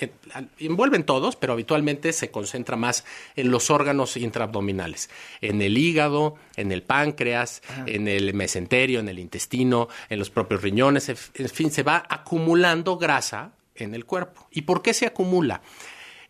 envuelven 0.58 1.04
todos, 1.04 1.36
pero 1.36 1.54
habitualmente 1.54 2.12
se 2.12 2.30
concentra 2.30 2.76
más 2.76 3.04
en 3.36 3.50
los 3.50 3.69
órganos 3.70 4.16
intraabdominales, 4.16 5.10
en 5.40 5.62
el 5.62 5.78
hígado, 5.78 6.36
en 6.56 6.72
el 6.72 6.82
páncreas, 6.82 7.62
en 7.86 8.08
el 8.08 8.34
mesenterio, 8.34 9.00
en 9.00 9.08
el 9.08 9.18
intestino, 9.18 9.88
en 10.08 10.18
los 10.18 10.30
propios 10.30 10.62
riñones, 10.62 11.08
en 11.08 11.48
fin, 11.48 11.70
se 11.70 11.82
va 11.82 12.04
acumulando 12.08 12.96
grasa 12.96 13.52
en 13.74 13.94
el 13.94 14.04
cuerpo. 14.04 14.48
¿Y 14.50 14.62
por 14.62 14.82
qué 14.82 14.94
se 14.94 15.06
acumula? 15.06 15.62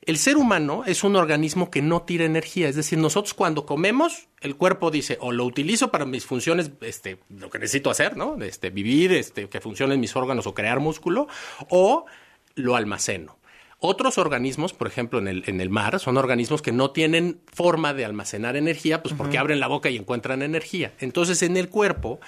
El 0.03 0.17
ser 0.17 0.39
humano 0.39 0.85
es 0.87 1.05
un 1.05 1.15
organismo 1.15 1.71
que 1.71 1.83
no 1.83 2.03
tira 2.03 2.25
energía, 2.25 2.69
es 2.69 2.77
decir, 2.77 2.99
nosotros 2.99 3.35
cuando 3.35 3.67
comemos, 3.67 4.29
el 4.41 4.57
cuerpo 4.57 4.91
dice, 4.91 5.19
o 5.21 5.31
lo 5.31 5.45
utilizo 5.45 5.91
para 5.91 6.07
mis 6.07 6.25
funciones, 6.25 6.71
este, 6.81 7.19
lo 7.29 7.51
que 7.51 7.59
necesito 7.59 7.91
hacer, 7.91 8.17
¿no? 8.17 8.43
Este, 8.43 8.71
vivir, 8.71 9.13
este, 9.13 9.51
que 9.51 9.61
funcionen 9.61 10.01
mis 10.01 10.17
órganos 10.17 10.47
o 10.47 10.55
crear 10.55 10.81
músculo, 10.81 11.29
o 11.69 12.07
lo 12.55 12.77
almaceno. 12.77 13.37
Otros 13.83 14.19
organismos, 14.19 14.75
por 14.75 14.87
ejemplo, 14.87 15.19
en 15.19 15.27
el, 15.27 15.43
en 15.47 15.59
el 15.61 15.71
mar, 15.71 15.99
son 16.01 16.19
organismos 16.19 16.61
que 16.61 16.71
no 16.71 16.91
tienen 16.91 17.41
forma 17.51 17.95
de 17.95 18.05
almacenar 18.05 18.57
energía, 18.57 19.03
pues 19.03 19.15
porque 19.15 19.39
abren 19.39 19.59
la 19.59 19.69
boca 19.69 19.89
y 19.89 19.97
encuentran 19.97 20.43
energía. 20.43 20.93
Entonces, 20.99 21.43
en 21.43 21.57
el 21.57 21.71
cuerpo, 21.71 22.21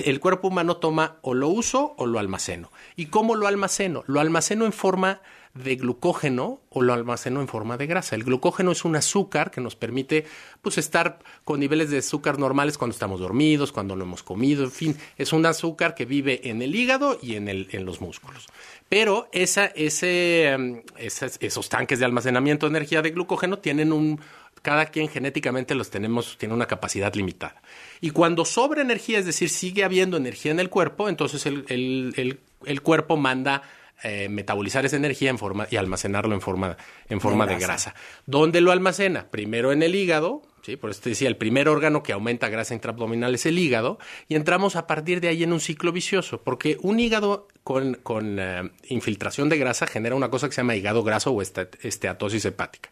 el 0.00 0.18
cuerpo 0.18 0.48
humano 0.48 0.78
toma 0.78 1.18
o 1.22 1.34
lo 1.34 1.48
uso 1.48 1.94
o 1.96 2.06
lo 2.06 2.18
almaceno. 2.18 2.72
¿Y 2.96 3.06
cómo 3.06 3.36
lo 3.36 3.46
almaceno? 3.46 4.02
Lo 4.08 4.18
almaceno 4.20 4.66
en 4.66 4.72
forma 4.72 5.20
de 5.54 5.76
glucógeno 5.76 6.60
o 6.70 6.82
lo 6.82 6.92
almaceno 6.92 7.40
en 7.40 7.48
forma 7.48 7.76
de 7.76 7.86
grasa. 7.86 8.14
El 8.14 8.24
glucógeno 8.24 8.72
es 8.72 8.84
un 8.84 8.96
azúcar 8.96 9.50
que 9.50 9.60
nos 9.60 9.76
permite 9.76 10.26
pues 10.60 10.76
estar 10.78 11.18
con 11.44 11.60
niveles 11.60 11.90
de 11.90 11.98
azúcar 11.98 12.38
normales 12.38 12.76
cuando 12.76 12.92
estamos 12.92 13.20
dormidos, 13.20 13.72
cuando 13.72 13.96
no 13.96 14.04
hemos 14.04 14.22
comido, 14.22 14.64
en 14.64 14.70
fin, 14.70 14.96
es 15.16 15.32
un 15.32 15.46
azúcar 15.46 15.94
que 15.94 16.04
vive 16.04 16.50
en 16.50 16.62
el 16.62 16.74
hígado 16.74 17.18
y 17.22 17.36
en, 17.36 17.48
el, 17.48 17.68
en 17.72 17.86
los 17.86 18.00
músculos. 18.00 18.46
Pero 18.88 19.28
esa, 19.32 19.66
ese, 19.66 20.48
em, 20.50 20.82
esas- 20.98 21.38
esos 21.40 21.68
tanques 21.68 21.98
de 21.98 22.04
almacenamiento 22.04 22.66
de 22.66 22.70
energía 22.70 23.02
de 23.02 23.10
glucógeno 23.10 23.58
tienen 23.58 23.92
un, 23.92 24.20
cada 24.62 24.86
quien 24.86 25.08
genéticamente 25.08 25.74
los 25.74 25.90
tenemos, 25.90 26.38
tiene 26.38 26.54
una 26.54 26.66
capacidad 26.66 27.12
limitada. 27.14 27.60
Y 28.00 28.10
cuando 28.10 28.44
sobra 28.44 28.82
energía, 28.82 29.18
es 29.18 29.26
decir, 29.26 29.48
sigue 29.48 29.84
habiendo 29.84 30.16
energía 30.16 30.52
en 30.52 30.60
el 30.60 30.70
cuerpo, 30.70 31.08
entonces 31.08 31.46
el, 31.46 31.64
el- 31.68 32.14
el- 32.16 32.40
el 32.64 32.82
cuerpo 32.82 33.16
manda 33.16 33.62
eh, 34.02 34.28
metabolizar 34.28 34.84
esa 34.84 34.96
energía 34.96 35.30
en 35.30 35.38
forma 35.38 35.66
y 35.70 35.76
almacenarlo 35.76 36.34
en 36.34 36.42
forma, 36.42 36.76
en 37.08 37.18
forma 37.18 37.46
de, 37.46 37.54
grasa. 37.54 37.66
grasa. 37.92 37.94
¿Dónde 38.26 38.60
lo 38.60 38.70
almacena? 38.70 39.28
Primero 39.30 39.72
en 39.72 39.82
el 39.82 39.94
hígado, 39.94 40.42
por 40.74 40.90
eso 40.90 41.02
te 41.02 41.10
decía, 41.10 41.28
el 41.28 41.36
primer 41.36 41.68
órgano 41.68 42.02
que 42.02 42.12
aumenta 42.12 42.48
grasa 42.48 42.74
intraabdominal 42.74 43.32
es 43.36 43.46
el 43.46 43.56
hígado, 43.58 44.00
y 44.26 44.34
entramos 44.34 44.74
a 44.74 44.88
partir 44.88 45.20
de 45.20 45.28
ahí 45.28 45.44
en 45.44 45.52
un 45.52 45.60
ciclo 45.60 45.92
vicioso, 45.92 46.40
porque 46.42 46.78
un 46.82 46.98
hígado 46.98 47.46
con, 47.62 47.94
con, 48.02 48.38
eh, 48.40 48.70
infiltración 48.88 49.48
de 49.48 49.58
grasa 49.58 49.86
genera 49.86 50.14
una 50.16 50.30
cosa 50.30 50.48
que 50.48 50.54
se 50.54 50.60
llama 50.62 50.74
hígado 50.74 51.04
graso 51.04 51.30
o 51.30 51.42
esta- 51.42 51.68
esteatosis 51.82 52.44
hepática. 52.44 52.90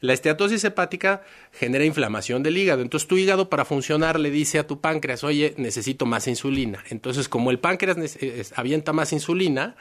La 0.00 0.12
esteatosis 0.12 0.64
hepática 0.64 1.22
genera 1.52 1.84
inflamación 1.84 2.42
del 2.42 2.58
hígado. 2.58 2.82
Entonces 2.82 3.08
tu 3.08 3.16
hígado 3.16 3.48
para 3.48 3.64
funcionar 3.64 4.18
le 4.20 4.30
dice 4.30 4.58
a 4.58 4.66
tu 4.66 4.80
páncreas, 4.80 5.24
oye, 5.24 5.54
necesito 5.56 6.04
más 6.06 6.26
insulina. 6.26 6.82
Entonces 6.90 7.28
como 7.28 7.50
el 7.50 7.58
páncreas 7.58 7.96
eh, 8.20 8.44
avienta 8.54 8.92
más 8.92 9.12
insulina, 9.12 9.76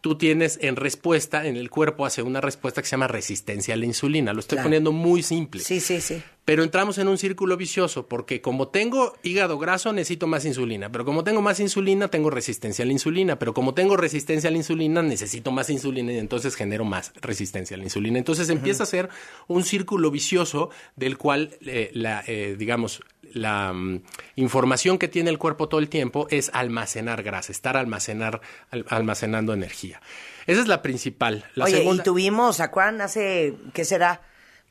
tú 0.00 0.16
tienes 0.16 0.58
en 0.62 0.76
respuesta, 0.76 1.46
en 1.46 1.56
el 1.56 1.70
cuerpo 1.70 2.06
hace 2.06 2.22
una 2.22 2.40
respuesta 2.40 2.80
que 2.82 2.86
se 2.88 2.92
llama 2.92 3.08
resistencia 3.08 3.74
a 3.74 3.76
la 3.76 3.86
insulina. 3.86 4.32
Lo 4.32 4.40
estoy 4.40 4.56
Claro. 4.56 4.66
poniendo 4.66 4.92
muy 4.92 5.22
simple. 5.22 5.62
Sí, 5.62 5.80
sí, 5.80 6.00
sí. 6.00 6.22
Pero 6.44 6.62
entramos 6.62 6.96
en 6.98 7.08
un 7.08 7.18
círculo 7.18 7.56
vicioso 7.56 8.06
porque 8.06 8.40
como 8.40 8.68
tengo 8.68 9.14
hígado 9.24 9.58
graso 9.58 9.92
necesito 9.92 10.28
más 10.28 10.44
insulina, 10.44 10.92
pero 10.92 11.04
como 11.04 11.24
tengo 11.24 11.42
más 11.42 11.58
insulina 11.58 12.06
tengo 12.06 12.30
resistencia 12.30 12.84
a 12.84 12.86
la 12.86 12.92
insulina, 12.92 13.36
pero 13.36 13.52
como 13.52 13.74
tengo 13.74 13.96
resistencia 13.96 14.46
a 14.48 14.52
la 14.52 14.58
insulina 14.58 15.02
necesito 15.02 15.50
más 15.50 15.70
insulina 15.70 16.12
y 16.12 16.18
entonces 16.18 16.54
genero 16.54 16.84
más 16.84 17.12
resistencia 17.20 17.74
a 17.74 17.78
la 17.78 17.84
insulina. 17.84 18.18
Entonces 18.18 18.48
empieza 18.48 18.84
a 18.84 18.86
ser 18.86 19.08
un 19.48 19.64
círculo 19.64 20.12
vicioso 20.12 20.70
del 20.94 21.18
cual 21.18 21.56
eh, 21.66 21.90
la, 21.94 22.22
eh, 22.28 22.54
digamos, 22.56 23.02
la 23.34 23.72
mm, 23.72 24.02
información 24.36 24.98
que 24.98 25.08
tiene 25.08 25.30
el 25.30 25.38
cuerpo 25.38 25.68
todo 25.68 25.80
el 25.80 25.88
tiempo 25.88 26.26
es 26.30 26.50
almacenar 26.52 27.22
grasa, 27.22 27.52
estar 27.52 27.76
almacenar, 27.76 28.40
al- 28.70 28.84
almacenando 28.88 29.52
energía. 29.52 30.00
Esa 30.46 30.60
es 30.60 30.68
la 30.68 30.82
principal. 30.82 31.44
La 31.54 31.64
Oye, 31.64 31.78
segunda- 31.78 32.02
y 32.02 32.04
tuvimos, 32.04 32.56
¿se 32.56 32.62
acuerdan? 32.62 33.00
Hace, 33.00 33.54
¿qué 33.72 33.84
será? 33.84 34.22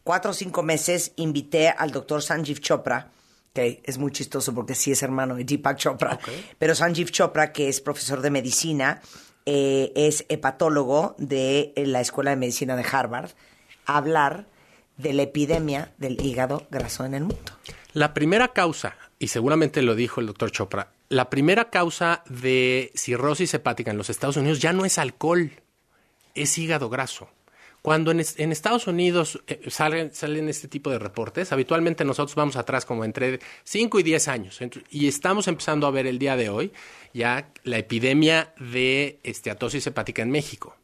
Cuatro 0.03 0.31
o 0.31 0.33
cinco 0.33 0.61
meses 0.63 1.13
invité 1.15 1.69
al 1.69 1.91
doctor 1.91 2.21
Sanjeev 2.21 2.59
Chopra, 2.59 3.09
que 3.53 3.81
es 3.83 3.97
muy 3.97 4.11
chistoso 4.11 4.53
porque 4.53 4.75
sí 4.75 4.91
es 4.91 5.01
hermano 5.03 5.35
de 5.35 5.43
Deepak 5.45 5.77
Chopra, 5.77 6.19
pero 6.59 6.75
Sanjeev 6.75 7.09
Chopra, 7.09 7.51
que 7.51 7.69
es 7.69 7.81
profesor 7.81 8.21
de 8.21 8.29
medicina, 8.29 9.01
eh, 9.45 9.91
es 9.95 10.25
hepatólogo 10.29 11.15
de 11.17 11.73
la 11.77 12.01
Escuela 12.01 12.31
de 12.31 12.35
Medicina 12.37 12.75
de 12.75 12.85
Harvard, 12.91 13.31
a 13.85 13.97
hablar 13.97 14.47
de 14.97 15.13
la 15.13 15.23
epidemia 15.23 15.93
del 15.97 16.23
hígado 16.23 16.67
graso 16.71 17.05
en 17.05 17.13
el 17.15 17.21
mundo. 17.23 17.51
La 17.95 18.13
primera 18.13 18.49
causa, 18.49 18.97
y 19.19 19.29
seguramente 19.29 19.81
lo 19.81 19.95
dijo 19.95 20.19
el 20.19 20.27
doctor 20.27 20.51
Chopra, 20.51 20.91
la 21.07 21.29
primera 21.29 21.69
causa 21.69 22.23
de 22.27 22.91
cirrosis 22.93 23.53
hepática 23.53 23.89
en 23.91 23.97
los 23.97 24.09
Estados 24.09 24.35
Unidos 24.35 24.59
ya 24.59 24.73
no 24.73 24.83
es 24.83 24.97
alcohol, 24.97 25.51
es 26.33 26.57
hígado 26.57 26.89
graso. 26.89 27.29
Cuando 27.81 28.11
en, 28.11 28.19
es- 28.19 28.37
en 28.37 28.51
Estados 28.51 28.87
Unidos 28.87 29.41
eh, 29.47 29.61
salen, 29.69 30.13
salen 30.13 30.49
este 30.49 30.67
tipo 30.67 30.89
de 30.89 30.99
reportes, 30.99 31.53
habitualmente 31.53 32.03
nosotros 32.03 32.35
vamos 32.35 32.57
atrás 32.57 32.83
como 32.85 33.05
entre 33.05 33.39
5 33.63 33.97
y 33.99 34.03
10 34.03 34.27
años. 34.27 34.59
Y 34.89 35.07
estamos 35.07 35.47
empezando 35.47 35.87
a 35.87 35.91
ver 35.91 36.05
el 36.05 36.19
día 36.19 36.35
de 36.35 36.49
hoy 36.49 36.73
ya 37.13 37.47
la 37.63 37.77
epidemia 37.77 38.53
de 38.59 39.19
esteatosis 39.23 39.87
hepática 39.87 40.21
en 40.21 40.31
México. 40.31 40.75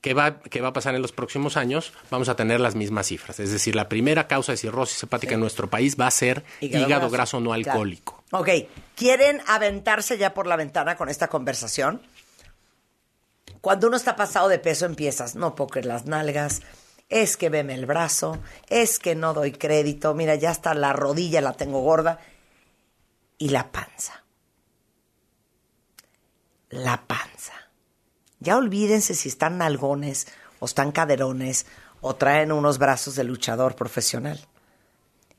¿Qué 0.00 0.14
va, 0.14 0.40
qué 0.40 0.62
va 0.62 0.68
a 0.68 0.72
pasar 0.72 0.94
en 0.94 1.02
los 1.02 1.12
próximos 1.12 1.58
años? 1.58 1.92
Vamos 2.10 2.30
a 2.30 2.36
tener 2.36 2.58
las 2.58 2.74
mismas 2.74 3.06
cifras. 3.08 3.38
Es 3.38 3.52
decir, 3.52 3.74
la 3.76 3.88
primera 3.88 4.26
causa 4.28 4.52
de 4.52 4.56
cirrosis 4.58 5.02
hepática 5.02 5.34
en 5.34 5.40
nuestro 5.40 5.68
país 5.68 5.96
va 6.00 6.06
a 6.06 6.10
ser 6.10 6.42
Hígado 6.60 6.86
hígado, 6.86 7.10
graso. 7.10 7.38
no 7.40 7.50
Claro. 7.50 7.70
alcohólico. 7.70 8.24
Ok, 8.30 8.48
¿quieren 8.96 9.42
aventarse 9.46 10.16
ya 10.16 10.32
por 10.32 10.46
la 10.46 10.56
ventana 10.56 10.96
con 10.96 11.10
esta 11.10 11.28
conversación? 11.28 12.00
Cuando 13.60 13.88
uno 13.88 13.96
está 13.98 14.16
pasado 14.16 14.48
de 14.48 14.58
peso 14.58 14.86
empiezas, 14.86 15.34
no 15.34 15.54
creer 15.54 15.84
las 15.84 16.06
nalgas, 16.06 16.62
es 17.10 17.36
que 17.36 17.50
veme 17.50 17.74
el 17.74 17.84
brazo, 17.84 18.38
es 18.68 18.98
que 18.98 19.14
no 19.14 19.34
doy 19.34 19.52
crédito, 19.52 20.14
mira, 20.14 20.34
ya 20.36 20.50
hasta 20.50 20.72
la 20.72 20.94
rodilla 20.94 21.42
la 21.42 21.52
tengo 21.52 21.82
gorda. 21.82 22.20
Y 23.36 23.50
la 23.50 23.70
panza. 23.70 24.24
La 26.70 27.06
panza. 27.06 27.59
Ya 28.40 28.56
olvídense 28.56 29.14
si 29.14 29.28
están 29.28 29.58
nalgones 29.58 30.26
o 30.58 30.66
están 30.66 30.92
caderones 30.92 31.66
o 32.00 32.16
traen 32.16 32.52
unos 32.52 32.78
brazos 32.78 33.14
de 33.14 33.24
luchador 33.24 33.76
profesional. 33.76 34.40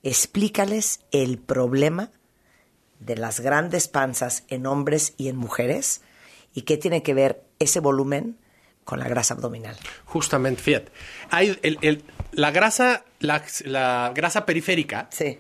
Explícales 0.04 1.02
el 1.12 1.38
problema 1.38 2.12
de 3.00 3.16
las 3.18 3.40
grandes 3.40 3.88
panzas 3.88 4.44
en 4.48 4.66
hombres 4.66 5.14
y 5.18 5.28
en 5.28 5.36
mujeres 5.36 6.02
y 6.54 6.64
qué 6.64 6.78
tiene 6.78 7.02
que 7.04 7.14
ver 7.14 7.44
ese 7.60 7.80
volumen 7.80 8.38
con 8.84 9.00
la 9.00 9.08
grasa 9.08 9.34
abdominal. 9.36 9.78
Justamente, 10.06 10.62
fíjate. 10.62 10.92
Hay 11.30 11.58
el- 11.62 11.78
el- 11.82 12.04
la 12.32 12.52
grasa, 12.52 13.06
la, 13.20 13.44
la 13.66 14.12
grasa 14.16 14.46
periférica, 14.46 15.08
Sí. 15.12 15.40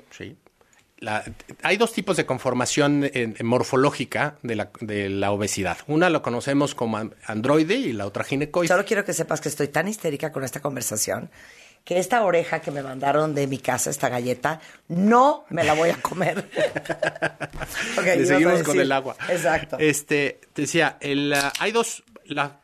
La- 1.01 1.23
hay 1.63 1.75
dos 1.77 1.91
tipos 1.91 2.15
de 2.15 2.25
conformación 2.25 3.03
eh, 3.03 3.33
morfológica 3.43 4.37
de 4.43 4.55
la, 4.55 4.71
de 4.79 5.09
la 5.09 5.31
obesidad. 5.31 5.77
Una 5.87 6.09
lo 6.09 6.21
conocemos 6.21 6.73
como 6.73 6.95
an- 6.97 7.13
androide 7.25 7.75
y 7.75 7.91
la 7.91 8.05
otra 8.05 8.23
ginecoide. 8.23 8.69
Solo 8.69 8.85
quiero 8.85 9.03
que 9.03 9.13
sepas 9.13 9.41
que 9.41 9.49
estoy 9.49 9.67
tan 9.67 9.87
histérica 9.89 10.31
con 10.31 10.43
esta 10.45 10.61
conversación 10.61 11.29
que 11.83 11.97
esta 11.97 12.23
oreja 12.23 12.61
que 12.61 12.69
me 12.69 12.83
mandaron 12.83 13.33
de 13.33 13.47
mi 13.47 13.57
casa, 13.57 13.89
esta 13.89 14.07
galleta, 14.07 14.61
no 14.87 15.45
me 15.49 15.63
la 15.63 15.73
voy 15.73 15.89
a 15.89 15.95
comer. 15.99 16.47
Le 18.05 18.25
seguimos 18.25 18.61
con 18.61 18.79
el 18.79 18.91
agua. 18.91 19.15
Exacto. 19.29 19.77
Este, 19.79 20.39
te 20.53 20.61
decía, 20.63 20.97
el, 21.01 21.33
hay 21.59 21.71
dos, 21.71 22.03
la 22.25 22.59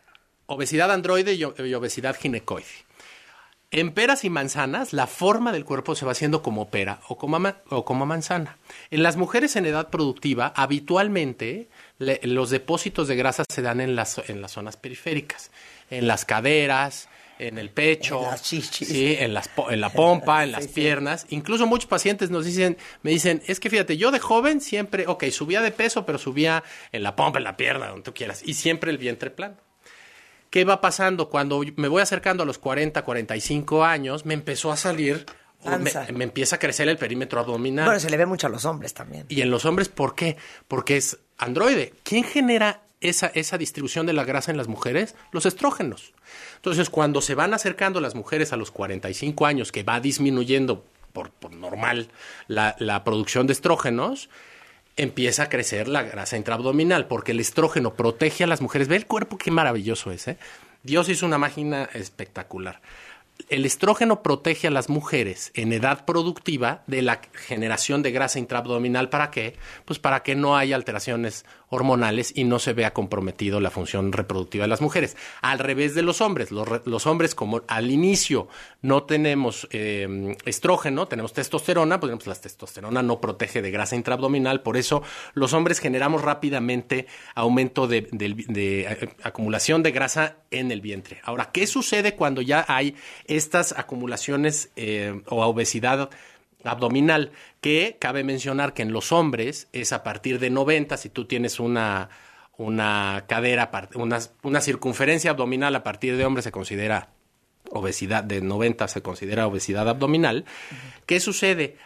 obesidad 0.45 0.91
androide 0.91 1.33
y 1.33 1.43
obesidad 1.43 2.15
ginecoide. 2.15 2.67
En 3.69 3.91
peras 3.91 4.23
y 4.23 4.29
manzanas, 4.29 4.93
la 4.93 5.07
forma 5.07 5.51
del 5.51 5.65
cuerpo 5.65 5.93
se 5.93 6.05
va 6.05 6.13
haciendo 6.13 6.41
como 6.41 6.69
pera 6.69 7.01
o 7.09 7.17
como, 7.17 7.37
ma- 7.37 7.57
o 7.69 7.83
como 7.83 8.05
manzana. 8.05 8.57
En 8.91 9.03
las 9.03 9.17
mujeres 9.17 9.57
en 9.57 9.65
edad 9.65 9.89
productiva, 9.89 10.53
habitualmente 10.55 11.67
le- 11.99 12.21
los 12.23 12.49
depósitos 12.49 13.09
de 13.09 13.17
grasa 13.17 13.43
se 13.49 13.61
dan 13.61 13.81
en 13.81 13.95
las, 13.95 14.21
en 14.29 14.41
las 14.41 14.51
zonas 14.53 14.77
periféricas, 14.77 15.51
en 15.89 16.07
las 16.07 16.23
caderas, 16.23 17.09
en 17.39 17.57
el 17.57 17.69
pecho, 17.69 18.23
En 18.23 18.31
las 18.31 18.41
chichis. 18.43 18.87
sí, 18.87 19.15
en, 19.19 19.33
las 19.33 19.49
en 19.69 19.81
la 19.81 19.89
pompa, 19.89 20.45
en 20.45 20.51
las 20.53 20.67
piernas. 20.69 21.25
Incluso 21.29 21.67
muchos 21.67 21.87
pacientes 21.89 22.29
nos 22.31 22.45
dicen, 22.45 22.77
me 23.03 23.11
dicen, 23.11 23.43
es 23.47 23.59
que 23.59 23.69
fíjate, 23.69 23.97
yo 23.97 24.11
de 24.11 24.19
joven 24.19 24.61
siempre, 24.61 25.05
ok, 25.07 25.25
subía 25.25 25.61
de 25.61 25.71
peso, 25.71 26.05
pero 26.05 26.17
subía 26.19 26.63
en 26.93 27.03
la 27.03 27.17
pompa, 27.17 27.39
en 27.39 27.43
la 27.43 27.57
pierna, 27.57 27.87
donde 27.87 28.03
tú 28.03 28.13
quieras, 28.13 28.43
y 28.45 28.53
siempre 28.53 28.91
el 28.91 28.97
vientre 28.97 29.29
plano. 29.29 29.57
¿Qué 30.49 30.63
va 30.63 30.81
pasando? 30.81 31.29
Cuando 31.29 31.61
me 31.75 31.87
voy 31.87 32.01
acercando 32.01 32.43
a 32.43 32.45
los 32.45 32.57
40, 32.57 33.03
45 33.03 33.83
años, 33.83 34.25
me 34.25 34.33
empezó 34.33 34.71
a 34.71 34.77
salir, 34.77 35.25
o 35.61 35.77
me, 35.77 35.91
me 36.13 36.23
empieza 36.23 36.55
a 36.55 36.59
crecer 36.59 36.87
el 36.87 36.97
perímetro 36.97 37.39
abdominal. 37.39 37.85
Bueno, 37.85 37.99
se 37.99 38.09
le 38.09 38.17
ve 38.17 38.25
mucho 38.25 38.47
a 38.47 38.49
los 38.49 38.65
hombres 38.65 38.93
también. 38.93 39.25
Y 39.29 39.41
en 39.41 39.51
los 39.51 39.65
hombres, 39.65 39.89
¿por 39.89 40.15
qué? 40.15 40.37
Porque 40.67 40.97
es 40.97 41.17
androide. 41.37 41.93
¿Quién 42.03 42.23
genera 42.23 42.81
esa, 43.01 43.27
esa 43.27 43.57
distribución 43.57 44.05
de 44.05 44.13
la 44.13 44.23
grasa 44.23 44.51
en 44.51 44.57
las 44.57 44.67
mujeres? 44.67 45.15
Los 45.31 45.45
estrógenos. 45.45 46.13
Entonces, 46.55 46.89
cuando 46.89 47.21
se 47.21 47.35
van 47.35 47.53
acercando 47.53 47.99
las 47.99 48.15
mujeres 48.15 48.53
a 48.53 48.57
los 48.57 48.71
45 48.71 49.45
años, 49.45 49.71
que 49.71 49.83
va 49.83 49.99
disminuyendo 49.99 50.85
por, 51.13 51.31
por 51.31 51.53
normal 51.53 52.09
la, 52.47 52.75
la 52.79 53.03
producción 53.03 53.47
de 53.47 53.53
estrógenos, 53.53 54.29
empieza 54.97 55.43
a 55.43 55.49
crecer 55.49 55.87
la 55.87 56.03
grasa 56.03 56.37
intraabdominal, 56.37 57.07
porque 57.07 57.31
el 57.31 57.39
estrógeno 57.39 57.93
protege 57.93 58.43
a 58.43 58.47
las 58.47 58.61
mujeres. 58.61 58.87
Ve 58.87 58.97
el 58.97 59.05
cuerpo, 59.05 59.37
qué 59.37 59.51
maravilloso 59.51 60.11
es, 60.11 60.27
¿eh? 60.27 60.37
Dios 60.83 61.09
hizo 61.09 61.25
una 61.25 61.37
máquina 61.37 61.89
espectacular. 61.93 62.81
El 63.49 63.65
estrógeno 63.65 64.23
protege 64.23 64.67
a 64.67 64.71
las 64.71 64.89
mujeres 64.89 65.51
en 65.53 65.71
edad 65.71 66.05
productiva 66.05 66.83
de 66.87 67.01
la 67.01 67.21
generación 67.33 68.03
de 68.03 68.11
grasa 68.11 68.39
intraabdominal. 68.39 69.09
¿Para 69.09 69.31
qué? 69.31 69.55
Pues 69.85 69.99
para 69.99 70.21
que 70.23 70.35
no 70.35 70.57
haya 70.57 70.75
alteraciones 70.75 71.45
hormonales 71.69 72.31
y 72.35 72.45
no 72.45 72.59
se 72.59 72.73
vea 72.73 72.93
comprometido 72.93 73.59
la 73.59 73.69
función 73.69 74.13
reproductiva 74.13 74.63
de 74.63 74.69
las 74.69 74.81
mujeres. 74.81 75.17
Al 75.41 75.59
revés 75.59 75.95
de 75.95 76.01
los 76.01 76.21
hombres. 76.21 76.51
Los, 76.51 76.67
re- 76.67 76.81
los 76.85 77.05
hombres, 77.05 77.35
como 77.35 77.61
al 77.67 77.91
inicio 77.91 78.47
no 78.81 79.03
tenemos 79.03 79.67
eh, 79.71 80.35
estrógeno, 80.45 81.07
tenemos 81.07 81.33
testosterona, 81.33 81.99
pues 81.99 82.25
la 82.25 82.35
testosterona 82.35 83.01
no 83.01 83.19
protege 83.21 83.61
de 83.61 83.71
grasa 83.71 83.95
intraabdominal. 83.95 84.61
Por 84.61 84.77
eso 84.77 85.03
los 85.33 85.53
hombres 85.53 85.79
generamos 85.79 86.21
rápidamente 86.21 87.07
aumento 87.35 87.87
de, 87.87 88.07
de, 88.11 88.81
eh, 88.81 89.09
acumulación 89.23 89.83
de 89.83 89.91
grasa 89.91 90.37
en 90.51 90.71
el 90.71 90.81
vientre. 90.81 91.19
Ahora, 91.23 91.51
¿qué 91.51 91.67
sucede 91.67 92.15
cuando 92.15 92.41
ya 92.41 92.65
hay 92.67 92.95
estas 93.27 93.73
acumulaciones 93.77 94.71
eh, 94.75 95.21
o 95.27 95.45
obesidad 95.45 96.09
abdominal? 96.63 97.31
Que 97.61 97.97
cabe 97.99 98.23
mencionar 98.23 98.73
que 98.73 98.81
en 98.81 98.91
los 98.91 99.11
hombres 99.11 99.67
es 99.73 99.93
a 99.93 100.03
partir 100.03 100.39
de 100.39 100.49
90, 100.49 100.97
si 100.97 101.09
tú 101.09 101.25
tienes 101.25 101.59
una, 101.59 102.09
una 102.57 103.25
cadera, 103.27 103.71
una, 103.95 104.19
una 104.43 104.61
circunferencia 104.61 105.31
abdominal 105.31 105.75
a 105.75 105.83
partir 105.83 106.17
de 106.17 106.25
hombre 106.25 106.43
se 106.43 106.51
considera 106.51 107.09
obesidad, 107.71 108.23
de 108.23 108.41
90 108.41 108.87
se 108.87 109.01
considera 109.01 109.47
obesidad 109.47 109.87
abdominal. 109.87 110.45
¿Qué 111.05 111.19
sucede? 111.19 111.77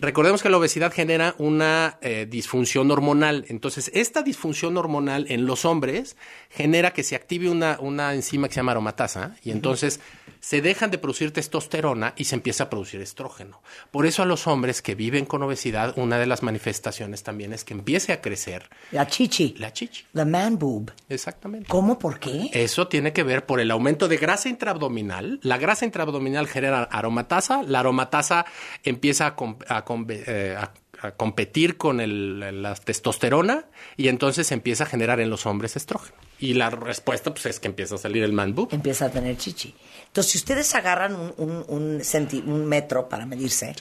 Recordemos 0.00 0.42
que 0.42 0.50
la 0.50 0.56
obesidad 0.58 0.92
genera 0.92 1.34
una 1.38 1.98
eh, 2.02 2.26
disfunción 2.28 2.90
hormonal. 2.90 3.44
Entonces, 3.48 3.90
esta 3.94 4.22
disfunción 4.22 4.76
hormonal 4.76 5.26
en 5.28 5.46
los 5.46 5.64
hombres 5.64 6.16
genera 6.50 6.92
que 6.92 7.02
se 7.04 7.14
active 7.14 7.48
una, 7.48 7.78
una 7.80 8.12
enzima 8.12 8.48
que 8.48 8.54
se 8.54 8.60
llama 8.60 8.72
aromatasa 8.72 9.36
y 9.44 9.50
entonces 9.52 10.00
se 10.40 10.60
dejan 10.60 10.90
de 10.90 10.98
producir 10.98 11.32
testosterona 11.32 12.12
y 12.16 12.24
se 12.24 12.34
empieza 12.34 12.64
a 12.64 12.70
producir 12.70 13.00
estrógeno. 13.00 13.62
Por 13.90 14.04
eso 14.04 14.22
a 14.22 14.26
los 14.26 14.46
hombres 14.46 14.82
que 14.82 14.94
viven 14.94 15.24
con 15.24 15.42
obesidad, 15.42 15.94
una 15.96 16.18
de 16.18 16.26
las 16.26 16.42
manifestaciones 16.42 17.22
también 17.22 17.52
es 17.54 17.64
que 17.64 17.72
empiece 17.72 18.12
a 18.12 18.20
crecer 18.20 18.68
La 18.90 19.06
chichi. 19.06 19.54
la 19.58 19.72
chichi. 19.72 20.04
La 20.12 20.24
man 20.26 20.58
boob. 20.58 20.90
Exactamente. 21.08 21.66
¿Cómo? 21.68 21.98
¿Por 21.98 22.18
qué? 22.18 22.50
Eso 22.52 22.88
tiene 22.88 23.12
que 23.14 23.22
ver 23.22 23.46
por 23.46 23.58
el 23.60 23.70
aumento 23.70 24.06
de 24.08 24.18
grasa 24.18 24.48
intraabdominal. 24.50 25.38
La 25.42 25.56
grasa 25.56 25.86
intraabdominal 25.86 26.46
genera 26.46 26.82
aromatasa. 26.82 27.62
La 27.62 27.80
aromatasa 27.80 28.44
empieza 28.82 29.28
a, 29.28 29.34
com- 29.34 29.56
a 29.86 30.06
eh, 30.26 30.56
a- 30.58 30.72
a 31.06 31.10
competir 31.12 31.76
con 31.76 32.00
el- 32.00 32.62
la 32.62 32.74
testosterona 32.74 33.66
y 33.96 34.08
entonces 34.08 34.50
empieza 34.52 34.84
a 34.84 34.86
generar 34.86 35.20
en 35.20 35.28
los 35.30 35.44
hombres 35.46 35.76
estrógeno. 35.76 36.16
Y 36.38 36.54
la 36.54 36.70
respuesta 36.70 37.32
pues, 37.32 37.46
es 37.46 37.60
que 37.60 37.68
empieza 37.68 37.96
a 37.96 37.98
salir 37.98 38.22
el 38.22 38.32
man 38.32 38.54
boob. 38.54 38.68
Empieza 38.72 39.06
a 39.06 39.10
tener 39.10 39.36
chichi. 39.36 39.74
Entonces, 40.06 40.32
si 40.32 40.38
ustedes 40.38 40.74
agarran 40.74 41.14
un, 41.14 41.34
un, 41.36 41.64
un 41.68 41.98
centi- 42.00 42.44
un 42.44 42.64
metro 42.66 43.08
para 43.08 43.26
medirse, 43.26 43.74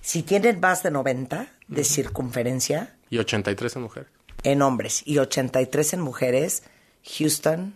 si 0.00 0.22
tienen 0.22 0.60
más 0.60 0.82
de 0.82 0.90
90 0.90 1.46
de 1.68 1.84
circunferencia 1.84 2.94
Y 3.10 3.18
83 3.18 3.76
en 3.76 3.82
mujeres. 3.82 4.08
en 4.42 4.62
hombres 4.62 5.02
y 5.06 5.18
83 5.18 5.94
en 5.94 6.00
mujeres, 6.00 6.62
Houston, 7.18 7.74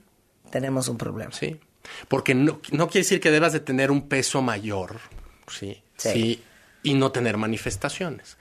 tenemos 0.50 0.88
un 0.88 0.98
problema. 0.98 1.32
Sí. 1.32 1.58
Porque 2.08 2.34
no, 2.34 2.60
no 2.72 2.88
quiere 2.88 3.04
decir 3.04 3.20
que 3.20 3.30
debas 3.30 3.52
de 3.52 3.60
tener 3.60 3.90
un 3.90 4.08
peso 4.08 4.42
mayor, 4.42 4.98
¿sí? 5.48 5.82
Sí. 5.96 6.10
Sí, 6.12 6.42
y 6.82 6.94
no 6.94 7.10
tener 7.12 7.36
manifestaciones. 7.36 8.38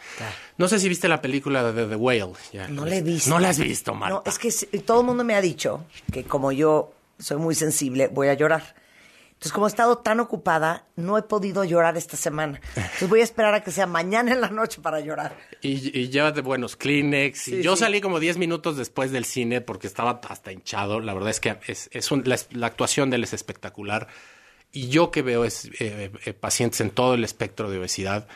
No 0.57 0.67
sé 0.67 0.79
si 0.79 0.87
viste 0.89 1.07
la 1.07 1.21
película 1.21 1.71
de 1.71 1.85
The 1.87 1.95
Whale. 1.95 2.33
ya. 2.53 2.67
No 2.67 2.85
la 2.85 2.95
he 2.97 3.01
visto. 3.01 3.29
No 3.29 3.39
la 3.39 3.49
has 3.49 3.59
visto, 3.59 3.93
Marta. 3.95 4.15
No, 4.15 4.23
es 4.25 4.39
que 4.39 4.51
todo 4.79 5.01
el 5.01 5.05
mundo 5.07 5.23
me 5.23 5.35
ha 5.35 5.41
dicho 5.41 5.85
que 6.11 6.23
como 6.23 6.51
yo 6.51 6.93
soy 7.19 7.37
muy 7.37 7.55
sensible, 7.55 8.07
voy 8.07 8.27
a 8.27 8.33
llorar. 8.35 8.75
Entonces, 9.29 9.51
como 9.53 9.67
he 9.67 9.69
estado 9.69 9.99
tan 9.99 10.19
ocupada, 10.19 10.85
no 10.95 11.15
he 11.15 11.21
podido 11.21 11.63
llorar 11.63 11.95
esta 11.95 12.17
semana. 12.17 12.59
Entonces 12.75 13.07
voy 13.07 13.21
a 13.21 13.23
esperar 13.23 13.53
a 13.53 13.63
que 13.63 13.69
sea 13.69 13.85
mañana 13.85 14.31
en 14.31 14.41
la 14.41 14.49
noche 14.49 14.81
para 14.81 14.99
llorar. 14.99 15.37
Y, 15.61 15.95
y 15.99 16.09
llévate 16.09 16.41
buenos 16.41 16.75
Kleenex. 16.75 17.39
Sí, 17.41 17.55
y 17.57 17.61
yo 17.61 17.75
sí. 17.75 17.81
salí 17.83 18.01
como 18.01 18.19
10 18.19 18.37
minutos 18.39 18.77
después 18.77 19.11
del 19.11 19.25
cine 19.25 19.61
porque 19.61 19.85
estaba 19.85 20.21
hasta 20.27 20.51
hinchado. 20.51 20.99
La 21.01 21.13
verdad 21.13 21.29
es 21.29 21.39
que 21.39 21.57
es, 21.67 21.87
es 21.93 22.09
un- 22.11 22.23
la, 22.25 22.35
la 22.51 22.65
actuación 22.65 23.11
de 23.11 23.17
él 23.17 23.25
es 23.25 23.33
espectacular. 23.33 24.07
Y 24.71 24.89
yo 24.89 25.11
que 25.11 25.21
veo 25.21 25.45
es, 25.45 25.65
eh, 25.79 26.11
eh, 26.25 26.33
pacientes 26.33 26.81
en 26.81 26.89
todo 26.89 27.13
el 27.13 27.23
espectro 27.23 27.69
de 27.69 27.79
obesidad, 27.79 28.27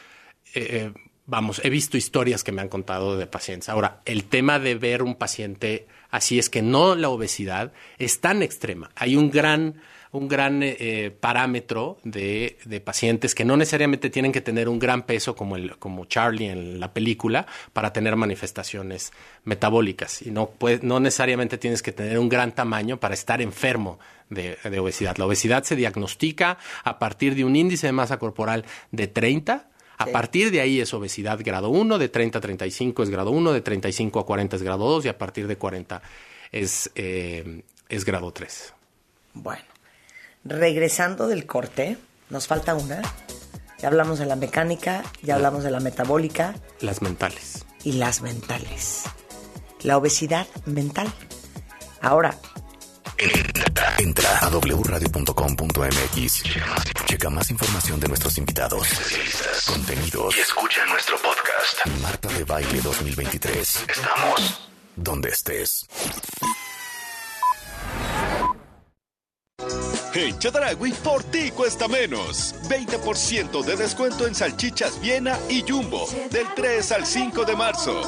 eh, 0.53 0.67
eh, 0.69 0.93
vamos, 1.25 1.61
he 1.63 1.69
visto 1.69 1.97
historias 1.97 2.43
que 2.43 2.51
me 2.51 2.61
han 2.61 2.69
contado 2.69 3.17
de 3.17 3.27
pacientes. 3.27 3.69
Ahora, 3.69 4.01
el 4.05 4.25
tema 4.25 4.59
de 4.59 4.75
ver 4.75 5.01
un 5.01 5.15
paciente 5.15 5.87
así 6.09 6.39
es 6.39 6.49
que 6.49 6.61
no 6.61 6.95
la 6.95 7.09
obesidad 7.09 7.71
es 7.97 8.19
tan 8.19 8.41
extrema. 8.41 8.91
Hay 8.95 9.15
un 9.15 9.31
gran 9.31 9.81
un 10.13 10.27
gran 10.27 10.61
eh, 10.61 10.75
eh, 10.79 11.11
parámetro 11.17 11.97
de, 12.03 12.57
de 12.65 12.81
pacientes 12.81 13.33
que 13.33 13.45
no 13.45 13.55
necesariamente 13.55 14.09
tienen 14.09 14.31
que 14.33 14.41
tener 14.41 14.67
un 14.67 14.77
gran 14.77 15.03
peso 15.03 15.35
como, 15.35 15.55
el, 15.55 15.77
como 15.77 16.03
Charlie 16.05 16.49
en 16.49 16.79
la 16.81 16.91
película 16.93 17.45
para 17.71 17.93
tener 17.93 18.15
manifestaciones 18.17 19.13
metabólicas. 19.45 20.21
Y 20.21 20.31
no, 20.31 20.49
puede- 20.49 20.79
no 20.83 20.99
necesariamente 20.99 21.57
tienes 21.57 21.81
que 21.81 21.91
tener 21.93 22.19
un 22.19 22.29
gran 22.29 22.53
tamaño 22.53 22.99
para 22.99 23.13
estar 23.13 23.41
enfermo 23.41 23.99
de, 24.29 24.57
de 24.63 24.79
obesidad. 24.79 25.17
La 25.17 25.25
obesidad 25.25 25.63
se 25.63 25.75
diagnostica 25.75 26.57
a 26.83 26.99
partir 26.99 27.35
de 27.35 27.45
un 27.45 27.55
índice 27.55 27.87
de 27.87 27.93
masa 27.93 28.19
corporal 28.19 28.65
de 28.91 29.07
30. 29.07 29.67
A 29.97 30.05
partir 30.07 30.51
de 30.51 30.61
ahí 30.61 30.81
es 30.81 30.93
obesidad 30.93 31.39
grado 31.43 31.69
1, 31.69 31.97
de 31.99 32.09
30 32.09 32.39
a 32.39 32.41
35 32.41 33.03
es 33.03 33.09
grado 33.09 33.29
1, 33.31 33.53
de 33.53 33.61
35 33.61 34.19
a 34.19 34.25
40 34.25 34.55
es 34.55 34.63
grado 34.63 34.89
2 34.89 35.05
y 35.05 35.07
a 35.09 35.17
partir 35.17 35.47
de 35.47 35.57
40 35.57 36.01
es, 36.51 36.89
eh, 36.95 37.61
es 37.87 38.03
grado 38.03 38.31
3. 38.33 38.73
Bueno, 39.33 39.61
regresando 40.43 41.27
del 41.27 41.45
corte, 41.45 41.97
nos 42.29 42.47
falta 42.47 42.75
una. 42.75 43.01
Ya 43.79 43.87
hablamos 43.87 44.19
de 44.19 44.25
la 44.25 44.35
mecánica, 44.35 45.03
ya 45.23 45.35
hablamos 45.35 45.63
de 45.63 45.71
la 45.71 45.79
metabólica 45.79 46.53
Las 46.81 47.01
mentales. 47.01 47.65
y 47.83 47.93
las 47.93 48.21
mentales. 48.21 49.03
La 49.81 49.97
obesidad 49.97 50.47
mental. 50.65 51.11
Ahora, 52.01 52.37
Entra 53.99 54.39
a 54.39 54.49
wradio.com.mx. 54.49 56.43
Checa 57.05 57.29
más 57.29 57.51
información 57.51 57.99
de 57.99 58.07
nuestros 58.07 58.35
invitados, 58.39 58.87
contenidos 59.67 60.35
y 60.35 60.39
escucha 60.39 60.83
nuestro 60.87 61.17
podcast. 61.17 61.85
Marta 62.01 62.29
de 62.29 62.43
Baile 62.43 62.81
2023. 62.81 63.85
Estamos 63.87 64.69
donde 64.95 65.29
estés. 65.29 65.85
En 70.13 70.37
Chedragui, 70.37 70.91
por 70.91 71.23
ti 71.23 71.51
cuesta 71.51 71.87
menos. 71.87 72.53
20% 72.67 73.63
de 73.63 73.75
descuento 73.77 74.27
en 74.27 74.35
salchichas 74.35 74.99
Viena 74.99 75.39
y 75.49 75.63
Jumbo. 75.65 76.05
Del 76.29 76.47
3 76.53 76.91
al 76.91 77.05
5 77.05 77.45
de 77.45 77.55
marzo. 77.55 78.01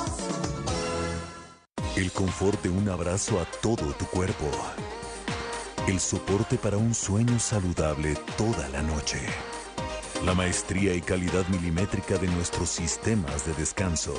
El 1.96 2.12
confort 2.12 2.62
de 2.62 2.70
un 2.70 2.90
abrazo 2.90 3.40
a 3.40 3.46
todo 3.46 3.94
tu 3.94 4.06
cuerpo. 4.08 4.52
El 5.88 6.00
soporte 6.02 6.58
para 6.58 6.78
un 6.78 6.94
sueño 6.94 7.40
saludable 7.40 8.18
toda 8.38 8.68
la 8.70 8.82
noche. 8.82 9.20
La 10.26 10.34
maestría 10.34 10.94
y 10.96 11.02
calidad 11.02 11.48
milimétrica 11.48 12.18
de 12.18 12.28
nuestros 12.28 12.70
sistemas 12.70 13.46
de 13.46 13.54
descanso. 13.54 14.14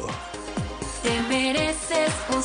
Te 1.02 1.20
mereces 1.28 2.12
un 2.34 2.42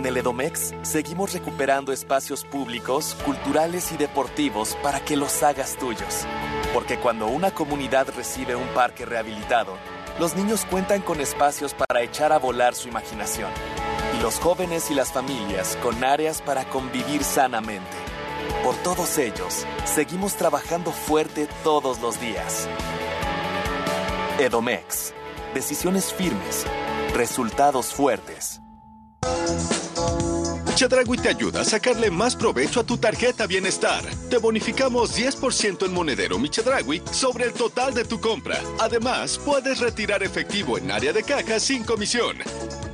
En 0.00 0.06
el 0.06 0.16
Edomex 0.16 0.72
seguimos 0.80 1.34
recuperando 1.34 1.92
espacios 1.92 2.46
públicos, 2.46 3.14
culturales 3.22 3.92
y 3.92 3.98
deportivos 3.98 4.74
para 4.82 5.00
que 5.00 5.14
los 5.14 5.42
hagas 5.42 5.76
tuyos. 5.76 6.24
Porque 6.72 6.98
cuando 6.98 7.26
una 7.26 7.50
comunidad 7.50 8.08
recibe 8.16 8.56
un 8.56 8.66
parque 8.68 9.04
rehabilitado, 9.04 9.76
los 10.18 10.34
niños 10.34 10.64
cuentan 10.64 11.02
con 11.02 11.20
espacios 11.20 11.74
para 11.74 12.00
echar 12.00 12.32
a 12.32 12.38
volar 12.38 12.74
su 12.74 12.88
imaginación. 12.88 13.50
Y 14.16 14.22
los 14.22 14.38
jóvenes 14.38 14.90
y 14.90 14.94
las 14.94 15.12
familias 15.12 15.76
con 15.82 16.02
áreas 16.02 16.40
para 16.40 16.64
convivir 16.64 17.22
sanamente. 17.22 17.98
Por 18.64 18.76
todos 18.76 19.18
ellos, 19.18 19.66
seguimos 19.84 20.34
trabajando 20.34 20.92
fuerte 20.92 21.46
todos 21.62 22.00
los 22.00 22.18
días. 22.18 22.70
Edomex. 24.38 25.12
Decisiones 25.52 26.10
firmes. 26.10 26.64
Resultados 27.12 27.92
fuertes. 27.92 28.59
Chedragui 30.80 31.18
te 31.18 31.28
ayuda 31.28 31.60
a 31.60 31.64
sacarle 31.64 32.10
más 32.10 32.34
provecho 32.34 32.80
a 32.80 32.84
tu 32.84 32.96
tarjeta 32.96 33.46
Bienestar. 33.46 34.02
Te 34.30 34.38
bonificamos 34.38 35.14
10% 35.14 35.84
en 35.84 35.92
monedero 35.92 36.38
Mi 36.38 36.48
Chedragui 36.48 37.02
sobre 37.12 37.44
el 37.44 37.52
total 37.52 37.92
de 37.92 38.06
tu 38.06 38.18
compra. 38.18 38.58
Además, 38.78 39.38
puedes 39.44 39.80
retirar 39.80 40.22
efectivo 40.22 40.78
en 40.78 40.90
área 40.90 41.12
de 41.12 41.22
caja 41.22 41.60
sin 41.60 41.84
comisión. 41.84 42.38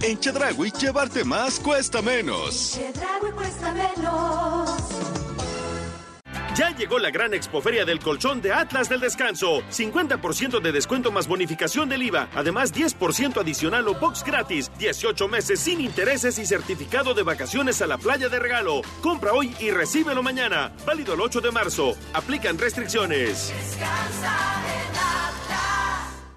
En 0.03 0.19
Chedragui, 0.19 0.73
llevarte 0.73 1.23
más 1.23 1.61
cuesta 1.61 2.03
menos. 2.03 2.73
Chedraui 2.73 3.31
cuesta 3.31 3.73
menos. 3.73 4.96
Ya 6.57 6.71
llegó 6.71 6.99
la 6.99 7.11
gran 7.11 7.35
expoferia 7.35 7.85
del 7.85 7.99
colchón 7.99 8.41
de 8.41 8.51
Atlas 8.51 8.89
del 8.89 9.01
Descanso. 9.01 9.63
50% 9.71 10.59
de 10.63 10.73
descuento 10.73 11.13
más 11.13 11.29
bonificación 11.29 11.87
del 11.87 12.03
IVA. 12.05 12.31
Además, 12.35 12.73
10% 12.73 13.39
adicional 13.43 13.87
o 13.89 13.95
box 13.95 14.25
gratis. 14.25 14.71
18 14.79 15.29
meses 15.29 15.61
sin 15.61 15.83
intereses 15.83 16.39
y 16.39 16.47
certificado 16.47 17.13
de 17.13 17.25
vacaciones 17.25 17.83
a 17.83 17.87
la 17.87 17.99
playa 17.99 18.31
de 18.31 18.39
regalo. 18.39 18.81
Compra 19.03 19.35
hoy 19.35 19.55
y 19.61 19.71
recíbelo 19.71 20.23
mañana. 20.23 20.73
Válido 20.87 21.13
el 21.13 21.21
8 21.21 21.43
de 21.43 21.53
marzo. 21.53 21.95
Aplican 22.15 22.57
restricciones. 22.57 23.53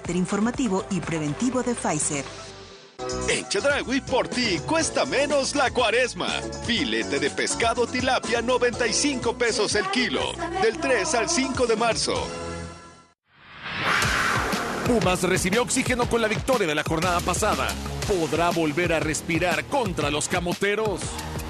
carácter 0.00 0.16
informativo 0.16 0.84
y 0.90 1.00
preventivo 1.00 1.62
de 1.62 1.74
Pfizer. 1.74 2.24
En 3.28 3.48
Chedragui, 3.48 4.00
por 4.02 4.28
ti 4.28 4.58
cuesta 4.66 5.04
menos 5.04 5.54
la 5.54 5.70
cuaresma. 5.70 6.28
Filete 6.66 7.18
de 7.18 7.30
pescado 7.30 7.86
tilapia, 7.86 8.42
95 8.42 9.36
pesos 9.36 9.74
el 9.74 9.86
kilo. 9.90 10.32
Del 10.62 10.78
3 10.78 11.14
al 11.14 11.28
5 11.28 11.66
de 11.66 11.76
marzo. 11.76 12.26
Pumas 14.86 15.22
recibió 15.22 15.62
oxígeno 15.62 16.08
con 16.08 16.20
la 16.20 16.28
victoria 16.28 16.66
de 16.66 16.74
la 16.74 16.82
jornada 16.82 17.20
pasada. 17.20 17.68
¿Podrá 18.06 18.50
volver 18.50 18.92
a 18.92 19.00
respirar 19.00 19.64
contra 19.64 20.10
los 20.10 20.28
camoteros? 20.28 21.00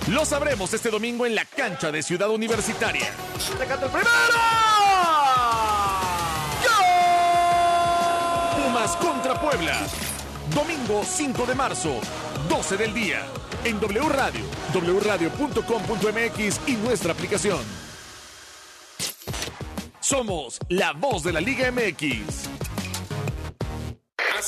Lo 0.08 0.24
sabremos 0.24 0.72
este 0.74 0.90
domingo 0.90 1.26
en 1.26 1.34
la 1.34 1.44
cancha 1.44 1.90
de 1.90 2.02
Ciudad 2.02 2.30
Universitaria. 2.30 3.06
Contra 8.80 9.38
Puebla. 9.38 9.76
Domingo 10.54 11.02
5 11.04 11.44
de 11.44 11.54
marzo, 11.54 12.00
12 12.48 12.78
del 12.78 12.94
día. 12.94 13.26
En 13.62 13.78
W 13.78 14.08
Radio, 14.08 14.40
wradio.com.mx 14.72 16.60
y 16.66 16.72
nuestra 16.76 17.12
aplicación. 17.12 17.58
Somos 20.00 20.58
la 20.70 20.92
voz 20.92 21.22
de 21.22 21.32
la 21.34 21.42
Liga 21.42 21.70
MX. 21.70 22.48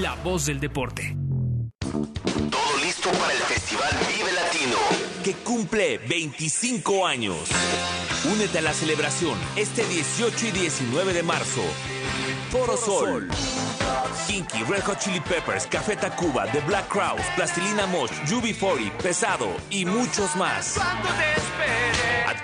la 0.00 0.14
voz 0.16 0.46
del 0.46 0.60
deporte. 0.60 1.16
Todo 1.80 2.76
listo 2.82 3.10
para 3.10 3.32
el 3.32 3.38
Festival 3.40 3.90
Vive 4.08 4.32
Latino. 4.32 4.76
que 5.24 5.34
cumple 5.34 5.98
25 5.98 7.06
años. 7.06 7.36
Únete 8.32 8.58
a 8.58 8.62
la 8.62 8.72
celebración 8.72 9.38
este 9.56 9.84
18 9.84 10.46
y 10.46 10.50
19 10.50 11.12
de 11.12 11.22
marzo. 11.22 11.62
Foro 12.50 12.76
Sol. 12.76 13.28
Kinky, 14.26 14.62
Red 14.64 14.82
Hot 14.84 14.98
Chili 14.98 15.20
Peppers, 15.20 15.66
Café 15.66 15.96
Tacuba, 15.96 16.46
The 16.52 16.60
Black 16.60 16.88
Crowes, 16.88 17.24
Plastilina 17.36 17.86
Mosh, 17.86 18.10
UB40, 18.26 18.90
Pesado 18.98 19.48
y 19.70 19.84
muchos 19.84 20.36
más. 20.36 20.76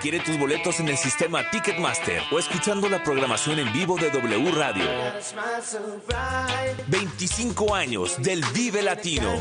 Adquiere 0.07 0.25
tus 0.25 0.39
boletos 0.39 0.79
en 0.79 0.87
el 0.87 0.97
sistema 0.97 1.51
Ticketmaster 1.51 2.23
o 2.31 2.39
escuchando 2.39 2.89
la 2.89 3.03
programación 3.03 3.59
en 3.59 3.73
vivo 3.73 3.97
de 3.97 4.09
W 4.11 4.53
Radio. 4.53 4.85
25 6.87 7.75
años 7.75 8.15
del 8.23 8.45
Vive 8.55 8.83
Latino. 8.83 9.33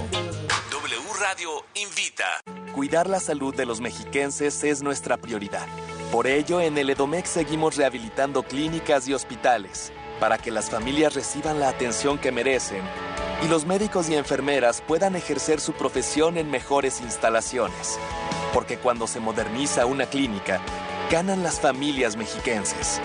W 0.72 1.02
Radio 1.22 1.64
invita. 1.76 2.42
Cuidar 2.74 3.08
la 3.08 3.20
salud 3.20 3.54
de 3.54 3.68
los 3.68 3.80
mexiquenses 3.80 4.64
es 4.64 4.82
nuestra 4.82 5.18
prioridad. 5.18 5.68
Por 6.12 6.26
ello, 6.26 6.60
en 6.60 6.80
el 6.80 6.90
Edomex 6.90 7.30
seguimos 7.30 7.76
rehabilitando 7.76 8.42
clínicas 8.42 9.08
y 9.08 9.14
hospitales 9.14 9.94
para 10.20 10.40
que 10.40 10.50
las 10.50 10.72
familias 10.72 11.14
reciban 11.14 11.60
la 11.60 11.70
atención 11.70 12.18
que 12.18 12.32
merecen 12.32 12.82
y 13.44 13.48
los 13.50 13.68
médicos 13.68 14.10
y 14.10 14.16
enfermeras 14.16 14.82
puedan 14.82 15.16
ejercer 15.16 15.60
su 15.60 15.74
profesión 15.74 16.40
en 16.40 16.50
mejores 16.50 17.02
instalaciones. 17.02 18.00
Porque 18.56 18.78
cuando 18.78 19.06
se 19.06 19.20
moderniza 19.20 19.86
una 19.86 20.06
clínica, 20.06 20.62
ganan 21.12 21.44
las 21.44 21.60
familias 21.60 22.16
mexiquenses. 22.16 23.02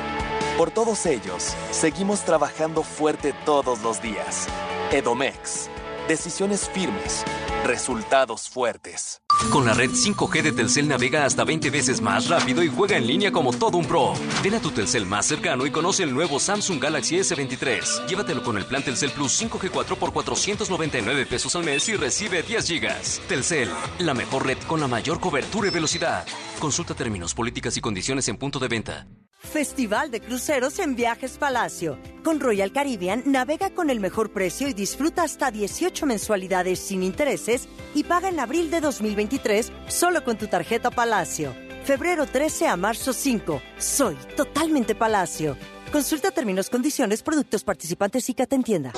Por 0.56 0.70
todos 0.70 1.06
ellos, 1.06 1.56
seguimos 1.72 2.20
trabajando 2.24 2.84
fuerte 2.84 3.34
todos 3.44 3.82
los 3.82 4.00
días. 4.00 4.46
Edomex. 4.92 5.68
Decisiones 6.06 6.68
firmes. 6.68 7.24
Resultados 7.64 8.48
fuertes. 8.48 9.22
Con 9.50 9.66
la 9.66 9.74
red 9.74 9.90
5G 9.90 10.42
de 10.42 10.52
Telcel 10.52 10.88
navega 10.88 11.24
hasta 11.24 11.44
20 11.44 11.70
veces 11.70 12.00
más 12.00 12.28
rápido 12.28 12.62
y 12.62 12.68
juega 12.68 12.96
en 12.96 13.06
línea 13.06 13.32
como 13.32 13.52
todo 13.52 13.78
un 13.78 13.86
pro. 13.86 14.14
Ven 14.42 14.54
a 14.54 14.60
tu 14.60 14.70
Telcel 14.70 15.06
más 15.06 15.26
cercano 15.26 15.66
y 15.66 15.70
conoce 15.70 16.02
el 16.02 16.12
nuevo 16.12 16.38
Samsung 16.38 16.82
Galaxy 16.82 17.16
S23. 17.16 18.06
Llévatelo 18.06 18.42
con 18.42 18.58
el 18.58 18.66
plan 18.66 18.82
Telcel 18.82 19.10
Plus 19.10 19.42
5G4 19.42 19.96
por 19.96 20.12
499 20.12 21.26
pesos 21.26 21.56
al 21.56 21.64
mes 21.64 21.88
y 21.88 21.96
recibe 21.96 22.42
10 22.42 22.66
gigas. 22.66 23.20
Telcel, 23.28 23.70
la 23.98 24.14
mejor 24.14 24.46
red 24.46 24.58
con 24.66 24.80
la 24.80 24.88
mayor 24.88 25.20
cobertura 25.20 25.68
y 25.68 25.70
velocidad. 25.70 26.26
Consulta 26.58 26.94
términos, 26.94 27.34
políticas 27.34 27.76
y 27.76 27.80
condiciones 27.80 28.28
en 28.28 28.36
punto 28.36 28.58
de 28.58 28.68
venta. 28.68 29.06
Festival 29.40 30.10
de 30.10 30.20
Cruceros 30.20 30.78
en 30.78 30.94
Viajes 30.94 31.38
Palacio. 31.38 31.98
Con 32.22 32.38
Royal 32.38 32.72
Caribbean 32.72 33.22
navega 33.26 33.70
con 33.70 33.90
el 33.90 33.98
mejor 33.98 34.30
precio 34.30 34.68
y 34.68 34.74
disfruta 34.74 35.22
hasta 35.24 35.50
18 35.50 36.06
mensualidades 36.06 36.78
sin 36.78 37.02
intereses 37.02 37.66
y 37.94 38.04
paga 38.04 38.28
en 38.28 38.38
abril 38.38 38.70
de 38.70 38.80
2023 38.80 39.72
solo 39.88 40.22
con 40.22 40.38
tu 40.38 40.46
tarjeta 40.46 40.90
Palacio. 40.90 41.54
Febrero 41.84 42.26
13 42.26 42.68
a 42.68 42.76
marzo 42.76 43.12
5. 43.12 43.60
Soy 43.78 44.14
totalmente 44.36 44.94
Palacio. 44.94 45.56
Consulta 45.90 46.30
términos, 46.30 46.70
condiciones, 46.70 47.22
productos 47.22 47.64
participantes 47.64 48.28
y 48.28 48.34
que 48.34 48.46
te 48.46 48.54
entienda. 48.54 48.92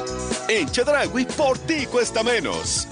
En 0.48 0.68
Chedragui, 0.68 1.24
por 1.24 1.58
ti 1.60 1.86
cuesta 1.86 2.22
menos. 2.22 2.86